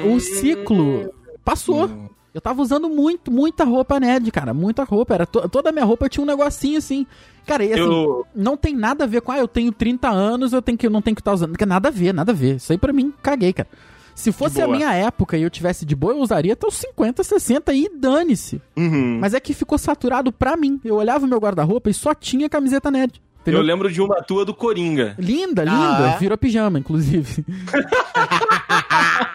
o 0.05 0.18
ciclo 0.20 1.12
passou. 1.44 2.11
Eu 2.33 2.40
tava 2.40 2.62
usando 2.62 2.88
muito, 2.88 3.31
muita 3.31 3.64
roupa 3.64 3.99
nerd, 3.99 4.31
cara. 4.31 4.55
Muita 4.55 4.85
roupa. 4.85 5.14
Era 5.14 5.27
to- 5.27 5.49
toda 5.49 5.71
a 5.71 5.73
minha 5.73 5.85
roupa 5.85 6.09
tinha 6.09 6.23
um 6.23 6.27
negocinho 6.27 6.79
assim. 6.79 7.07
Cara, 7.47 7.64
e 7.64 7.73
assim, 7.73 7.83
Eu- 7.83 8.25
não 8.35 8.57
tem 8.57 8.77
nada 8.77 9.05
a 9.05 9.07
ver 9.07 9.21
com, 9.21 9.33
ah, 9.33 9.38
eu 9.38 9.49
tenho 9.49 9.73
30 9.73 10.09
anos, 10.09 10.53
eu 10.53 10.62
tenho 10.62 10.79
que, 10.79 10.88
não 10.88 11.03
tenho 11.03 11.14
que 11.16 11.21
estar 11.21 11.33
usando. 11.33 11.57
Nada 11.66 11.88
a 11.88 11.90
ver, 11.90 12.14
nada 12.14 12.31
a 12.31 12.35
ver. 12.35 12.57
Isso 12.57 12.71
aí 12.73 12.79
pra 12.79 12.93
mim, 12.93 13.12
caguei, 13.23 13.53
cara. 13.53 13.69
Se 14.14 14.31
fosse 14.33 14.61
a 14.61 14.69
minha 14.69 14.93
época 14.93 15.37
e 15.38 15.43
eu 15.43 15.49
tivesse 15.51 15.85
de 15.87 15.97
boa, 15.97 16.12
eu 16.12 16.19
usaria 16.21 16.53
até 16.53 16.66
os 16.66 16.75
50, 16.75 17.25
60 17.25 17.73
e 17.73 17.88
dane-se. 17.97 18.61
Uhum. 18.77 19.19
Mas 19.21 19.33
é 19.35 19.40
que 19.40 19.55
ficou 19.55 19.79
saturado 19.79 20.31
pra 20.31 20.57
mim. 20.57 20.79
Eu 20.85 20.97
olhava 20.97 21.25
o 21.25 21.29
meu 21.29 21.38
guarda-roupa 21.38 21.88
e 21.88 21.95
só 21.95 22.14
tinha 22.14 22.49
camiseta 22.49 22.90
nerd. 22.90 23.21
Entendeu? 23.40 23.61
Eu 23.61 23.66
lembro 23.66 23.90
de 23.90 24.03
uma 24.03 24.16
tua 24.23 24.45
do 24.45 24.53
Coringa. 24.53 25.14
Linda, 25.19 25.62
Ah, 25.62 25.64
linda. 25.64 26.11
é? 26.11 26.19
Virou 26.19 26.37
pijama, 26.37 26.79
inclusive. 26.79 27.43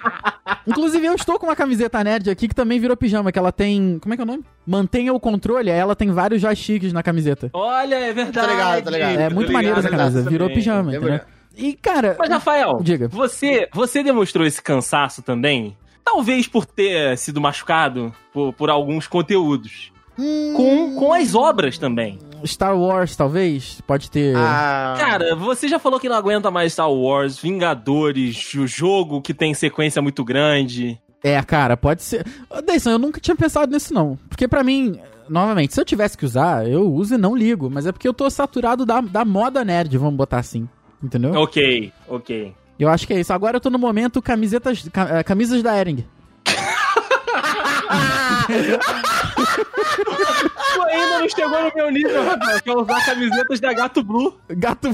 inclusive, 0.67 1.05
eu 1.05 1.15
estou 1.15 1.39
com 1.39 1.47
uma 1.47 1.55
camiseta 1.55 2.03
nerd 2.03 2.29
aqui 2.29 2.47
que 2.47 2.55
também 2.55 2.79
virou 2.79 2.95
pijama, 2.95 3.31
que 3.31 3.39
ela 3.39 3.51
tem. 3.51 3.97
Como 3.99 4.13
é 4.13 4.17
que 4.17 4.21
é 4.21 4.23
o 4.23 4.27
nome? 4.27 4.43
Mantenha 4.65 5.13
o 5.13 5.19
controle, 5.19 5.71
aí 5.71 5.77
ela 5.77 5.95
tem 5.95 6.11
vários 6.11 6.41
joysticks 6.41 6.93
na 6.93 7.01
camiseta. 7.03 7.49
Olha, 7.53 7.95
é 7.95 8.13
verdade. 8.13 8.47
Tá 8.47 8.53
ligado, 8.53 8.83
tá 8.83 8.91
ligado. 8.91 9.19
É 9.19 9.29
muito 9.29 9.51
maneiro 9.51 9.79
essa 9.79 9.89
camisa. 9.89 10.19
também. 10.19 10.31
Virou 10.31 10.49
pijama, 10.49 10.95
entendeu? 10.95 11.19
E, 11.57 11.73
cara. 11.73 12.15
Mas, 12.19 12.29
Rafael, 12.29 12.79
Diga. 12.81 13.07
Você, 13.07 13.67
você 13.73 14.03
demonstrou 14.03 14.45
esse 14.45 14.61
cansaço 14.61 15.21
também? 15.21 15.77
Talvez 16.03 16.47
por 16.47 16.65
ter 16.65 17.17
sido 17.17 17.39
machucado 17.41 18.13
por, 18.33 18.53
por 18.53 18.69
alguns 18.69 19.07
conteúdos. 19.07 19.91
hum, 20.19 20.53
Com, 20.55 20.95
com 20.95 21.13
as 21.13 21.33
obras 21.33 21.77
também. 21.77 22.19
Star 22.45 22.77
Wars, 22.77 23.15
talvez. 23.15 23.81
Pode 23.87 24.11
ter. 24.11 24.35
Ah, 24.35 24.95
Cara, 24.97 25.35
você 25.35 25.67
já 25.67 25.79
falou 25.79 25.99
que 25.99 26.09
não 26.09 26.15
aguenta 26.15 26.51
mais 26.51 26.73
Star 26.73 26.91
Wars, 26.91 27.37
Vingadores, 27.39 28.53
o 28.53 28.67
jogo 28.67 29.21
que 29.21 29.33
tem 29.33 29.53
sequência 29.53 30.01
muito 30.01 30.23
grande. 30.23 30.99
É, 31.23 31.41
cara, 31.41 31.75
pode 31.75 32.03
ser. 32.03 32.25
Deison, 32.65 32.91
eu 32.91 32.99
nunca 32.99 33.19
tinha 33.19 33.35
pensado 33.35 33.71
nisso, 33.71 33.93
não. 33.93 34.17
Porque 34.29 34.47
pra 34.47 34.63
mim, 34.63 34.99
novamente, 35.27 35.73
se 35.73 35.81
eu 35.81 35.85
tivesse 35.85 36.17
que 36.17 36.25
usar, 36.25 36.67
eu 36.69 36.91
uso 36.93 37.15
e 37.15 37.17
não 37.17 37.35
ligo. 37.35 37.69
Mas 37.69 37.85
é 37.87 37.91
porque 37.91 38.07
eu 38.07 38.13
tô 38.13 38.29
saturado 38.29 38.85
da, 38.85 39.01
da 39.01 39.25
moda 39.25 39.65
nerd, 39.65 39.97
vamos 39.97 40.15
botar 40.15 40.37
assim. 40.39 40.69
Entendeu? 41.03 41.33
Ok, 41.33 41.91
ok. 42.07 42.53
Eu 42.77 42.89
acho 42.89 43.07
que 43.07 43.13
é 43.13 43.19
isso. 43.19 43.33
Agora 43.33 43.57
eu 43.57 43.61
tô 43.61 43.69
no 43.69 43.79
momento 43.79 44.21
camisetas, 44.21 44.87
ca- 44.91 45.19
eh, 45.19 45.23
camisas 45.23 45.63
da 45.63 45.77
Ering. 45.79 46.05
Tu 50.75 50.81
ainda 50.81 51.19
não 51.19 51.29
chegou 51.29 51.63
no 51.63 51.71
meu 51.73 51.89
nível, 51.89 52.25
Rafael, 52.25 52.61
que 52.61 52.69
é 52.69 52.75
usar 52.75 53.05
camisetas 53.05 53.59
da 53.61 53.73
Gato 53.73 54.03
Blue. 54.03 54.37
Gato. 54.49 54.89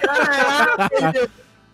Caraca, 0.00 1.30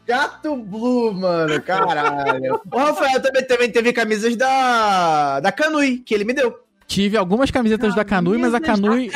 Gato 0.06 0.56
Blue, 0.56 1.14
mano, 1.14 1.62
caralho. 1.62 2.60
O 2.70 2.78
Rafael 2.78 3.22
também, 3.22 3.46
também 3.46 3.70
teve 3.70 3.92
camisas 3.92 4.36
da, 4.36 5.40
da 5.40 5.50
Canui, 5.50 5.98
que 5.98 6.14
ele 6.14 6.24
me 6.24 6.34
deu. 6.34 6.54
Tive 6.86 7.16
algumas 7.16 7.50
camisetas 7.50 7.94
da 7.94 8.04
Canui, 8.04 8.36
mas 8.36 8.52
a 8.52 8.60
Canui. 8.60 9.10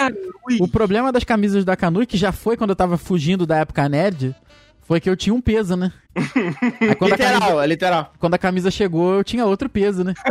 O 0.60 0.68
problema 0.68 1.10
das 1.10 1.24
camisas 1.24 1.64
da 1.64 1.76
Canui, 1.76 2.06
que 2.06 2.16
já 2.16 2.30
foi 2.30 2.56
quando 2.56 2.70
eu 2.70 2.76
tava 2.76 2.96
fugindo 2.96 3.44
da 3.44 3.58
época 3.58 3.88
nerd, 3.88 4.34
foi 4.84 5.00
que 5.00 5.08
eu 5.10 5.16
tinha 5.16 5.34
um 5.34 5.40
peso, 5.40 5.76
né? 5.76 5.92
Aí 6.80 6.94
quando 6.94 7.12
a, 7.12 7.16
literal, 7.16 7.40
camisa, 7.40 7.64
é 7.64 7.66
literal. 7.66 8.12
quando 8.18 8.34
a 8.34 8.38
camisa 8.38 8.70
chegou, 8.70 9.14
eu 9.14 9.24
tinha 9.24 9.44
outro 9.46 9.68
peso, 9.68 10.04
né? 10.04 10.14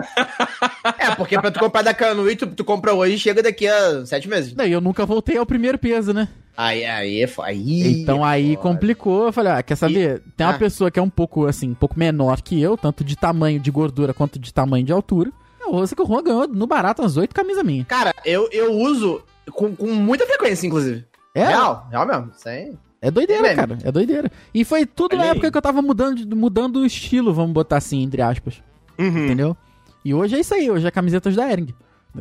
É, 0.98 1.16
porque 1.16 1.40
pra 1.40 1.50
tu 1.52 1.60
comprar 1.60 1.82
da 1.82 1.94
Canui, 1.94 2.36
tu, 2.36 2.48
tu 2.48 2.64
compra 2.64 2.94
hoje 2.94 3.16
e 3.16 3.20
chega 3.20 3.42
daqui 3.42 3.68
a 3.68 4.06
sete 4.06 4.28
meses. 4.28 4.54
Daí 4.54 4.72
eu 4.72 4.82
nunca 4.82 5.06
voltei 5.06 5.38
ao 5.38 5.46
primeiro 5.46 5.78
peso, 5.78 6.14
né? 6.14 6.28
Aí, 6.56 6.86
aí, 6.86 7.24
é 7.24 7.30
aí. 7.42 8.02
Então 8.02 8.24
aí 8.24 8.56
foda. 8.56 8.62
complicou. 8.70 9.26
Eu 9.28 9.34
falei, 9.34 9.52
ah, 9.54 9.64
quer 9.64 9.76
saber? 9.76 10.22
Tem 10.38 10.46
uma 10.46 10.54
Ah. 10.54 10.58
pessoa 10.60 10.92
que 10.92 11.00
é 11.00 11.02
um 11.02 11.10
pouco, 11.10 11.46
assim, 11.46 11.72
um 11.72 11.74
pouco 11.76 11.98
menor 11.98 12.42
que 12.42 12.62
eu, 12.62 12.78
tanto 12.78 13.04
de 13.04 13.16
tamanho 13.16 13.60
de 13.60 13.72
gordura 13.72 14.14
quanto 14.14 14.38
de 14.38 14.54
tamanho 14.54 14.86
de 14.86 14.92
altura. 14.92 15.32
Eu 15.66 15.88
sei 15.88 15.96
que 15.96 16.02
o 16.02 16.06
Juan 16.06 16.24
ganhou 16.24 16.48
no 16.48 16.68
barato 16.68 17.02
umas 17.02 17.18
oito 17.18 17.34
camisas 17.34 17.64
minhas. 17.64 17.88
Cara, 17.88 18.14
eu, 18.26 18.48
eu 18.52 18.72
uso 18.74 19.24
com, 19.52 19.76
com 19.76 19.88
muita 19.88 20.26
frequência, 20.28 20.68
inclusive. 20.68 21.06
É, 21.34 21.46
Real, 21.48 21.88
real 21.90 22.06
mesmo. 22.06 22.32
Sem... 22.36 22.78
é 23.08 23.12
doideira, 23.12 23.42
Mesmo. 23.44 23.56
cara. 23.58 23.78
É 23.84 23.92
doideira. 23.92 24.32
E 24.54 24.64
foi 24.66 24.86
tudo 24.86 25.16
na 25.16 25.22
Olha 25.24 25.32
aí. 25.32 25.38
época 25.38 25.52
que 25.52 25.58
eu 25.58 25.62
tava 25.62 25.82
mudando, 25.82 26.36
mudando 26.36 26.78
o 26.78 26.86
estilo, 26.86 27.34
vamos 27.34 27.52
botar 27.54 27.78
assim, 27.78 28.02
entre 28.04 28.22
aspas. 28.22 28.62
Uhum. 28.98 29.26
Entendeu? 29.26 29.58
E 30.06 30.14
hoje 30.14 30.36
é 30.36 30.40
isso 30.40 30.54
aí, 30.54 30.70
hoje 30.72 30.86
é 30.88 30.92
camisetas 30.92 31.36
da 31.36 31.52
Ering. 31.52 31.74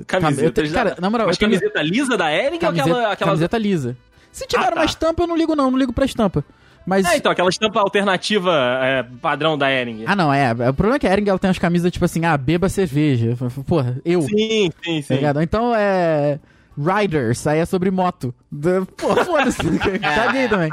Camisetas 0.06 0.68
te- 0.68 0.74
Cara, 0.74 0.94
da... 0.94 1.00
na 1.00 1.10
moral, 1.10 1.26
Mas 1.26 1.36
tenho 1.36 1.50
camiseta 1.50 1.82
lisa 1.82 2.16
da 2.16 2.32
Ering 2.32 2.58
ou 2.62 2.68
aquela... 2.70 3.12
aquela... 3.12 3.16
camiseta 3.16 3.58
lisa. 3.58 3.96
Se 4.30 4.46
tiver 4.46 4.64
Ah, 4.64 4.68
tá. 4.70 4.74
uma 4.76 4.84
estampa, 4.84 5.22
eu 5.22 5.26
não 5.26 5.36
ligo 5.36 5.54
não, 5.54 5.70
não 5.70 5.78
ligo 5.78 5.92
pra 5.92 6.04
estampa. 6.06 6.44
Mas... 6.86 7.04
É, 7.06 7.16
então, 7.16 7.30
aquela 7.30 7.48
estampa 7.50 7.78
alternativa 7.80 8.52
é, 8.82 9.02
padrão 9.20 9.56
da 9.56 9.70
Ering. 9.70 10.04
Ah, 10.06 10.16
não, 10.16 10.32
é. 10.32 10.52
O 10.52 10.74
problema 10.74 10.96
é 10.96 10.98
que 10.98 11.06
a 11.06 11.12
Ering 11.12 11.28
ela 11.28 11.38
tem 11.38 11.48
umas 11.48 11.58
camisas 11.58 11.92
tipo 11.92 12.04
assim, 12.04 12.24
ah, 12.24 12.36
beba 12.36 12.68
cerveja. 12.68 13.36
Porra, 13.66 14.00
eu. 14.04 14.22
Sim, 14.22 14.70
sim, 14.82 15.00
Tá 15.02 15.06
sim. 15.08 15.14
ligado? 15.14 15.40
Então 15.42 15.72
é. 15.76 16.40
Riders, 16.76 17.46
aí 17.46 17.58
é 17.58 17.64
sobre 17.66 17.90
moto. 17.90 18.34
Pô, 18.96 19.14
foda-se. 19.24 19.58
Caguei 20.00 20.48
também. 20.48 20.70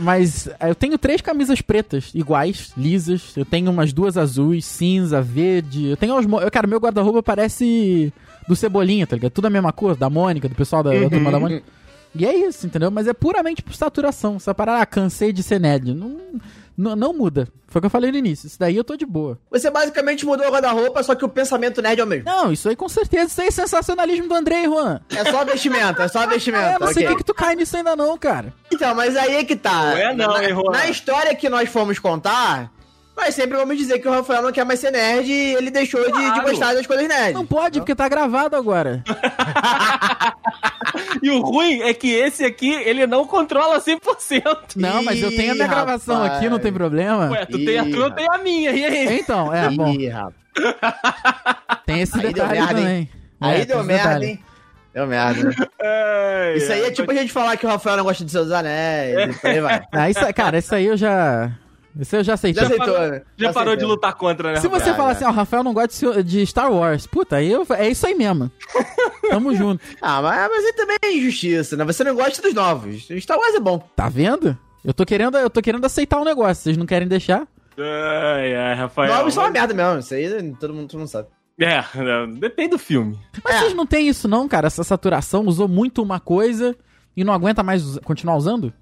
Mas 0.00 0.48
é, 0.60 0.68
eu 0.70 0.74
tenho 0.74 0.98
três 0.98 1.20
camisas 1.20 1.60
pretas, 1.60 2.10
iguais, 2.14 2.72
lisas. 2.76 3.36
Eu 3.36 3.44
tenho 3.44 3.70
umas 3.70 3.92
duas 3.92 4.16
azuis, 4.16 4.64
cinza, 4.64 5.20
verde. 5.22 5.86
Eu 5.86 5.96
tenho 5.96 6.20
mo- 6.28 6.40
eu, 6.40 6.50
Cara, 6.50 6.66
meu 6.66 6.78
guarda-roupa 6.80 7.22
parece 7.22 8.12
do 8.48 8.56
Cebolinha, 8.56 9.06
tá 9.06 9.16
ligado? 9.16 9.32
Tudo 9.32 9.46
a 9.46 9.50
mesma 9.50 9.72
cor, 9.72 9.96
da 9.96 10.10
Mônica, 10.10 10.48
do 10.48 10.54
pessoal 10.54 10.82
da, 10.82 10.90
da 10.92 11.08
turma 11.08 11.30
da 11.30 11.40
Mônica. 11.40 11.62
E 12.14 12.24
é 12.24 12.34
isso, 12.48 12.66
entendeu? 12.66 12.90
Mas 12.90 13.06
é 13.06 13.12
puramente 13.12 13.62
por 13.62 13.74
saturação. 13.74 14.36
Essa 14.36 14.54
parada, 14.54 14.82
ah, 14.82 14.86
cansei 14.86 15.32
de 15.32 15.42
ser 15.42 15.60
nerd. 15.60 15.92
Não, 15.94 16.16
não, 16.76 16.94
não 16.94 17.12
muda. 17.12 17.48
Foi 17.68 17.80
o 17.80 17.82
que 17.82 17.86
eu 17.86 17.90
falei 17.90 18.12
no 18.12 18.18
início. 18.18 18.46
Isso 18.46 18.58
daí 18.58 18.76
eu 18.76 18.84
tô 18.84 18.96
de 18.96 19.04
boa. 19.04 19.38
Você 19.50 19.70
basicamente 19.70 20.24
mudou 20.24 20.46
o 20.46 20.50
guarda-roupa, 20.50 21.02
só 21.02 21.14
que 21.14 21.24
o 21.24 21.28
pensamento 21.28 21.82
nerd 21.82 22.00
é 22.00 22.04
o 22.04 22.06
mesmo. 22.06 22.24
Não, 22.24 22.52
isso 22.52 22.68
aí 22.68 22.76
com 22.76 22.88
certeza. 22.88 23.26
Isso 23.26 23.40
aí 23.40 23.48
é 23.48 23.50
sensacionalismo 23.50 24.28
do 24.28 24.34
Andrei, 24.34 24.64
Juan. 24.64 25.00
É 25.10 25.24
só 25.30 25.44
vestimento, 25.44 26.00
é 26.02 26.08
só 26.08 26.26
vestimento. 26.26 26.64
É, 26.64 26.78
não 26.78 26.92
sei 26.92 27.04
ok. 27.04 27.06
o 27.06 27.08
que, 27.10 27.16
que 27.16 27.24
tu 27.24 27.34
cai 27.34 27.56
nisso 27.56 27.76
ainda 27.76 27.96
não, 27.96 28.16
cara. 28.16 28.52
Então, 28.72 28.94
mas 28.94 29.16
aí 29.16 29.36
é 29.36 29.44
que 29.44 29.56
tá. 29.56 29.90
Não 29.90 29.96
é 29.96 30.14
não, 30.14 30.34
na, 30.34 30.44
hein, 30.44 30.54
Juan? 30.54 30.72
na 30.72 30.88
história 30.88 31.34
que 31.34 31.48
nós 31.48 31.68
fomos 31.68 31.98
contar, 31.98 32.70
nós 33.16 33.34
sempre 33.34 33.56
vamos 33.56 33.76
dizer 33.78 33.98
que 33.98 34.06
o 34.06 34.10
Rafael 34.10 34.42
não 34.42 34.52
quer 34.52 34.64
mais 34.64 34.78
ser 34.80 34.90
nerd 34.92 35.26
e 35.30 35.54
ele 35.54 35.70
deixou 35.70 36.00
de- 36.00 36.06
de, 36.12 36.12
Claro. 36.12 36.42
gostar 36.42 36.74
das 36.74 36.86
coisas 36.86 37.08
nerds. 37.08 37.32
Não 37.34 37.46
pode, 37.46 37.80
porque 37.80 37.94
tá 37.94 38.08
gravado 38.08 38.54
agora. 38.56 39.02
E 41.22 41.30
o 41.30 41.40
ruim 41.40 41.80
é 41.82 41.92
que 41.92 42.08
esse 42.12 42.44
aqui, 42.44 42.72
ele 42.72 43.06
não 43.06 43.26
controla 43.26 43.80
100%. 43.80 44.76
Não, 44.76 45.02
mas 45.02 45.20
eu 45.20 45.30
tenho 45.34 45.52
a 45.52 45.54
minha 45.54 45.66
Ih, 45.66 45.68
gravação 45.70 46.16
rapaz. 46.22 46.38
aqui, 46.38 46.48
não 46.48 46.58
tem 46.58 46.72
problema. 46.72 47.30
Ué, 47.30 47.44
tu 47.46 47.58
tem 47.64 47.78
a 47.78 47.84
Ih, 47.84 47.90
tua, 47.90 48.04
eu 48.06 48.10
tenho 48.12 48.32
a 48.32 48.38
minha. 48.38 48.70
E 48.70 48.84
aí? 48.84 49.18
Então, 49.20 49.52
é, 49.52 49.68
bom, 49.70 49.88
Ih, 49.92 50.08
rapaz. 50.08 50.34
tem 51.84 52.00
esse 52.02 52.14
Aí 52.16 52.22
deu 52.22 52.32
detalhe 52.32 52.58
merda, 52.60 52.74
também. 52.74 53.10
Aí 53.40 53.60
É, 53.60 53.64
deu 53.64 53.82
merda, 53.84 54.02
detalhe. 54.08 54.26
hein? 54.26 54.44
Deu 54.94 55.06
merda. 55.06 55.50
Ai, 55.82 56.54
Isso 56.56 56.72
aí 56.72 56.84
é 56.84 56.90
tipo 56.90 57.10
a 57.10 57.14
gente 57.14 57.32
falar 57.32 57.56
que 57.56 57.66
o 57.66 57.68
Rafael 57.68 57.96
não 57.96 58.04
gosta 58.04 58.24
de 58.24 58.30
seus 58.30 58.50
anéis. 58.52 59.36
por 59.38 59.50
aí 59.50 59.60
vai. 59.60 59.82
Ah, 59.92 60.08
isso, 60.10 60.20
cara, 60.34 60.58
isso 60.58 60.74
aí 60.74 60.86
eu 60.86 60.96
já. 60.96 61.50
Isso 61.98 62.14
eu 62.16 62.22
já 62.24 62.34
aceitei. 62.34 62.62
Já 62.62 62.68
aceitou, 62.74 62.98
né? 63.08 63.22
Já 63.36 63.52
parou 63.52 63.74
de 63.74 63.78
aceitou. 63.78 63.88
lutar 63.88 64.14
contra, 64.14 64.52
né? 64.52 64.60
Se 64.60 64.68
você 64.68 64.86
Já, 64.86 64.94
falar 64.94 65.10
já. 65.10 65.16
assim, 65.16 65.24
ó, 65.24 65.28
o 65.30 65.32
Rafael 65.32 65.62
não 65.64 65.72
gosta 65.72 66.22
de, 66.22 66.44
Star 66.46 66.70
Wars, 66.72 67.06
puta, 67.06 67.36
aí 67.36 67.50
eu, 67.50 67.66
é 67.70 67.88
isso 67.88 68.06
aí 68.06 68.14
mesmo. 68.14 68.50
Tamo 69.30 69.54
junto. 69.54 69.82
Ah, 70.00 70.20
mas, 70.22 70.50
mas 70.50 70.64
aí 70.64 70.72
também 70.74 70.96
é 71.02 71.12
injustiça, 71.16 71.76
né? 71.76 71.84
Você 71.84 72.04
não 72.04 72.14
gosta 72.14 72.42
dos 72.42 72.54
novos. 72.54 73.08
Star 73.20 73.38
Wars 73.38 73.54
é 73.54 73.60
bom. 73.60 73.78
Tá 73.96 74.08
vendo? 74.08 74.56
Eu 74.84 74.92
tô 74.94 75.04
querendo, 75.04 75.36
eu 75.38 75.50
tô 75.50 75.60
querendo 75.62 75.84
aceitar 75.84 76.20
o 76.20 76.24
negócio. 76.24 76.62
Vocês 76.62 76.76
não 76.76 76.86
querem 76.86 77.08
deixar? 77.08 77.46
Ai, 77.78 78.54
ai, 78.54 78.74
Rafael. 78.74 79.12
novos 79.14 79.34
são 79.34 79.42
uma 79.42 79.50
mas- 79.50 79.58
merda 79.60 79.74
mesmo. 79.74 79.98
Isso 80.00 80.14
aí 80.14 80.52
todo 80.58 80.72
mundo, 80.74 80.88
todo 80.88 80.98
mundo 81.00 81.08
sabe. 81.08 81.28
É, 81.58 81.82
não, 81.94 82.30
depende 82.34 82.70
do 82.70 82.78
filme. 82.78 83.18
Mas 83.42 83.56
É. 83.56 83.58
vocês 83.60 83.74
não 83.74 83.86
têm 83.86 84.08
isso 84.08 84.28
não, 84.28 84.46
cara? 84.46 84.66
Essa 84.66 84.84
saturação 84.84 85.44
usou 85.46 85.66
muito 85.66 86.02
uma 86.02 86.20
coisa 86.20 86.76
e 87.16 87.24
não 87.24 87.32
aguenta 87.32 87.62
mais 87.62 87.98
continuar 88.04 88.36
usando? 88.36 88.72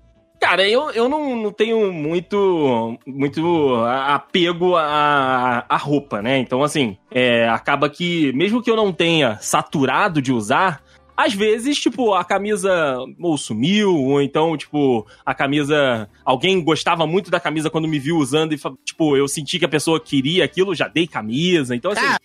Cara, 0.45 0.68
eu, 0.68 0.90
eu 0.90 1.09
não, 1.09 1.34
não 1.36 1.51
tenho 1.51 1.90
muito, 1.90 2.99
muito 3.07 3.74
apego 3.86 4.76
à, 4.76 5.64
à 5.66 5.76
roupa, 5.78 6.20
né? 6.20 6.36
Então, 6.38 6.62
assim, 6.62 6.99
é, 7.11 7.49
acaba 7.49 7.88
que, 7.88 8.30
mesmo 8.34 8.62
que 8.62 8.70
eu 8.70 8.76
não 8.76 8.92
tenha 8.92 9.38
saturado 9.40 10.20
de 10.20 10.30
usar, 10.32 10.82
às 11.16 11.32
vezes, 11.32 11.78
tipo, 11.78 12.12
a 12.12 12.22
camisa 12.24 12.99
ou 13.18 13.38
sumiu, 13.38 13.95
ou 13.97 14.20
então, 14.20 14.55
tipo, 14.55 15.07
a 15.24 15.32
camisa. 15.34 16.11
Alguém 16.22 16.62
gostava 16.62 17.07
muito 17.07 17.30
da 17.30 17.40
camisa 17.40 17.70
quando 17.70 17.88
me 17.88 17.99
viu 17.99 18.18
usando 18.18 18.53
e, 18.53 18.59
tipo, 18.84 19.16
eu 19.16 19.26
senti 19.26 19.59
que 19.59 19.64
a 19.64 19.68
pessoa 19.68 19.99
queria 19.99 20.45
aquilo, 20.45 20.74
já 20.74 20.88
dei 20.88 21.07
camisa. 21.07 21.74
Então, 21.74 21.92
assim. 21.92 22.05
Ah, 22.05 22.18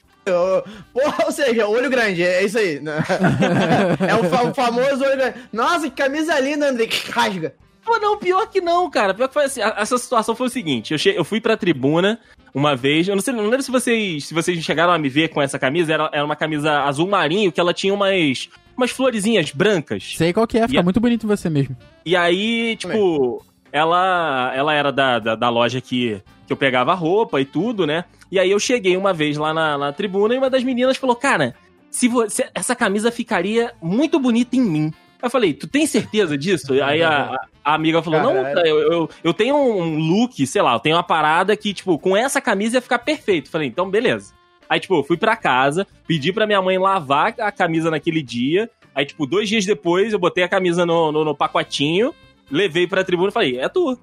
Porra, 0.94 1.26
ou 1.26 1.32
seja, 1.32 1.68
olho 1.68 1.90
grande, 1.90 2.22
é 2.22 2.44
isso 2.44 2.58
aí. 2.58 2.82
É 4.08 4.16
o, 4.16 4.24
fa- 4.30 4.44
o 4.44 4.54
famoso 4.54 5.04
olho 5.06 5.16
grande. 5.18 5.36
Nossa, 5.54 5.90
que 5.90 5.96
camisa 5.96 6.38
linda, 6.40 6.68
André, 6.70 6.90
rasga. 7.12 7.54
Pô, 7.90 7.98
não, 8.00 8.18
pior 8.18 8.46
que 8.48 8.62
não, 8.62 8.88
cara. 8.90 9.14
Pior 9.16 9.28
que 9.28 9.34
foi 9.34 9.46
assim. 9.46 9.62
Essa 9.62 9.98
situação 9.98 10.36
foi 10.36 10.46
o 10.46 10.50
seguinte: 10.50 10.92
eu, 10.94 10.98
che- 11.00 11.14
eu 11.18 11.24
fui 11.26 11.42
pra 11.42 11.58
tribuna 11.58 12.20
uma 12.54 12.76
vez. 12.76 13.08
Eu 13.08 13.16
não 13.16 13.22
sei, 13.22 13.34
não 13.34 13.44
lembro 13.46 13.64
se 13.64 13.72
vocês, 13.72 14.26
se 14.26 14.34
vocês 14.34 14.64
chegaram 14.64 14.94
a 14.94 14.98
me 15.00 15.10
ver 15.10 15.30
com 15.30 15.42
essa 15.42 15.58
camisa. 15.58 15.92
Era, 15.94 16.10
era 16.14 16.24
uma 16.26 16.36
camisa 16.36 16.82
azul 16.82 17.08
marinho 17.08 17.52
que 17.52 17.60
ela 17.60 17.74
tinha 17.74 17.92
umas, 17.94 18.48
umas 18.78 18.92
florezinhas 18.92 19.52
brancas. 19.52 20.14
Sei 20.16 20.32
qual 20.32 20.46
que 20.46 20.58
é, 20.60 20.68
fica 20.68 20.80
E 20.80 20.84
muito 20.84 21.00
bonito 21.00 21.26
em 21.26 21.28
você 21.28 21.50
mesmo. 21.50 21.76
E 22.06 22.16
aí, 22.16 22.76
tipo, 22.76 23.44
ela, 23.72 24.52
ela 24.56 24.74
era 24.74 24.92
da, 24.92 25.18
da, 25.20 25.36
da 25.36 25.50
loja 25.50 25.82
que, 25.82 26.22
que 26.46 26.54
eu 26.54 26.58
pegava 26.58 26.94
roupa 26.94 27.42
e 27.42 27.46
tudo, 27.46 27.88
né? 27.88 28.06
E 28.32 28.38
aí 28.40 28.52
eu 28.52 28.60
cheguei 28.60 28.96
uma 28.96 29.14
vez 29.14 29.36
lá 29.38 29.52
na, 29.54 29.78
na 29.78 29.92
tribuna 29.92 30.36
e 30.36 30.38
uma 30.38 30.50
das 30.50 30.64
meninas 30.64 30.98
falou: 30.98 31.16
Cara, 31.16 31.56
se 31.90 32.08
você, 32.08 32.48
essa 32.54 32.76
camisa 32.76 33.12
ficaria 33.12 33.74
muito 33.82 34.20
bonita 34.20 34.56
em 34.56 34.62
mim. 34.62 34.94
Eu 35.22 35.30
falei, 35.30 35.54
tu 35.54 35.68
tem 35.68 35.86
certeza 35.86 36.38
disso? 36.38 36.74
Aí 36.84 37.02
a, 37.04 37.36
a- 37.64 37.74
amiga 37.76 38.02
falou, 38.02 38.22
não, 38.22 38.34
Caralho. 38.36 38.56
cara, 38.56 38.68
eu, 38.68 38.80
eu, 38.92 39.10
eu 39.24 39.34
tenho 39.34 39.56
um 39.56 39.98
look, 40.00 40.46
sei 40.48 40.62
lá, 40.62 40.74
eu 40.74 40.80
tenho 40.80 40.96
uma 40.96 41.04
parada 41.04 41.56
que, 41.58 41.74
tipo, 41.74 41.98
com 42.00 42.16
essa 42.16 42.40
camisa 42.40 42.78
ia 42.78 42.82
ficar 42.82 43.00
perfeito. 43.00 43.48
Eu 43.48 43.52
falei, 43.52 43.68
então 43.68 43.90
beleza. 43.90 44.34
Aí, 44.70 44.80
tipo, 44.80 44.96
eu 44.96 45.04
fui 45.04 45.18
pra 45.18 45.36
casa, 45.36 45.86
pedi 46.08 46.32
pra 46.32 46.46
minha 46.48 46.62
mãe 46.62 46.78
lavar 46.78 47.34
a 47.40 47.52
camisa 47.52 47.90
naquele 47.92 48.22
dia. 48.22 48.70
Aí, 48.94 49.06
tipo, 49.06 49.26
dois 49.26 49.50
dias 49.50 49.66
depois, 49.66 50.14
eu 50.14 50.20
botei 50.20 50.44
a 50.44 50.48
camisa 50.50 50.86
no, 50.86 51.12
no, 51.12 51.26
no 51.26 51.36
pacotinho, 51.36 52.14
levei 52.52 52.86
pra 52.88 53.04
tribuna 53.04 53.30
e 53.30 53.34
falei, 53.34 53.60
é 53.60 53.68
tua. 53.68 53.98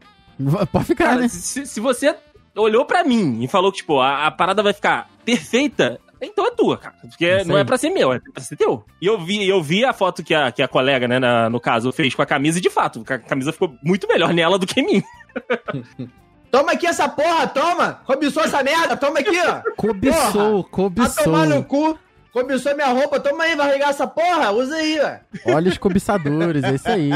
Pode 0.71 0.85
ficar, 0.85 1.07
Cara, 1.07 1.21
né? 1.21 1.29
se, 1.29 1.65
se 1.67 1.81
você 1.81 2.15
olhou 2.55 2.85
pra 2.85 3.05
mim 3.05 3.43
e 3.43 3.49
falou 3.49 3.71
que, 3.71 3.79
tipo, 3.79 4.01
a, 4.01 4.27
a 4.27 4.31
parada 4.31 4.63
vai 4.63 4.73
ficar 4.73 5.09
perfeita, 5.25 6.01
então 6.21 6.47
é 6.47 6.51
tua, 6.51 6.77
cara. 6.79 6.95
Porque 7.01 7.27
Isso 7.27 7.49
não 7.49 7.57
aí. 7.57 7.61
é 7.63 7.65
pra 7.65 7.77
ser 7.79 7.91
meu, 7.91 8.13
é 8.13 8.21
pra 8.33 8.43
ser 8.43 8.57
teu. 8.57 8.85
E 9.01 9.07
eu 9.07 9.19
vi, 9.19 9.47
eu 9.49 9.63
vi 9.63 9.85
a 9.85 9.93
foto 9.93 10.23
que 10.25 10.35
a, 10.35 10.51
que 10.51 10.63
a 10.63 10.69
colega, 10.69 11.07
né, 11.07 11.19
na- 11.19 11.49
no 11.51 11.61
caso, 11.61 11.93
fez 11.93 12.15
com 12.15 12.23
a 12.23 12.27
camisa 12.27 12.59
e, 12.59 12.63
de 12.63 12.71
fato, 12.71 13.05
a 13.09 13.19
camisa 13.19 13.53
ficou 13.53 13.77
muito 13.83 14.07
melhor 14.09 14.33
nela 14.33 14.59
do 14.59 14.67
que 14.67 14.81
em 14.81 14.87
mim. 14.87 15.03
Toma 16.51 16.73
aqui 16.73 16.87
essa 16.87 17.09
porra, 17.09 17.47
toma! 17.49 18.01
Cobiçou 18.07 18.43
essa 18.45 18.63
merda, 18.63 18.97
toma 18.97 19.19
aqui, 19.19 19.37
ó! 19.41 19.61
Cobiçou, 19.77 20.63
Vai 20.95 21.11
tomar 21.25 21.47
no 21.47 21.63
cobiçou. 21.65 21.95
cu! 21.95 21.99
Cobiçou 22.37 22.75
minha 22.75 22.89
roupa, 22.89 23.19
toma 23.19 23.45
aí, 23.45 23.57
vai 23.57 23.73
regar 23.73 23.89
essa 23.89 24.07
porra? 24.07 24.53
Usa 24.53 24.77
aí, 24.77 25.01
ó! 25.01 25.53
Olha 25.55 25.71
os 25.71 25.79
cobiçadores, 25.79 26.63
é 26.65 26.75
isso 26.75 26.87
aí. 26.87 27.11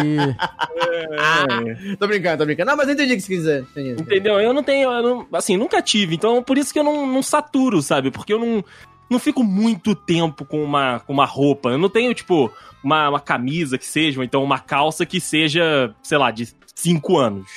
Tô 1.99 2.07
brincando, 2.07 2.39
tô 2.39 2.47
brincando. 2.47 2.71
Não, 2.71 2.77
mas 2.79 2.89
eu 2.89 2.95
entendi 2.95 3.13
o 3.13 3.17
que 3.17 3.21
você 3.21 3.29
quis 3.29 3.39
dizer. 3.41 3.67
Entendi. 3.71 4.03
Entendeu? 4.03 4.41
Eu 4.41 4.55
não 4.55 4.63
tenho, 4.63 4.91
eu 4.91 5.03
não- 5.03 5.27
assim, 5.35 5.59
nunca 5.59 5.83
tive. 5.83 6.15
Então, 6.15 6.43
por 6.43 6.57
isso 6.57 6.73
que 6.73 6.79
eu 6.79 6.85
não, 6.85 7.07
não 7.07 7.23
saturo, 7.23 7.83
sabe? 7.83 8.11
Porque 8.11 8.33
eu 8.33 8.39
não, 8.39 8.65
não 9.11 9.19
fico 9.19 9.45
muito 9.45 9.95
tempo 9.95 10.47
com 10.47 10.65
uma, 10.65 11.01
com 11.01 11.13
uma 11.13 11.27
roupa. 11.27 11.69
Eu 11.69 11.77
não 11.77 11.91
tenho, 11.91 12.15
tipo, 12.15 12.51
uma, 12.83 13.11
uma 13.11 13.21
camisa 13.21 13.77
que 13.77 13.87
seja, 13.87 14.21
ou 14.21 14.25
então 14.25 14.43
uma 14.43 14.59
calça 14.59 15.05
que 15.05 15.21
seja, 15.21 15.95
sei 16.03 16.17
lá, 16.17 16.31
de 16.31 16.49
cinco 16.75 17.19
anos. 17.19 17.51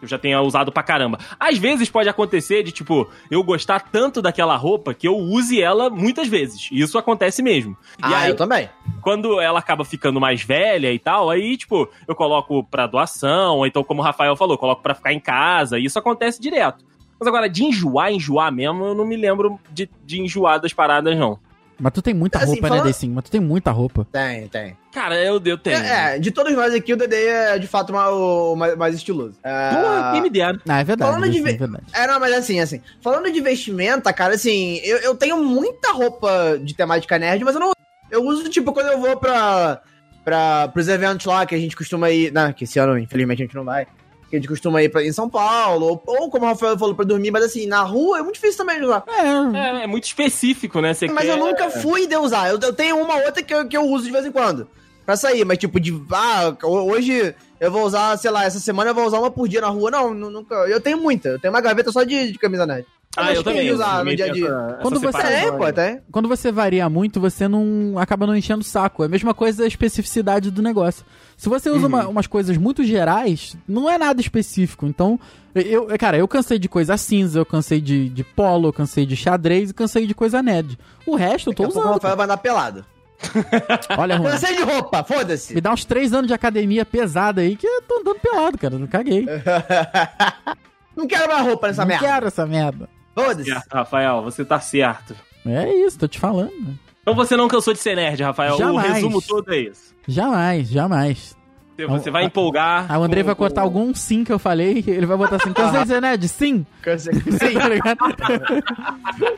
Eu 0.00 0.08
já 0.08 0.18
tenha 0.18 0.40
usado 0.40 0.72
pra 0.72 0.82
caramba. 0.82 1.18
Às 1.38 1.58
vezes 1.58 1.90
pode 1.90 2.08
acontecer 2.08 2.62
de, 2.62 2.72
tipo, 2.72 3.08
eu 3.30 3.42
gostar 3.44 3.80
tanto 3.80 4.22
daquela 4.22 4.56
roupa 4.56 4.94
que 4.94 5.06
eu 5.06 5.16
use 5.16 5.60
ela 5.60 5.90
muitas 5.90 6.26
vezes. 6.28 6.68
E 6.72 6.80
isso 6.80 6.96
acontece 6.98 7.42
mesmo. 7.42 7.76
E 7.98 8.02
Ah, 8.02 8.18
aí, 8.20 8.30
eu 8.30 8.36
também. 8.36 8.68
quando 9.02 9.40
ela 9.40 9.58
acaba 9.58 9.84
ficando 9.84 10.18
mais 10.20 10.42
velha 10.42 10.92
e 10.92 10.98
tal, 10.98 11.28
aí, 11.30 11.56
tipo, 11.56 11.88
eu 12.08 12.14
coloco 12.14 12.64
pra 12.64 12.86
doação, 12.86 13.58
ou 13.58 13.66
então, 13.66 13.84
como 13.84 14.00
o 14.00 14.04
Rafael 14.04 14.34
falou, 14.36 14.56
coloco 14.56 14.82
pra 14.82 14.94
ficar 14.94 15.12
em 15.12 15.20
casa, 15.20 15.78
e 15.78 15.84
isso 15.84 15.98
acontece 15.98 16.40
direto. 16.40 16.84
Mas 17.18 17.26
agora, 17.28 17.50
de 17.50 17.64
enjoar, 17.64 18.10
enjoar 18.12 18.50
mesmo, 18.50 18.82
eu 18.84 18.94
não 18.94 19.04
me 19.04 19.16
lembro 19.16 19.60
de, 19.70 19.90
de 20.06 20.22
enjoar 20.22 20.58
das 20.58 20.72
paradas, 20.72 21.14
não. 21.18 21.38
Mas 21.80 21.92
tu 21.92 22.02
tem 22.02 22.12
muita 22.12 22.38
Assim, 22.38 22.46
roupa, 22.46 22.68
falando- 22.68 22.84
né, 22.84 22.90
Decinho? 22.90 23.14
Mas 23.14 23.24
tu 23.24 23.30
tem 23.30 23.40
muita 23.40 23.70
roupa. 23.70 24.06
Tem, 24.12 24.46
tem. 24.48 24.76
Cara, 24.92 25.16
eu, 25.16 25.40
eu 25.44 25.56
tenho. 25.58 25.76
É, 25.78 26.16
é, 26.16 26.18
de 26.18 26.30
todos 26.30 26.52
nós 26.54 26.74
aqui, 26.74 26.92
o 26.92 26.96
Dedê 26.96 27.26
é 27.26 27.58
de 27.58 27.66
fato 27.66 27.92
o 27.94 28.54
mais, 28.56 28.76
mais 28.76 28.94
estiloso. 28.94 29.38
É, 29.42 29.70
Pô, 29.70 30.12
quem 30.12 30.22
me 30.22 30.30
dera. 30.30 30.58
Ah, 30.68 30.80
é 30.80 30.84
verdade, 30.84 31.10
Falando 31.12 31.30
de 31.30 31.40
ve- 31.40 31.50
é 31.52 31.56
verdade. 31.56 31.84
É, 31.92 32.06
não, 32.06 32.20
mas 32.20 32.32
assim, 32.34 32.60
assim. 32.60 32.80
Falando 33.02 33.32
de 33.32 33.40
vestimenta, 33.40 34.12
cara, 34.12 34.34
assim, 34.34 34.76
eu, 34.84 34.98
eu 34.98 35.14
tenho 35.14 35.42
muita 35.42 35.92
roupa 35.92 36.58
de 36.62 36.74
temática 36.74 37.18
nerd, 37.18 37.42
mas 37.44 37.54
eu 37.54 37.60
não. 37.60 37.72
Eu 38.10 38.24
uso, 38.24 38.48
tipo, 38.50 38.72
quando 38.72 38.88
eu 38.88 39.00
vou 39.00 39.16
pra. 39.16 39.80
pra 40.24 40.68
pros 40.68 40.88
eventos 40.88 41.24
lá 41.26 41.46
que 41.46 41.54
a 41.54 41.58
gente 41.58 41.76
costuma 41.76 42.10
ir. 42.10 42.32
Não, 42.32 42.52
que 42.52 42.64
esse 42.64 42.78
ano, 42.78 42.98
infelizmente, 42.98 43.42
a 43.42 43.46
gente 43.46 43.54
não 43.54 43.64
vai. 43.64 43.86
Que 44.30 44.36
a 44.36 44.38
gente 44.38 44.48
costuma 44.48 44.80
ir 44.80 44.88
pra, 44.88 45.04
em 45.04 45.12
São 45.12 45.28
Paulo, 45.28 45.86
ou, 45.86 46.02
ou 46.06 46.30
como 46.30 46.44
o 46.46 46.48
Rafael 46.48 46.78
falou, 46.78 46.94
pra 46.94 47.04
dormir, 47.04 47.32
mas 47.32 47.42
assim, 47.44 47.66
na 47.66 47.82
rua 47.82 48.20
é 48.20 48.22
muito 48.22 48.36
difícil 48.36 48.58
também 48.58 48.78
de 48.78 48.84
usar. 48.86 49.02
É, 49.08 49.80
É, 49.80 49.84
é 49.84 49.86
muito 49.88 50.04
específico, 50.04 50.80
né? 50.80 50.94
Você 50.94 51.08
Mas 51.08 51.24
quer... 51.24 51.32
eu 51.32 51.36
nunca 51.44 51.68
fui 51.68 52.06
de 52.06 52.16
usar. 52.16 52.48
Eu, 52.48 52.58
eu 52.60 52.72
tenho 52.72 52.96
uma 53.02 53.16
outra 53.16 53.42
que 53.42 53.52
eu, 53.52 53.66
que 53.66 53.76
eu 53.76 53.82
uso 53.82 54.04
de 54.04 54.12
vez 54.12 54.24
em 54.24 54.30
quando. 54.32 54.68
Pra 55.04 55.16
sair, 55.16 55.44
mas 55.44 55.58
tipo, 55.58 55.80
de. 55.80 56.00
Ah, 56.12 56.54
hoje 56.62 57.34
eu 57.58 57.72
vou 57.72 57.84
usar, 57.84 58.16
sei 58.18 58.30
lá, 58.30 58.44
essa 58.44 58.60
semana 58.60 58.90
eu 58.90 58.94
vou 58.94 59.04
usar 59.04 59.18
uma 59.18 59.30
por 59.30 59.48
dia 59.48 59.60
na 59.60 59.68
rua. 59.68 59.90
Não, 59.90 60.14
nu- 60.14 60.30
nunca. 60.30 60.54
Eu 60.68 60.80
tenho 60.80 60.98
muita. 60.98 61.30
Eu 61.30 61.40
tenho 61.40 61.52
uma 61.52 61.60
gaveta 61.60 61.90
só 61.90 62.04
de, 62.04 62.30
de 62.30 62.38
camisa 62.38 62.64
nerd. 62.64 62.86
Ah, 63.16 63.32
eu 63.32 63.42
também. 63.42 63.68
usar 63.72 63.98
eu 63.98 64.04
no 64.04 64.14
dia 64.14 64.26
a 64.26 64.32
dia? 64.32 64.46
essa- 64.46 64.66
essa 64.70 64.76
Quando 64.82 65.00
você- 65.00 65.06
separação 65.06 65.50
Tem, 65.50 65.58
pô, 65.58 65.72
tem. 65.72 66.00
quando 66.12 66.28
você 66.28 66.52
varia 66.52 66.88
muito, 66.88 67.20
você 67.20 67.48
não 67.48 67.94
acaba 67.98 68.24
não 68.24 68.36
enchendo 68.36 68.60
o 68.60 68.64
saco. 68.64 69.02
É 69.02 69.06
a 69.06 69.08
mesma 69.08 69.34
coisa 69.34 69.64
a 69.64 69.66
especificidade 69.66 70.48
do 70.48 70.62
negócio. 70.62 71.04
Se 71.36 71.48
você 71.48 71.68
usa 71.70 71.88
uma- 71.88 72.06
umas 72.06 72.28
coisas 72.28 72.56
muito 72.56 72.84
gerais, 72.84 73.56
não 73.66 73.90
é 73.90 73.98
nada 73.98 74.20
específico. 74.20 74.86
Então, 74.86 75.18
eu, 75.56 75.88
cara, 75.98 76.18
eu 76.18 76.28
cansei 76.28 76.56
de 76.56 76.68
coisa 76.68 76.96
cinza, 76.96 77.40
eu 77.40 77.44
cansei 77.46 77.80
de, 77.80 78.08
de 78.08 78.22
polo, 78.22 78.68
eu 78.68 78.72
cansei 78.72 79.04
de 79.04 79.16
xadrez 79.16 79.70
e 79.70 79.74
cansei 79.74 80.06
de 80.06 80.14
coisa 80.14 80.40
nerd. 80.40 80.78
O 81.04 81.16
resto 81.16 81.50
eu 81.50 81.54
tô 81.54 81.64
Daqui 81.64 81.78
a 81.78 81.82
pouco 81.82 81.98
usando. 81.98 82.16
Vai 82.16 82.24
andar 82.26 82.36
pelado. 82.36 82.84
Olha, 83.98 84.16
Juan, 84.18 84.30
Cansei 84.30 84.56
de 84.56 84.62
roupa, 84.62 85.02
foda-se. 85.02 85.52
me 85.52 85.60
dá 85.60 85.72
uns 85.72 85.84
três 85.84 86.12
anos 86.14 86.28
de 86.28 86.32
academia 86.32 86.86
pesada 86.86 87.40
aí 87.40 87.56
que 87.56 87.66
eu 87.66 87.82
tô 87.82 87.98
andando 87.98 88.20
pelado, 88.20 88.56
cara. 88.56 88.78
Não 88.78 88.86
caguei. 88.86 89.26
Não 90.96 91.06
quero 91.06 91.28
mais 91.28 91.46
roupa 91.46 91.68
nessa 91.68 91.82
não 91.82 91.88
merda. 91.88 92.04
quero 92.06 92.26
essa 92.26 92.44
merda. 92.46 92.88
Foda-se. 93.14 93.50
Certo, 93.50 93.72
Rafael, 93.72 94.22
você 94.22 94.44
tá 94.44 94.60
certo. 94.60 95.14
É 95.46 95.72
isso, 95.72 95.98
tô 95.98 96.08
te 96.08 96.18
falando. 96.18 96.78
Então 97.02 97.14
você 97.14 97.36
não 97.36 97.48
cansou 97.48 97.72
de 97.72 97.80
ser 97.80 97.96
nerd, 97.96 98.22
Rafael. 98.22 98.56
Jamais. 98.58 98.90
O 98.90 98.94
resumo 98.94 99.22
todo 99.22 99.52
é 99.52 99.58
isso. 99.58 99.94
Jamais, 100.06 100.68
jamais. 100.68 101.36
Você- 101.76 101.86
Você 101.86 102.10
vai 102.10 102.24
empolgar. 102.24 102.84
Aí 102.92 102.98
o 102.98 103.02
Andrei 103.02 103.22
com- 103.22 103.28
vai 103.28 103.34
cortar 103.34 103.62
com- 103.62 103.66
algum 103.66 103.94
sim 103.94 104.22
que 104.22 104.30
eu 104.30 104.38
falei, 104.38 104.84
ele 104.86 105.06
vai 105.06 105.16
botar 105.16 105.36
assim, 105.36 105.52
cansei 105.52 105.80
de 105.82 105.88
ser 105.88 106.00
nerd? 106.02 106.28
Sim! 106.28 106.66
Cansei. 106.82 107.14
Sim, 107.24 107.54
tá 107.58 107.68
ligado? 107.68 107.98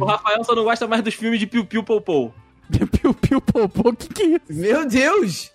O 0.00 0.04
Rafael 0.04 0.44
só 0.44 0.54
não 0.54 0.64
gosta 0.64 0.86
mais 0.86 1.02
dos 1.02 1.14
filmes 1.14 1.38
de 1.38 1.46
Piu 1.46 1.64
Piu 1.64 1.82
Pou 1.82 2.00
Pou. 2.00 2.34
Piu, 2.90 3.12
piu, 3.12 3.38
popô, 3.40 3.90
o 3.90 3.94
que 3.94 4.08
que 4.08 4.22
é 4.22 4.26
isso? 4.28 4.40
Meu 4.48 4.88
Deus. 4.88 5.51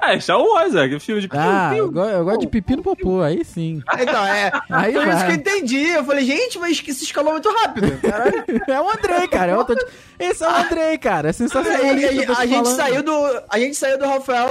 Ah, 0.00 0.14
é 0.14 0.20
Star 0.20 0.40
Wars, 0.40 0.74
é. 0.74 0.88
que 0.88 0.98
filme 1.00 1.20
de 1.20 1.28
Piu 1.28 1.38
Ah, 1.40 1.72
eu, 1.76 1.90
go- 1.90 2.04
eu 2.04 2.24
gosto 2.24 2.40
de 2.40 2.46
pipi 2.46 2.76
no 2.76 2.82
popô, 2.82 3.20
aí 3.22 3.44
sim. 3.44 3.82
Então, 4.00 4.24
é. 4.26 4.50
Aí 4.70 4.92
Foi 4.92 5.02
isso 5.02 5.16
que 5.16 5.22
eu 5.22 5.26
vai. 5.26 5.34
entendi. 5.34 5.88
Eu 5.90 6.04
falei, 6.04 6.24
gente, 6.24 6.58
mas 6.58 6.80
que 6.80 6.92
se 6.94 7.04
escalou 7.04 7.32
muito 7.32 7.50
rápido. 7.50 7.98
Caralho. 8.00 8.44
É 8.68 8.80
o 8.80 8.88
Andrei, 8.90 9.28
cara. 9.28 9.52
eu 9.52 9.64
tô 9.64 9.74
te- 9.74 9.86
Esse 10.18 10.44
é 10.44 10.46
o 10.48 10.50
Andrei, 10.50 10.98
cara. 10.98 11.28
É 11.30 11.32
sensacionalista. 11.32 12.12
eu 12.14 12.26
tô 12.26 12.32
a, 12.32 12.36
te 12.36 12.48
gente 12.48 12.68
saiu 12.68 13.02
do. 13.02 13.12
A 13.50 13.58
gente 13.58 13.76
saiu 13.76 13.98
do 13.98 14.06
Rafael, 14.06 14.50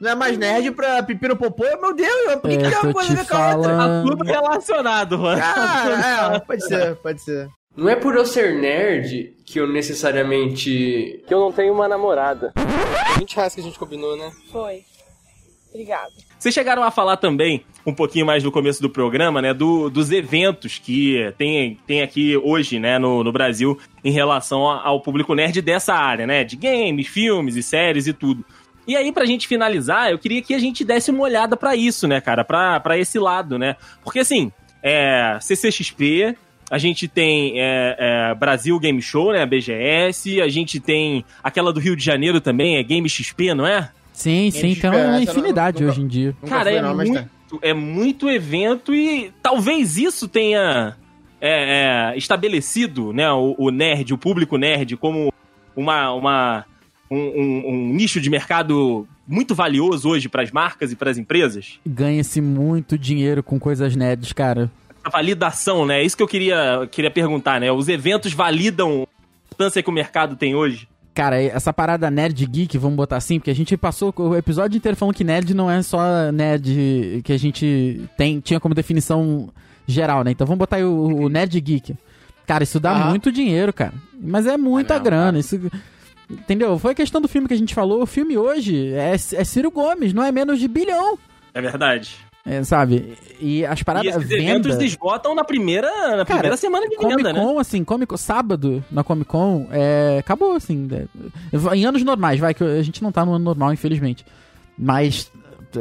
não 0.00 0.10
é 0.10 0.14
mais 0.14 0.36
nerd, 0.36 0.70
pra 0.72 1.02
Pepino 1.02 1.36
Popô. 1.36 1.64
Meu 1.80 1.94
Deus, 1.94 2.34
por 2.40 2.50
que, 2.50 2.56
que 2.58 2.64
É, 2.66 2.70
tem 2.70 2.78
tô 2.80 2.86
uma 2.88 2.92
coisa 2.94 3.12
a 3.12 3.16
ver 3.16 3.26
com 3.28 3.36
a 3.36 3.56
outra? 3.56 3.76
Tá 3.76 4.02
tudo 4.02 4.24
relacionado, 4.24 5.18
mano. 5.18 5.40
Ah, 5.42 6.32
é, 6.34 6.38
pode 6.40 6.64
ser, 6.66 6.96
pode 7.02 7.22
ser. 7.22 7.48
Não 7.76 7.88
é 7.88 7.96
por 7.96 8.14
eu 8.14 8.26
ser 8.26 8.54
nerd 8.54 9.34
que 9.46 9.58
eu 9.58 9.66
necessariamente. 9.66 11.22
Que 11.26 11.32
eu 11.32 11.40
não 11.40 11.52
tenho 11.52 11.72
uma 11.72 11.88
namorada. 11.88 12.52
20 13.18 13.34
reais 13.36 13.54
que 13.54 13.60
a 13.60 13.64
gente 13.64 13.78
combinou, 13.78 14.16
né? 14.16 14.30
Foi. 14.50 14.82
Obrigada. 15.70 16.10
Vocês 16.38 16.54
chegaram 16.54 16.82
a 16.82 16.90
falar 16.90 17.16
também, 17.16 17.64
um 17.86 17.94
pouquinho 17.94 18.26
mais 18.26 18.42
no 18.44 18.52
começo 18.52 18.82
do 18.82 18.90
programa, 18.90 19.40
né, 19.40 19.54
do- 19.54 19.88
dos 19.88 20.10
eventos 20.10 20.78
que 20.78 21.32
tem, 21.38 21.78
tem 21.86 22.02
aqui 22.02 22.36
hoje, 22.36 22.78
né, 22.78 22.98
no, 22.98 23.24
no 23.24 23.32
Brasil, 23.32 23.78
em 24.04 24.10
relação 24.10 24.66
ao 24.66 25.00
público 25.00 25.34
nerd 25.34 25.62
dessa 25.62 25.94
área, 25.94 26.26
né, 26.26 26.44
de 26.44 26.56
games, 26.56 27.06
filmes 27.06 27.56
e 27.56 27.62
séries 27.62 28.06
e 28.06 28.12
tudo. 28.12 28.44
E 28.86 28.94
aí, 28.96 29.12
pra 29.12 29.24
gente 29.24 29.48
finalizar, 29.48 30.10
eu 30.10 30.18
queria 30.18 30.42
que 30.42 30.52
a 30.52 30.58
gente 30.58 30.84
desse 30.84 31.10
uma 31.10 31.22
olhada 31.22 31.56
pra 31.56 31.74
isso, 31.74 32.06
né, 32.06 32.20
cara, 32.20 32.44
pra, 32.44 32.78
pra 32.80 32.98
esse 32.98 33.18
lado, 33.18 33.58
né, 33.58 33.76
porque 34.04 34.18
assim, 34.18 34.52
é, 34.82 35.38
CCXP, 35.40 36.36
a 36.72 36.78
gente 36.78 37.06
tem 37.06 37.60
é, 37.60 37.96
é, 37.98 38.34
Brasil 38.34 38.78
Game 38.80 39.00
Show, 39.02 39.32
né, 39.32 39.42
a 39.42 39.46
BGS, 39.46 40.40
a 40.40 40.48
gente 40.48 40.80
tem 40.80 41.22
aquela 41.44 41.70
do 41.72 41.78
Rio 41.78 41.94
de 41.94 42.02
Janeiro 42.02 42.40
também, 42.40 42.76
é 42.78 42.82
Game 42.82 43.06
XP, 43.08 43.52
não 43.54 43.66
é? 43.66 43.90
Sim, 44.12 44.50
sim, 44.50 44.58
Eles 44.68 44.80
tem 44.80 44.90
uma 44.90 45.20
infinidade 45.20 45.80
nunca- 45.80 45.92
hoje 45.92 46.00
em 46.02 46.06
dia. 46.08 46.34
Cara, 46.46 46.70
é, 46.72 46.80
não, 46.80 46.96
muito, 46.96 47.28
é 47.60 47.74
muito 47.74 48.30
evento 48.30 48.94
e 48.94 49.30
talvez 49.42 49.98
isso 49.98 50.26
tenha 50.26 50.96
é, 51.40 52.12
é, 52.14 52.16
estabelecido 52.16 53.12
né, 53.12 53.30
o, 53.32 53.54
o 53.58 53.70
nerd, 53.70 54.12
o 54.14 54.18
público 54.18 54.56
nerd, 54.56 54.96
como 54.96 55.32
uma, 55.76 56.12
uma, 56.12 56.64
um, 57.10 57.16
um- 57.18 57.62
um 57.68 57.88
nicho 57.92 58.20
de 58.20 58.30
mercado 58.30 59.06
muito 59.26 59.54
valioso 59.54 60.08
hoje 60.08 60.28
para 60.28 60.42
as 60.42 60.50
marcas 60.50 60.92
e 60.92 60.96
para 60.96 61.10
as 61.10 61.16
empresas. 61.18 61.78
Ganha-se 61.86 62.40
muito 62.40 62.98
dinheiro 62.98 63.42
com 63.42 63.58
coisas 63.58 63.94
nerds, 63.96 64.32
cara. 64.32 64.70
A 65.04 65.10
validação, 65.10 65.84
né? 65.84 66.00
É 66.00 66.04
Isso 66.04 66.16
que 66.16 66.22
eu 66.22 66.28
queria, 66.28 66.88
queria 66.90 67.10
perguntar, 67.10 67.60
né? 67.60 67.70
Os 67.72 67.88
eventos 67.88 68.32
validam 68.32 69.00
a 69.02 69.46
importância 69.46 69.82
que 69.82 69.90
o 69.90 69.92
mercado 69.92 70.36
tem 70.36 70.54
hoje? 70.54 70.88
Cara, 71.14 71.40
essa 71.42 71.72
parada 71.72 72.10
nerd 72.10 72.46
geek, 72.46 72.78
vamos 72.78 72.96
botar 72.96 73.16
assim, 73.18 73.38
porque 73.38 73.50
a 73.50 73.54
gente 73.54 73.76
passou 73.76 74.14
o 74.16 74.34
episódio 74.34 74.78
inteiro 74.78 74.96
falando 74.96 75.14
que 75.14 75.24
nerd 75.24 75.52
não 75.52 75.70
é 75.70 75.82
só 75.82 76.00
nerd 76.32 77.20
que 77.22 77.32
a 77.32 77.38
gente 77.38 78.00
tem, 78.16 78.40
tinha 78.40 78.58
como 78.58 78.74
definição 78.74 79.50
geral, 79.86 80.24
né? 80.24 80.30
Então 80.30 80.46
vamos 80.46 80.58
botar 80.58 80.76
aí 80.76 80.84
o, 80.84 81.24
o 81.24 81.28
nerd 81.30 81.60
geek. 81.60 81.94
Cara, 82.46 82.64
isso 82.64 82.80
dá 82.80 82.94
muito 82.94 83.30
dinheiro, 83.30 83.72
cara. 83.72 83.92
Mas 84.18 84.46
é 84.46 84.56
muita 84.56 84.94
É 84.94 84.96
mesmo, 84.96 85.04
grana. 85.04 85.24
cara. 85.26 85.38
Isso, 85.38 85.60
entendeu? 86.30 86.78
Foi 86.78 86.92
a 86.92 86.94
questão 86.94 87.20
do 87.20 87.28
filme 87.28 87.46
que 87.46 87.54
a 87.54 87.58
gente 87.58 87.74
falou. 87.74 88.02
O 88.02 88.06
filme 88.06 88.38
hoje 88.38 88.92
é, 88.94 89.12
é 89.12 89.44
Ciro 89.44 89.70
Gomes, 89.70 90.12
não 90.14 90.22
é 90.24 90.32
menos 90.32 90.58
de 90.58 90.66
bilhão. 90.66 91.18
É 91.52 91.60
verdade. 91.60 92.16
É, 92.44 92.64
sabe? 92.64 93.16
E 93.40 93.64
as 93.64 93.80
E 93.80 93.84
paradas 93.84 94.16
esses 94.16 94.28
venda... 94.28 94.42
eventos 94.42 94.76
esgotam 94.82 95.32
na 95.34 95.44
primeira, 95.44 95.88
na 96.16 96.24
Cara, 96.24 96.40
primeira 96.40 96.56
semana 96.56 96.88
de 96.88 96.96
Comic 96.96 97.16
venda, 97.16 97.32
né? 97.32 97.40
Con, 97.40 97.58
assim, 97.58 97.84
Comic 97.84 98.08
Con, 98.10 98.16
sábado 98.16 98.84
na 98.90 99.04
Comic 99.04 99.30
Con, 99.30 99.68
é, 99.70 100.18
acabou, 100.18 100.56
assim. 100.56 100.88
é, 100.92 101.76
em 101.76 101.84
anos 101.86 102.02
normais, 102.02 102.40
vai, 102.40 102.52
que 102.52 102.64
a 102.64 102.82
gente 102.82 103.00
não 103.00 103.12
tá 103.12 103.24
no 103.24 103.34
ano 103.34 103.44
normal, 103.44 103.72
infelizmente. 103.72 104.26
Mas, 104.76 105.30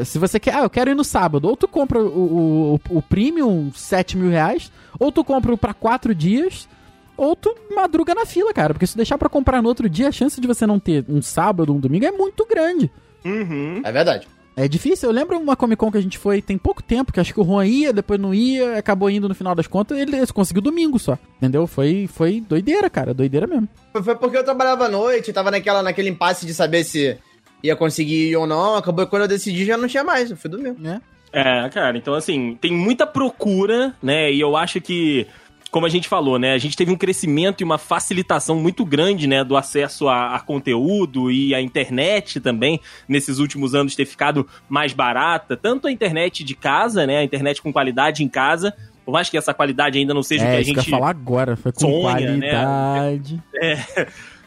se 0.06 0.20
você 0.20 0.40
quer, 0.40 0.54
ah, 0.54 0.62
eu 0.62 0.70
quero 0.70 0.92
ir 0.92 0.96
no 0.96 1.04
sábado, 1.04 1.48
ou 1.48 1.58
tu 1.58 1.68
compra 1.68 2.00
o, 2.00 2.76
o, 2.76 2.98
o 2.98 3.02
Premium, 3.02 3.72
7 3.74 4.16
mil 4.16 4.30
reais, 4.30 4.72
ou 5.00 5.12
tu 5.12 5.24
compra 5.24 5.52
o 5.54 5.58
pra 5.58 5.74
4 5.74 6.14
dias, 6.14 6.70
ou 7.18 7.36
tu 7.36 7.56
madruga 7.76 8.14
na 8.14 8.26
fila, 8.26 8.54
cara. 8.54 8.74
Porque 8.76 8.86
se 8.86 8.96
deixar 8.96 9.18
pra 9.18 9.30
comprar 9.30 9.64
no 9.64 9.68
outro 9.68 9.90
dia, 9.90 10.10
a 10.10 10.12
chance 10.12 10.40
de 10.40 10.46
você 10.48 10.68
não 10.68 10.80
ter 10.80 11.06
um 11.10 11.24
sábado, 11.24 11.74
um 11.74 11.80
domingo 11.80 12.06
é 12.06 12.12
muito 12.12 12.46
grande. 12.46 12.92
Uhum. 13.26 13.82
É 13.84 13.92
verdade. 13.92 14.28
É 14.62 14.68
difícil. 14.68 15.10
Eu 15.10 15.14
lembro 15.14 15.40
uma 15.40 15.56
Comic 15.56 15.80
Con 15.80 15.92
que 15.92 15.98
a 15.98 16.02
gente 16.02 16.20
foi 16.20 16.40
tem 16.40 16.56
pouco 16.56 16.84
tempo, 16.84 17.12
que 17.12 17.20
acho 17.20 17.34
que 17.34 17.40
o 17.40 17.44
Juan 17.44 17.66
ia, 17.66 17.92
depois 17.92 18.20
não 18.20 18.32
ia, 18.32 18.78
acabou 18.78 19.10
indo 19.10 19.28
no 19.28 19.34
final 19.34 19.56
das 19.56 19.66
contas, 19.66 19.98
ele, 19.98 20.16
ele 20.16 20.28
conseguiu 20.28 20.62
domingo 20.62 21.00
só. 21.00 21.18
Entendeu? 21.38 21.66
Foi, 21.66 22.08
foi 22.08 22.40
doideira, 22.40 22.88
cara. 22.88 23.12
Doideira 23.12 23.48
mesmo. 23.48 23.68
Foi, 23.92 24.04
foi 24.04 24.16
porque 24.16 24.38
eu 24.38 24.44
trabalhava 24.44 24.86
à 24.86 24.90
noite, 24.90 25.34
tava 25.34 25.50
naquela, 25.50 25.82
naquele 25.82 26.10
impasse 26.10 26.46
de 26.46 26.54
saber 26.54 26.84
se 26.84 27.18
ia 27.64 27.76
conseguir 27.76 28.30
ir 28.30 28.36
ou 28.36 28.46
não. 28.46 28.76
Acabou 28.76 29.08
quando 29.08 29.24
eu 29.24 29.28
decidi 29.28 29.66
já 29.66 29.78
não 29.78 29.88
tinha 29.88 30.04
mais, 30.04 30.30
eu 30.30 30.38
fui 30.38 30.48
dormir. 30.48 30.76
né? 30.78 31.02
É, 31.34 31.68
cara, 31.70 31.98
então 31.98 32.14
assim, 32.14 32.56
tem 32.62 32.72
muita 32.72 33.08
procura, 33.08 33.96
né? 34.04 34.32
E 34.32 34.40
eu 34.40 34.56
acho 34.56 34.80
que, 34.80 35.26
como 35.72 35.86
a 35.86 35.90
gente 35.90 36.08
falou, 36.10 36.38
né? 36.38 36.52
A 36.54 36.58
gente 36.58 36.76
teve 36.76 36.92
um 36.92 36.98
crescimento 36.98 37.62
e 37.62 37.64
uma 37.64 37.78
facilitação 37.78 38.58
muito 38.60 38.84
grande, 38.86 39.26
né? 39.26 39.42
Do 39.44 39.56
acesso 39.56 40.10
a, 40.10 40.36
a 40.36 40.40
conteúdo 40.42 41.32
e 41.32 41.56
a 41.56 41.62
internet 41.62 42.40
também, 42.42 42.80
nesses 43.08 43.40
últimos 43.40 43.74
anos 43.74 43.96
ter 43.96 44.06
ficado 44.06 44.46
mais 44.68 44.92
barata. 44.92 45.56
Tanto 45.56 45.88
a 45.88 45.92
internet 45.92 46.44
de 46.44 46.56
casa, 46.56 47.08
né? 47.08 47.20
A 47.20 47.24
internet 47.24 47.62
com 47.62 47.72
qualidade 47.72 48.22
em 48.24 48.28
casa. 48.28 48.74
Por 49.06 49.12
mais 49.14 49.30
que 49.30 49.38
essa 49.38 49.54
qualidade 49.54 49.98
ainda 49.98 50.14
não 50.14 50.22
seja 50.22 50.44
o 50.44 50.48
É, 50.48 50.52
que 50.52 50.58
a 50.58 50.60
isso 50.62 50.74
que 50.74 50.80
eu 50.80 50.84
gente 50.84 50.92
ia 50.92 50.98
falar 51.00 51.10
agora. 51.10 51.56
Foi 51.56 51.72
com 51.72 51.80
sonha, 51.80 52.36
né? 52.38 52.52
qualidade. 52.52 53.42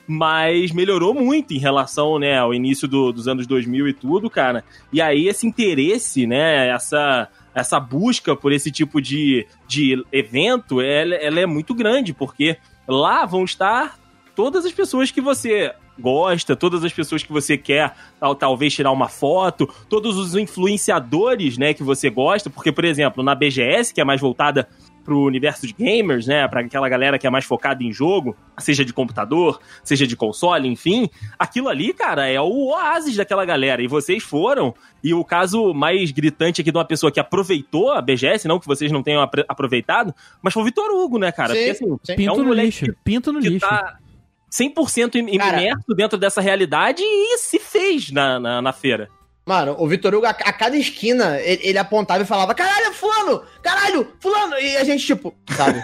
mas 0.06 0.70
melhorou 0.72 1.14
muito 1.14 1.54
em 1.54 1.58
relação, 1.58 2.18
né, 2.18 2.38
ao 2.38 2.52
início 2.52 2.86
do- 2.86 3.10
dos 3.12 3.26
anos 3.26 3.46
2000 3.46 3.88
e 3.88 3.92
tudo, 3.94 4.28
cara. 4.28 4.62
E 4.92 5.00
aí 5.00 5.26
esse 5.28 5.46
interesse, 5.46 6.26
né, 6.26 6.68
essa 6.68 7.28
essa 7.54 7.78
busca 7.78 8.34
por 8.34 8.52
esse 8.52 8.70
tipo 8.70 9.00
de, 9.00 9.46
de 9.68 10.04
evento, 10.12 10.80
ela, 10.80 11.14
ela 11.14 11.40
é 11.40 11.46
muito 11.46 11.74
grande, 11.74 12.12
porque 12.12 12.56
lá 12.86 13.24
vão 13.24 13.44
estar 13.44 13.98
todas 14.34 14.64
as 14.66 14.72
pessoas 14.72 15.10
que 15.10 15.20
você 15.20 15.72
gosta, 15.98 16.56
todas 16.56 16.82
as 16.84 16.92
pessoas 16.92 17.22
que 17.22 17.30
você 17.32 17.56
quer 17.56 17.94
tal- 18.18 18.34
talvez 18.34 18.74
tirar 18.74 18.90
uma 18.90 19.08
foto, 19.08 19.72
todos 19.88 20.16
os 20.16 20.34
influenciadores, 20.34 21.56
né, 21.56 21.72
que 21.72 21.84
você 21.84 22.10
gosta, 22.10 22.50
porque 22.50 22.72
por 22.72 22.84
exemplo, 22.84 23.22
na 23.22 23.34
BGS, 23.34 23.94
que 23.94 24.00
é 24.00 24.04
mais 24.04 24.20
voltada 24.20 24.68
pro 25.04 25.20
universo 25.22 25.66
de 25.66 25.72
gamers, 25.74 26.26
né, 26.26 26.48
para 26.48 26.60
aquela 26.60 26.88
galera 26.88 27.18
que 27.18 27.26
é 27.26 27.30
mais 27.30 27.44
focada 27.44 27.82
em 27.84 27.92
jogo, 27.92 28.34
seja 28.58 28.84
de 28.84 28.92
computador, 28.92 29.60
seja 29.82 30.06
de 30.06 30.16
console, 30.16 30.66
enfim, 30.68 31.08
aquilo 31.38 31.68
ali, 31.68 31.92
cara, 31.92 32.26
é 32.26 32.40
o 32.40 32.68
oásis 32.70 33.14
daquela 33.16 33.44
galera. 33.44 33.82
E 33.82 33.86
vocês 33.86 34.22
foram, 34.22 34.74
e 35.02 35.12
o 35.12 35.22
caso 35.24 35.74
mais 35.74 36.10
gritante 36.10 36.60
aqui 36.62 36.72
de 36.72 36.78
uma 36.78 36.84
pessoa 36.84 37.12
que 37.12 37.20
aproveitou 37.20 37.92
a 37.92 38.00
BGS, 38.00 38.48
não 38.48 38.58
que 38.58 38.66
vocês 38.66 38.90
não 38.90 39.02
tenham 39.02 39.20
apre- 39.22 39.44
aproveitado, 39.46 40.14
mas 40.42 40.54
foi 40.54 40.62
o 40.62 40.66
Vitor 40.66 40.90
Hugo, 40.90 41.18
né, 41.18 41.30
cara? 41.30 41.52
Sim, 41.54 41.58
Porque 41.58 41.70
assim, 41.70 41.96
sim. 42.02 42.16
Pinto 42.16 42.30
é 42.30 42.32
um 42.32 42.38
no 42.38 42.44
moleque 42.46 42.66
lixo. 42.66 42.96
Pinto 43.04 43.32
no 43.32 43.40
que 43.40 43.48
lixo. 43.50 43.68
tá 43.68 43.98
100% 44.50 45.16
im- 45.16 45.36
Cara- 45.38 45.60
imerso 45.62 45.94
dentro 45.96 46.16
dessa 46.18 46.40
realidade 46.40 47.02
e 47.02 47.38
se 47.38 47.58
fez 47.58 48.10
na, 48.10 48.38
na, 48.38 48.62
na 48.62 48.72
feira. 48.72 49.08
Mano, 49.46 49.76
o 49.78 49.86
Vitor 49.86 50.14
Hugo, 50.14 50.24
a, 50.26 50.30
a 50.30 50.52
cada 50.52 50.74
esquina, 50.76 51.38
ele, 51.38 51.60
ele 51.64 51.78
apontava 51.78 52.22
e 52.22 52.26
falava: 52.26 52.54
Caralho, 52.54 52.92
Fulano! 52.94 53.42
Caralho, 53.62 54.08
Fulano! 54.18 54.54
E 54.58 54.76
a 54.76 54.84
gente, 54.84 55.04
tipo, 55.04 55.34
sabe? 55.54 55.82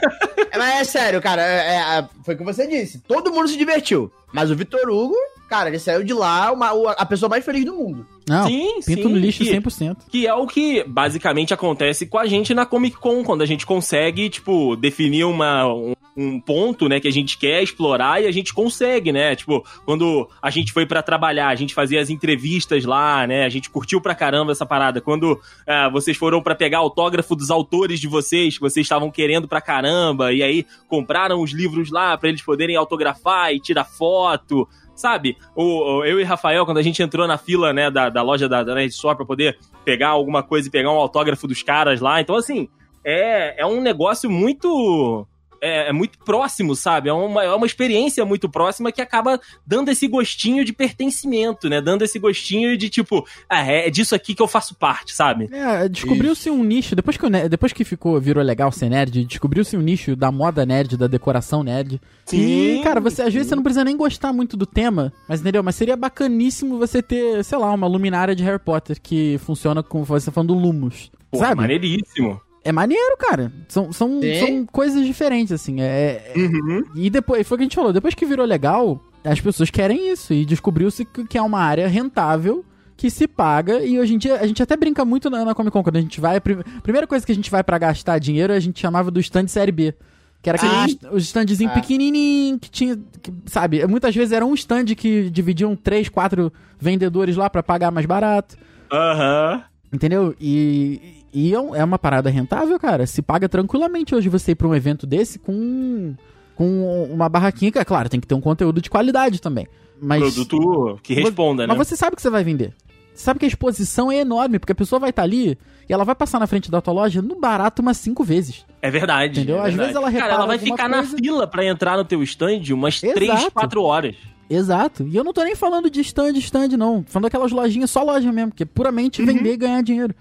é, 0.50 0.56
mas 0.56 0.80
é 0.80 0.84
sério, 0.84 1.20
cara, 1.20 1.42
é- 1.42 1.98
é- 1.98 2.08
foi 2.24 2.34
o 2.34 2.38
que 2.38 2.44
você 2.44 2.66
disse. 2.66 3.00
Todo 3.00 3.30
mundo 3.32 3.48
se 3.48 3.58
divertiu. 3.58 4.10
Mas 4.32 4.50
o 4.50 4.56
Vitor 4.56 4.88
Hugo, 4.88 5.14
cara, 5.48 5.68
ele 5.68 5.78
saiu 5.78 6.02
de 6.02 6.14
lá 6.14 6.50
uma- 6.52 6.92
a 6.92 7.04
pessoa 7.04 7.28
mais 7.28 7.44
feliz 7.44 7.64
do 7.66 7.74
mundo. 7.74 8.06
Não, 8.30 8.46
sim, 8.46 8.80
pinto 8.86 9.02
sim, 9.02 9.12
no 9.12 9.18
lixo 9.18 9.42
que- 9.42 9.50
100%. 9.50 9.96
Que 10.08 10.24
é 10.24 10.32
o 10.32 10.46
que 10.46 10.84
basicamente 10.84 11.52
acontece 11.52 12.06
com 12.06 12.16
a 12.16 12.26
gente 12.26 12.54
na 12.54 12.64
Comic 12.64 12.96
Con, 12.96 13.24
quando 13.24 13.42
a 13.42 13.46
gente 13.46 13.66
consegue, 13.66 14.30
tipo, 14.30 14.76
definir 14.76 15.24
uma, 15.24 15.66
um, 15.66 15.94
um 16.16 16.40
ponto, 16.40 16.88
né, 16.88 17.00
que 17.00 17.08
a 17.08 17.12
gente 17.12 17.36
quer 17.36 17.60
explorar 17.60 18.22
e 18.22 18.26
a 18.26 18.30
gente 18.30 18.54
consegue, 18.54 19.10
né? 19.10 19.34
Tipo, 19.34 19.64
quando 19.84 20.28
a 20.40 20.48
gente 20.48 20.72
foi 20.72 20.86
pra 20.86 21.02
trabalhar, 21.02 21.48
a 21.48 21.56
gente 21.56 21.74
fazia 21.74 22.00
as 22.00 22.08
entrevistas 22.08 22.84
lá, 22.84 23.26
né? 23.26 23.44
A 23.44 23.48
gente 23.48 23.68
curtiu 23.68 24.00
pra 24.00 24.14
caramba 24.14 24.52
essa 24.52 24.64
parada. 24.64 25.00
Quando 25.00 25.40
ah, 25.66 25.88
vocês 25.88 26.16
foram 26.16 26.40
pra 26.40 26.54
pegar 26.54 26.78
autógrafo 26.78 27.34
dos 27.34 27.50
autores 27.50 27.98
de 27.98 28.06
vocês, 28.06 28.54
que 28.54 28.60
vocês 28.60 28.84
estavam 28.84 29.10
querendo 29.10 29.48
pra 29.48 29.60
caramba, 29.60 30.32
e 30.32 30.40
aí 30.40 30.64
compraram 30.86 31.42
os 31.42 31.50
livros 31.50 31.90
lá 31.90 32.16
pra 32.16 32.28
eles 32.28 32.42
poderem 32.42 32.76
autografar 32.76 33.52
e 33.52 33.58
tirar 33.58 33.84
foto 33.84 34.68
sabe? 35.00 35.36
O, 35.56 35.98
o- 35.98 36.04
eu 36.04 36.20
e 36.20 36.24
Rafael, 36.24 36.64
quando 36.64 36.78
a 36.78 36.82
gente 36.82 37.02
entrou 37.02 37.26
na 37.26 37.38
fila, 37.38 37.72
né, 37.72 37.90
da, 37.90 38.08
da 38.08 38.22
loja 38.22 38.48
da, 38.48 38.62
da 38.62 38.74
Nerd 38.74 38.90
Store 38.92 39.16
pra 39.16 39.24
poder 39.26 39.58
pegar 39.84 40.08
alguma 40.08 40.42
coisa 40.42 40.68
e 40.68 40.70
pegar 40.70 40.90
um 40.92 40.96
autógrafo 40.96 41.46
dos 41.48 41.62
caras 41.62 42.00
lá. 42.00 42.20
Então, 42.20 42.36
assim, 42.36 42.68
é, 43.04 43.60
é 43.62 43.66
um 43.66 43.80
negócio 43.80 44.28
muito. 44.30 45.26
É, 45.62 45.90
é 45.90 45.92
muito 45.92 46.18
próximo, 46.24 46.74
sabe? 46.74 47.08
É 47.08 47.12
uma, 47.12 47.44
é 47.44 47.52
uma 47.54 47.66
experiência 47.66 48.24
muito 48.24 48.48
próxima 48.48 48.90
que 48.90 49.02
acaba 49.02 49.38
dando 49.66 49.90
esse 49.90 50.08
gostinho 50.08 50.64
de 50.64 50.72
pertencimento, 50.72 51.68
né? 51.68 51.80
Dando 51.80 52.02
esse 52.02 52.18
gostinho 52.18 52.76
de 52.78 52.88
tipo, 52.88 53.26
ah, 53.48 53.64
é, 53.66 53.86
é 53.86 53.90
disso 53.90 54.14
aqui 54.14 54.34
que 54.34 54.42
eu 54.42 54.48
faço 54.48 54.74
parte, 54.74 55.14
sabe? 55.14 55.48
É, 55.52 55.88
descobriu-se 55.88 56.50
um 56.50 56.64
nicho, 56.64 56.96
depois 56.96 57.16
que, 57.16 57.28
ne- 57.28 57.48
depois 57.48 57.72
que 57.72 57.84
ficou, 57.84 58.20
virou 58.20 58.42
legal 58.42 58.72
ser 58.72 58.88
nerd, 58.88 59.24
descobriu-se 59.26 59.76
um 59.76 59.80
nicho 59.80 60.16
da 60.16 60.30
moda 60.32 60.64
nerd, 60.64 60.96
da 60.96 61.06
decoração 61.06 61.62
nerd. 61.62 62.00
Sim, 62.24 62.78
E, 62.78 62.82
cara, 62.82 63.00
você 63.00 63.22
às 63.22 63.32
vezes 63.34 63.48
você 63.48 63.56
não 63.56 63.62
precisa 63.62 63.84
nem 63.84 63.96
gostar 63.96 64.32
muito 64.32 64.56
do 64.56 64.64
tema, 64.66 65.12
mas 65.28 65.40
entendeu? 65.40 65.62
Mas 65.62 65.74
seria 65.74 65.96
bacaníssimo 65.96 66.78
você 66.78 67.02
ter, 67.02 67.44
sei 67.44 67.58
lá, 67.58 67.70
uma 67.72 67.86
luminária 67.86 68.34
de 68.34 68.42
Harry 68.44 68.58
Potter 68.58 69.00
que 69.00 69.36
funciona 69.44 69.82
com 69.82 70.04
você 70.04 70.30
falando 70.30 70.54
do 70.54 70.60
Lumos. 70.60 71.10
Pô, 71.30 71.38
sabe? 71.38 71.56
maneiríssimo. 71.60 72.40
É 72.64 72.72
maneiro, 72.72 73.16
cara. 73.18 73.50
São, 73.68 73.92
são, 73.92 74.20
Sim. 74.20 74.34
são 74.38 74.66
coisas 74.66 75.06
diferentes, 75.06 75.52
assim. 75.52 75.80
É, 75.80 76.32
é- 76.34 76.38
Uhum. 76.38 76.82
E 76.94 77.08
depois, 77.10 77.46
foi 77.46 77.54
o 77.54 77.58
que 77.58 77.62
a 77.62 77.66
gente 77.66 77.76
falou, 77.76 77.92
depois 77.92 78.14
que 78.14 78.26
virou 78.26 78.44
legal, 78.44 79.02
as 79.24 79.40
pessoas 79.40 79.70
querem 79.70 80.10
isso. 80.12 80.32
E 80.34 80.44
descobriu-se 80.44 81.04
que 81.04 81.38
é 81.38 81.42
uma 81.42 81.60
área 81.60 81.88
rentável, 81.88 82.64
que 82.96 83.08
se 83.08 83.26
paga. 83.26 83.82
E 83.82 83.98
hoje 83.98 84.14
em 84.14 84.18
dia, 84.18 84.36
a 84.40 84.46
gente 84.46 84.62
até 84.62 84.76
brinca 84.76 85.04
muito 85.06 85.30
na, 85.30 85.42
na 85.44 85.54
Comic 85.54 85.72
Con. 85.72 85.82
Quando 85.82 85.96
a 85.96 86.00
gente 86.02 86.20
vai, 86.20 86.36
a 86.36 86.40
prim- 86.40 86.62
primeira 86.82 87.06
coisa 87.06 87.24
que 87.24 87.32
a 87.32 87.34
gente 87.34 87.50
vai 87.50 87.64
pra 87.64 87.78
gastar 87.78 88.18
dinheiro, 88.18 88.52
a 88.52 88.60
gente 88.60 88.78
chamava 88.78 89.10
do 89.10 89.20
stand 89.20 89.46
série 89.48 89.72
B. 89.72 89.94
Que 90.42 90.48
era 90.48 90.56
aquele 90.56 90.98
Ah. 91.04 91.12
os 91.14 91.24
standzinho 91.24 91.68
Ah. 91.70 91.74
pequenininho, 91.74 92.58
que 92.58 92.70
tinha, 92.70 92.96
que, 93.22 93.30
sabe? 93.46 93.86
Muitas 93.86 94.14
vezes 94.14 94.32
era 94.32 94.44
um 94.44 94.54
stand 94.54 94.86
que 94.96 95.28
dividiam 95.30 95.76
três, 95.76 96.08
quatro 96.08 96.50
vendedores 96.78 97.36
lá 97.36 97.48
pra 97.50 97.62
pagar 97.62 97.90
mais 97.90 98.06
barato. 98.06 98.56
Aham. 98.90 99.62
Entendeu? 99.92 100.34
E, 100.40 101.19
e 101.32 101.54
é 101.54 101.56
é 101.56 101.84
uma 101.84 101.98
parada 101.98 102.28
rentável, 102.30 102.78
cara. 102.78 103.06
Se 103.06 103.22
paga 103.22 103.48
tranquilamente 103.48 104.14
hoje 104.14 104.28
você 104.28 104.52
ir 104.52 104.54
pra 104.54 104.68
um 104.68 104.74
evento 104.74 105.06
desse 105.06 105.38
com, 105.38 106.14
com 106.54 107.08
uma 107.12 107.28
barraquinha. 107.28 107.70
que, 107.72 107.78
é 107.78 107.84
Claro, 107.84 108.08
tem 108.08 108.20
que 108.20 108.26
ter 108.26 108.34
um 108.34 108.40
conteúdo 108.40 108.80
de 108.80 108.90
qualidade 108.90 109.40
também. 109.40 109.66
Mas, 110.00 110.20
Produto 110.34 110.98
que 111.02 111.12
responda, 111.14 111.66
né? 111.66 111.74
mas 111.74 111.86
você 111.88 111.94
sabe 111.96 112.16
que 112.16 112.22
você 112.22 112.30
vai 112.30 112.42
vender. 112.42 112.72
Você 113.14 113.24
sabe 113.24 113.38
que 113.38 113.44
a 113.44 113.48
exposição 113.48 114.10
é 114.10 114.16
enorme, 114.20 114.58
porque 114.58 114.72
a 114.72 114.74
pessoa 114.74 114.98
vai 114.98 115.10
estar 115.10 115.22
ali 115.24 115.58
e 115.88 115.92
ela 115.92 116.04
vai 116.04 116.14
passar 116.14 116.38
na 116.38 116.46
frente 116.46 116.70
da 116.70 116.80
tua 116.80 116.94
loja 116.94 117.20
no 117.20 117.38
barato 117.38 117.82
umas 117.82 117.98
cinco 117.98 118.24
vezes. 118.24 118.64
É 118.80 118.90
verdade. 118.90 119.40
Entendeu? 119.40 119.56
é 119.56 119.58
Às 119.58 119.64
verdade. 119.66 119.78
vezes 119.92 119.96
ela 119.96 120.04
Cara, 120.06 120.12
repara 120.24 120.34
ela 120.34 120.46
vai 120.46 120.58
ficar 120.58 120.88
coisa- 120.88 121.12
na 121.12 121.18
fila 121.18 121.46
pra 121.46 121.64
entrar 121.66 121.96
no 121.98 122.04
teu 122.04 122.22
stand 122.22 122.62
umas 122.72 123.02
Exato. 123.02 123.14
3, 123.14 123.48
4 123.52 123.82
horas. 123.82 124.16
Exato. 124.48 125.06
E 125.06 125.14
eu 125.14 125.22
não 125.22 125.32
tô 125.32 125.44
nem 125.44 125.54
falando 125.54 125.90
de 125.90 126.00
stand, 126.00 126.32
stand, 126.38 126.68
não. 126.78 127.04
Falando 127.06 127.24
daquelas 127.24 127.52
lojinhas, 127.52 127.90
só 127.90 128.02
loja 128.02 128.32
mesmo, 128.32 128.52
que 128.52 128.62
é 128.62 128.66
puramente 128.66 129.22
vender 129.24 129.52
e 129.52 129.56
ganhar 129.56 129.82
dinheiro. 129.82 130.14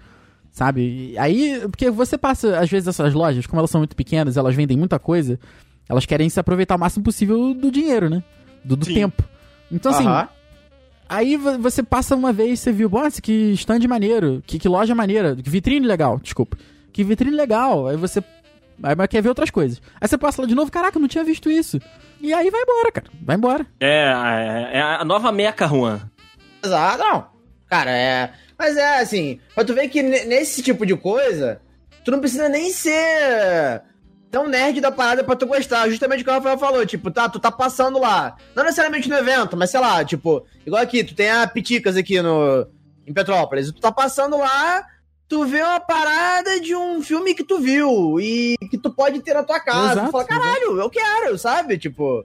Sabe? 0.50 1.12
E 1.12 1.18
aí, 1.18 1.60
porque 1.70 1.90
você 1.90 2.18
passa, 2.18 2.58
às 2.58 2.68
vezes, 2.70 2.88
essas 2.88 3.14
lojas, 3.14 3.46
como 3.46 3.60
elas 3.60 3.70
são 3.70 3.80
muito 3.80 3.94
pequenas, 3.96 4.36
elas 4.36 4.54
vendem 4.54 4.76
muita 4.76 4.98
coisa, 4.98 5.38
elas 5.88 6.04
querem 6.06 6.28
se 6.28 6.40
aproveitar 6.40 6.76
o 6.76 6.78
máximo 6.78 7.04
possível 7.04 7.54
do 7.54 7.70
dinheiro, 7.70 8.10
né? 8.10 8.22
Do, 8.64 8.76
do 8.76 8.84
tempo. 8.86 9.22
Então, 9.70 9.92
assim, 9.92 10.06
Aham. 10.06 10.28
Aí 11.08 11.36
vo- 11.36 11.58
você 11.58 11.82
passa 11.82 12.14
uma 12.14 12.32
vez, 12.32 12.60
você 12.60 12.70
viu, 12.70 12.88
nossa, 12.88 13.20
que 13.20 13.52
stand 13.52 13.80
maneiro, 13.88 14.42
que, 14.46 14.58
que 14.60 14.68
loja 14.68 14.94
maneira, 14.94 15.34
que 15.34 15.50
vitrine 15.50 15.84
legal, 15.86 16.20
desculpa. 16.22 16.56
Que 16.92 17.02
vitrine 17.02 17.34
legal. 17.34 17.88
Aí 17.88 17.96
você. 17.96 18.22
Aí 18.82 18.94
mas 18.96 19.08
quer 19.08 19.20
ver 19.20 19.28
outras 19.28 19.50
coisas. 19.50 19.80
Aí 20.00 20.06
você 20.08 20.16
passa 20.16 20.40
lá 20.42 20.46
de 20.48 20.54
novo, 20.54 20.70
caraca, 20.70 20.96
eu 20.96 21.00
não 21.00 21.08
tinha 21.08 21.24
visto 21.24 21.50
isso. 21.50 21.80
E 22.20 22.32
aí 22.32 22.48
vai 22.50 22.60
embora, 22.62 22.92
cara. 22.92 23.06
Vai 23.22 23.36
embora. 23.36 23.66
É, 23.80 24.68
é, 24.72 24.78
é 24.78 24.82
a 24.82 25.04
nova 25.04 25.32
meca, 25.32 25.66
Juan. 25.66 26.00
Exato, 26.64 26.98
não. 26.98 27.26
Cara, 27.68 27.90
é. 27.90 28.32
Mas 28.60 28.76
é 28.76 28.98
assim, 29.00 29.40
pra 29.54 29.64
tu 29.64 29.72
ver 29.72 29.88
que 29.88 30.02
ne- 30.02 30.26
nesse 30.26 30.62
tipo 30.62 30.84
de 30.84 30.94
coisa, 30.94 31.62
tu 32.04 32.10
não 32.10 32.20
precisa 32.20 32.46
nem 32.46 32.70
ser 32.70 33.80
tão 34.30 34.46
nerd 34.46 34.82
da 34.82 34.92
parada 34.92 35.24
pra 35.24 35.34
tu 35.34 35.46
gostar. 35.46 35.88
Justamente 35.88 36.20
o 36.20 36.24
que 36.24 36.30
o 36.30 36.34
Rafael 36.34 36.58
falou, 36.58 36.84
tipo, 36.84 37.10
tá, 37.10 37.26
tu 37.26 37.40
tá 37.40 37.50
passando 37.50 37.98
lá. 37.98 38.36
Não 38.54 38.62
necessariamente 38.62 39.08
no 39.08 39.16
evento, 39.16 39.56
mas 39.56 39.70
sei 39.70 39.80
lá, 39.80 40.04
tipo, 40.04 40.44
igual 40.66 40.82
aqui, 40.82 41.02
tu 41.02 41.14
tem 41.14 41.30
a 41.30 41.46
Piticas 41.46 41.96
aqui 41.96 42.20
no. 42.20 42.66
Em 43.06 43.14
Petrópolis. 43.14 43.72
Tu 43.72 43.80
tá 43.80 43.90
passando 43.90 44.36
lá, 44.36 44.84
tu 45.26 45.46
vê 45.46 45.62
uma 45.62 45.80
parada 45.80 46.60
de 46.60 46.76
um 46.76 47.02
filme 47.02 47.34
que 47.34 47.42
tu 47.42 47.58
viu 47.58 48.20
e 48.20 48.56
que 48.70 48.76
tu 48.76 48.90
pode 48.94 49.20
ter 49.22 49.32
na 49.32 49.42
tua 49.42 49.58
casa. 49.58 49.92
Exato, 49.92 50.06
tu 50.08 50.12
fala, 50.12 50.24
caralho, 50.26 50.78
eu 50.78 50.90
quero, 50.90 51.38
sabe? 51.38 51.78
Tipo. 51.78 52.22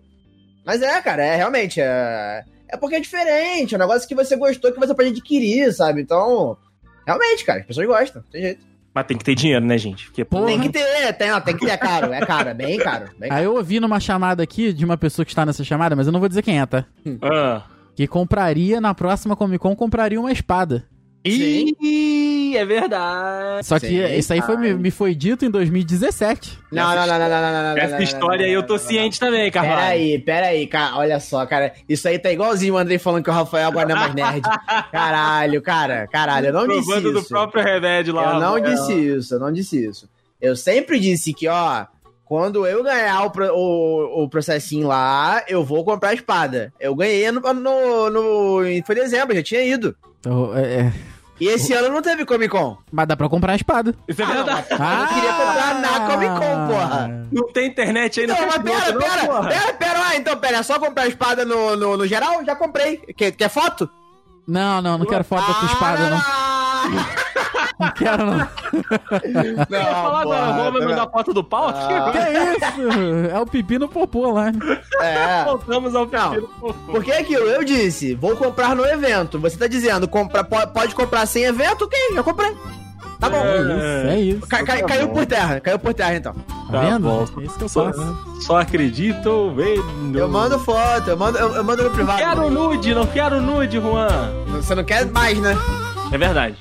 Mas 0.65 0.81
é, 0.81 1.01
cara, 1.01 1.23
é 1.23 1.37
realmente. 1.37 1.79
É, 1.81 2.43
é 2.69 2.77
porque 2.77 2.95
é 2.95 2.99
diferente, 2.99 3.73
é 3.73 3.77
um 3.77 3.81
negócio 3.81 4.07
que 4.07 4.15
você 4.15 4.35
gostou 4.35 4.71
que 4.71 4.79
você 4.79 4.93
pode 4.93 5.09
adquirir, 5.09 5.71
sabe? 5.73 6.01
Então. 6.01 6.57
Realmente, 7.05 7.45
cara, 7.45 7.59
as 7.59 7.65
pessoas 7.65 7.87
gostam, 7.87 8.23
tem 8.31 8.41
jeito. 8.41 8.65
Mas 8.95 9.05
tem 9.07 9.17
que 9.17 9.25
ter 9.25 9.35
dinheiro, 9.35 9.65
né, 9.65 9.77
gente? 9.77 10.05
Porque, 10.05 10.23
Porra. 10.23 10.45
Tem 10.45 10.61
que 10.61 10.69
ter, 10.69 11.13
tem, 11.13 11.31
ó, 11.31 11.41
tem 11.41 11.57
que 11.57 11.65
ter, 11.65 11.73
é 11.73 11.77
caro, 11.77 12.13
é 12.13 12.25
caro, 12.25 12.49
é 12.49 12.53
bem 12.53 12.77
caro. 12.77 13.09
Bem 13.19 13.29
caro. 13.29 13.41
Aí 13.41 13.43
eu 13.43 13.53
ouvi 13.53 13.77
numa 13.79 13.99
chamada 13.99 14.41
aqui 14.41 14.71
de 14.71 14.85
uma 14.85 14.95
pessoa 14.97 15.25
que 15.25 15.31
está 15.31 15.45
nessa 15.45 15.65
chamada, 15.65 15.97
mas 15.97 16.07
eu 16.07 16.13
não 16.13 16.19
vou 16.21 16.29
dizer 16.29 16.41
quem 16.41 16.61
é, 16.61 16.65
tá? 16.65 16.85
Ah. 17.21 17.63
Que 17.93 18.07
compraria 18.07 18.79
na 18.79 18.93
próxima 18.95 19.35
Comic 19.35 19.59
Con, 19.59 19.75
compraria 19.75 20.19
uma 20.19 20.31
espada. 20.31 20.85
Sim. 21.25 21.75
Ih, 21.81 22.57
é 22.57 22.65
verdade. 22.65 23.65
Só 23.65 23.79
que 23.79 23.87
Sim, 23.87 24.05
isso 24.17 24.31
aí 24.33 24.41
foi, 24.41 24.57
me, 24.57 24.73
me 24.75 24.91
foi 24.91 25.15
dito 25.15 25.43
em 25.45 25.49
2017. 25.49 26.59
Não, 26.71 26.95
não, 26.95 27.07
não, 27.07 27.19
não, 27.19 27.29
não, 27.29 27.29
não, 27.29 27.63
não. 27.73 27.77
Essa 27.77 27.95
não, 27.95 28.03
história 28.03 28.45
aí 28.45 28.53
eu 28.53 28.63
tô 28.63 28.77
ciente 28.77 29.19
também, 29.19 29.49
Carvalho. 29.51 29.75
Pera 29.77 29.87
aí, 29.89 30.19
pera 30.19 30.47
aí, 30.47 30.67
cara, 30.67 30.97
olha 30.97 31.19
só, 31.19 31.45
cara, 31.45 31.73
isso 31.89 32.07
aí 32.07 32.19
tá 32.19 32.31
igualzinho 32.31 32.73
o 32.73 32.77
Andrei 32.77 32.97
falando 32.99 33.23
que 33.23 33.29
o 33.29 33.33
Rafael 33.33 33.67
agora 33.67 33.87
não 33.87 33.95
é 33.95 33.99
mais 33.99 34.13
nerd. 34.13 34.41
Caralho, 34.91 35.61
cara, 35.61 36.07
caralho, 36.07 36.47
eu 36.47 36.53
não 36.53 36.67
disse 36.67 36.85
Provando 36.85 37.11
do 37.13 37.19
isso. 37.19 37.29
próprio 37.29 37.63
remédio 37.63 38.13
lá. 38.13 38.33
Eu 38.35 38.39
não 38.39 38.59
disse 38.59 38.93
isso, 38.93 39.33
eu 39.35 39.39
não 39.39 39.51
disse 39.51 39.85
isso. 39.85 40.09
Eu 40.41 40.55
sempre 40.55 40.99
disse 40.99 41.33
que, 41.33 41.47
ó, 41.47 41.85
quando 42.23 42.65
eu 42.67 42.83
ganhar 42.83 43.23
o, 43.25 43.31
o, 43.53 44.23
o 44.23 44.29
processinho 44.29 44.87
lá, 44.87 45.43
eu 45.47 45.63
vou 45.63 45.83
comprar 45.83 46.09
a 46.09 46.13
espada. 46.13 46.73
Eu 46.79 46.93
ganhei 46.95 47.31
no, 47.31 47.39
no, 47.41 48.09
no- 48.09 48.59
Foi 48.85 48.95
em 48.95 48.99
dezembro, 49.01 49.35
já 49.35 49.43
tinha 49.43 49.63
ido. 49.63 49.95
Então, 50.19 50.55
é, 50.57 50.61
é. 50.61 50.93
E 51.39 51.47
esse 51.47 51.73
ano 51.73 51.89
não 51.89 52.01
teve 52.01 52.25
Comic 52.25 52.49
Con. 52.49 52.77
Mas 52.91 53.07
dá 53.07 53.17
pra 53.17 53.27
comprar 53.27 53.53
a 53.53 53.55
espada. 53.55 53.93
Isso 54.07 54.21
é 54.21 54.25
verdade. 54.25 54.67
Eu 54.71 55.07
queria 55.15 55.33
comprar 55.33 55.81
na 55.81 55.99
Comic 56.09 56.31
Con, 56.31 56.67
porra. 56.67 57.27
Não 57.31 57.51
tem 57.51 57.67
internet 57.67 58.21
aí 58.21 58.27
no 58.27 58.33
Não, 58.33 58.47
mas 58.47 58.57
pera, 58.59 58.91
não, 58.93 58.99
pera, 59.01 59.25
porra. 59.25 59.49
pera, 59.49 59.73
pera, 59.73 59.99
ah, 60.07 60.15
então 60.15 60.37
pera, 60.37 60.57
é 60.57 60.63
só 60.63 60.79
comprar 60.79 61.03
a 61.03 61.07
espada 61.07 61.43
no, 61.43 61.75
no, 61.75 61.97
no 61.97 62.07
geral? 62.07 62.43
Já 62.45 62.55
comprei. 62.55 62.97
Quer, 63.17 63.31
quer 63.31 63.49
foto? 63.49 63.89
Não, 64.47 64.81
não, 64.81 64.97
não 64.97 65.05
quero 65.05 65.23
foto 65.23 65.45
da 65.45 65.53
tua 65.55 65.67
espada, 65.67 66.09
não. 66.09 66.21
Ah, 67.53 67.67
Não 67.79 67.91
quero, 67.91 68.25
não. 68.25 68.47
Eu 69.69 69.79
ia 69.79 69.85
falar 69.85 70.23
porra, 70.23 70.37
agora, 70.37 70.53
vamos 70.63 70.79
tá 70.79 70.85
mandar 70.87 71.09
foto 71.09 71.33
do 71.33 71.43
pau? 71.43 71.73
Que 71.73 72.19
isso? 72.19 73.29
É 73.33 73.39
o 73.39 73.45
pipi 73.45 73.77
no 73.77 73.87
popô 73.87 74.31
lá. 74.31 74.51
É. 75.01 75.43
Voltamos 75.43 75.93
ao 75.95 76.05
Não. 76.05 76.09
perfil. 76.31 76.49
Porque 76.87 77.11
é 77.11 77.19
aquilo, 77.19 77.45
eu 77.45 77.63
disse, 77.63 78.15
vou 78.15 78.35
comprar 78.35 78.75
no 78.75 78.85
evento. 78.85 79.39
Você 79.39 79.57
tá 79.57 79.67
dizendo, 79.67 80.07
compra, 80.07 80.43
po- 80.43 80.67
pode 80.67 80.95
comprar 80.95 81.25
sem 81.25 81.43
evento? 81.43 81.83
Ok, 81.85 81.97
já 82.13 82.23
comprei. 82.23 82.55
Tá 83.19 83.29
bom. 83.29 83.37
É 83.37 83.57
isso, 83.61 84.07
é 84.07 84.19
isso. 84.19 84.47
Ca- 84.47 84.63
ca- 84.63 84.83
caiu 84.83 85.07
por 85.09 85.25
terra, 85.25 85.59
caiu 85.61 85.79
por 85.79 85.93
terra 85.93 86.15
então. 86.15 86.33
Tá 86.33 86.71
Tá 86.71 86.79
vendo? 86.81 86.99
bom. 87.07 87.25
É 87.39 87.43
isso 87.43 87.57
que 87.57 87.63
eu 87.63 87.69
Só, 87.69 87.85
faço. 87.85 88.17
só 88.41 88.59
acredito 88.59 89.53
vendo. 89.55 90.17
Eu 90.19 90.27
mando 90.27 90.59
foto, 90.59 91.09
eu 91.09 91.17
mando, 91.17 91.37
eu, 91.37 91.55
eu 91.55 91.63
mando 91.63 91.83
no 91.83 91.91
privado. 91.91 92.19
Quero 92.19 92.49
nude, 92.49 92.93
não 92.93 93.05
quero 93.05 93.41
nude, 93.41 93.79
Juan. 93.79 94.31
Você 94.49 94.75
não 94.75 94.83
quer 94.83 95.05
mais, 95.05 95.39
né? 95.39 95.57
É 96.11 96.17
verdade. 96.17 96.57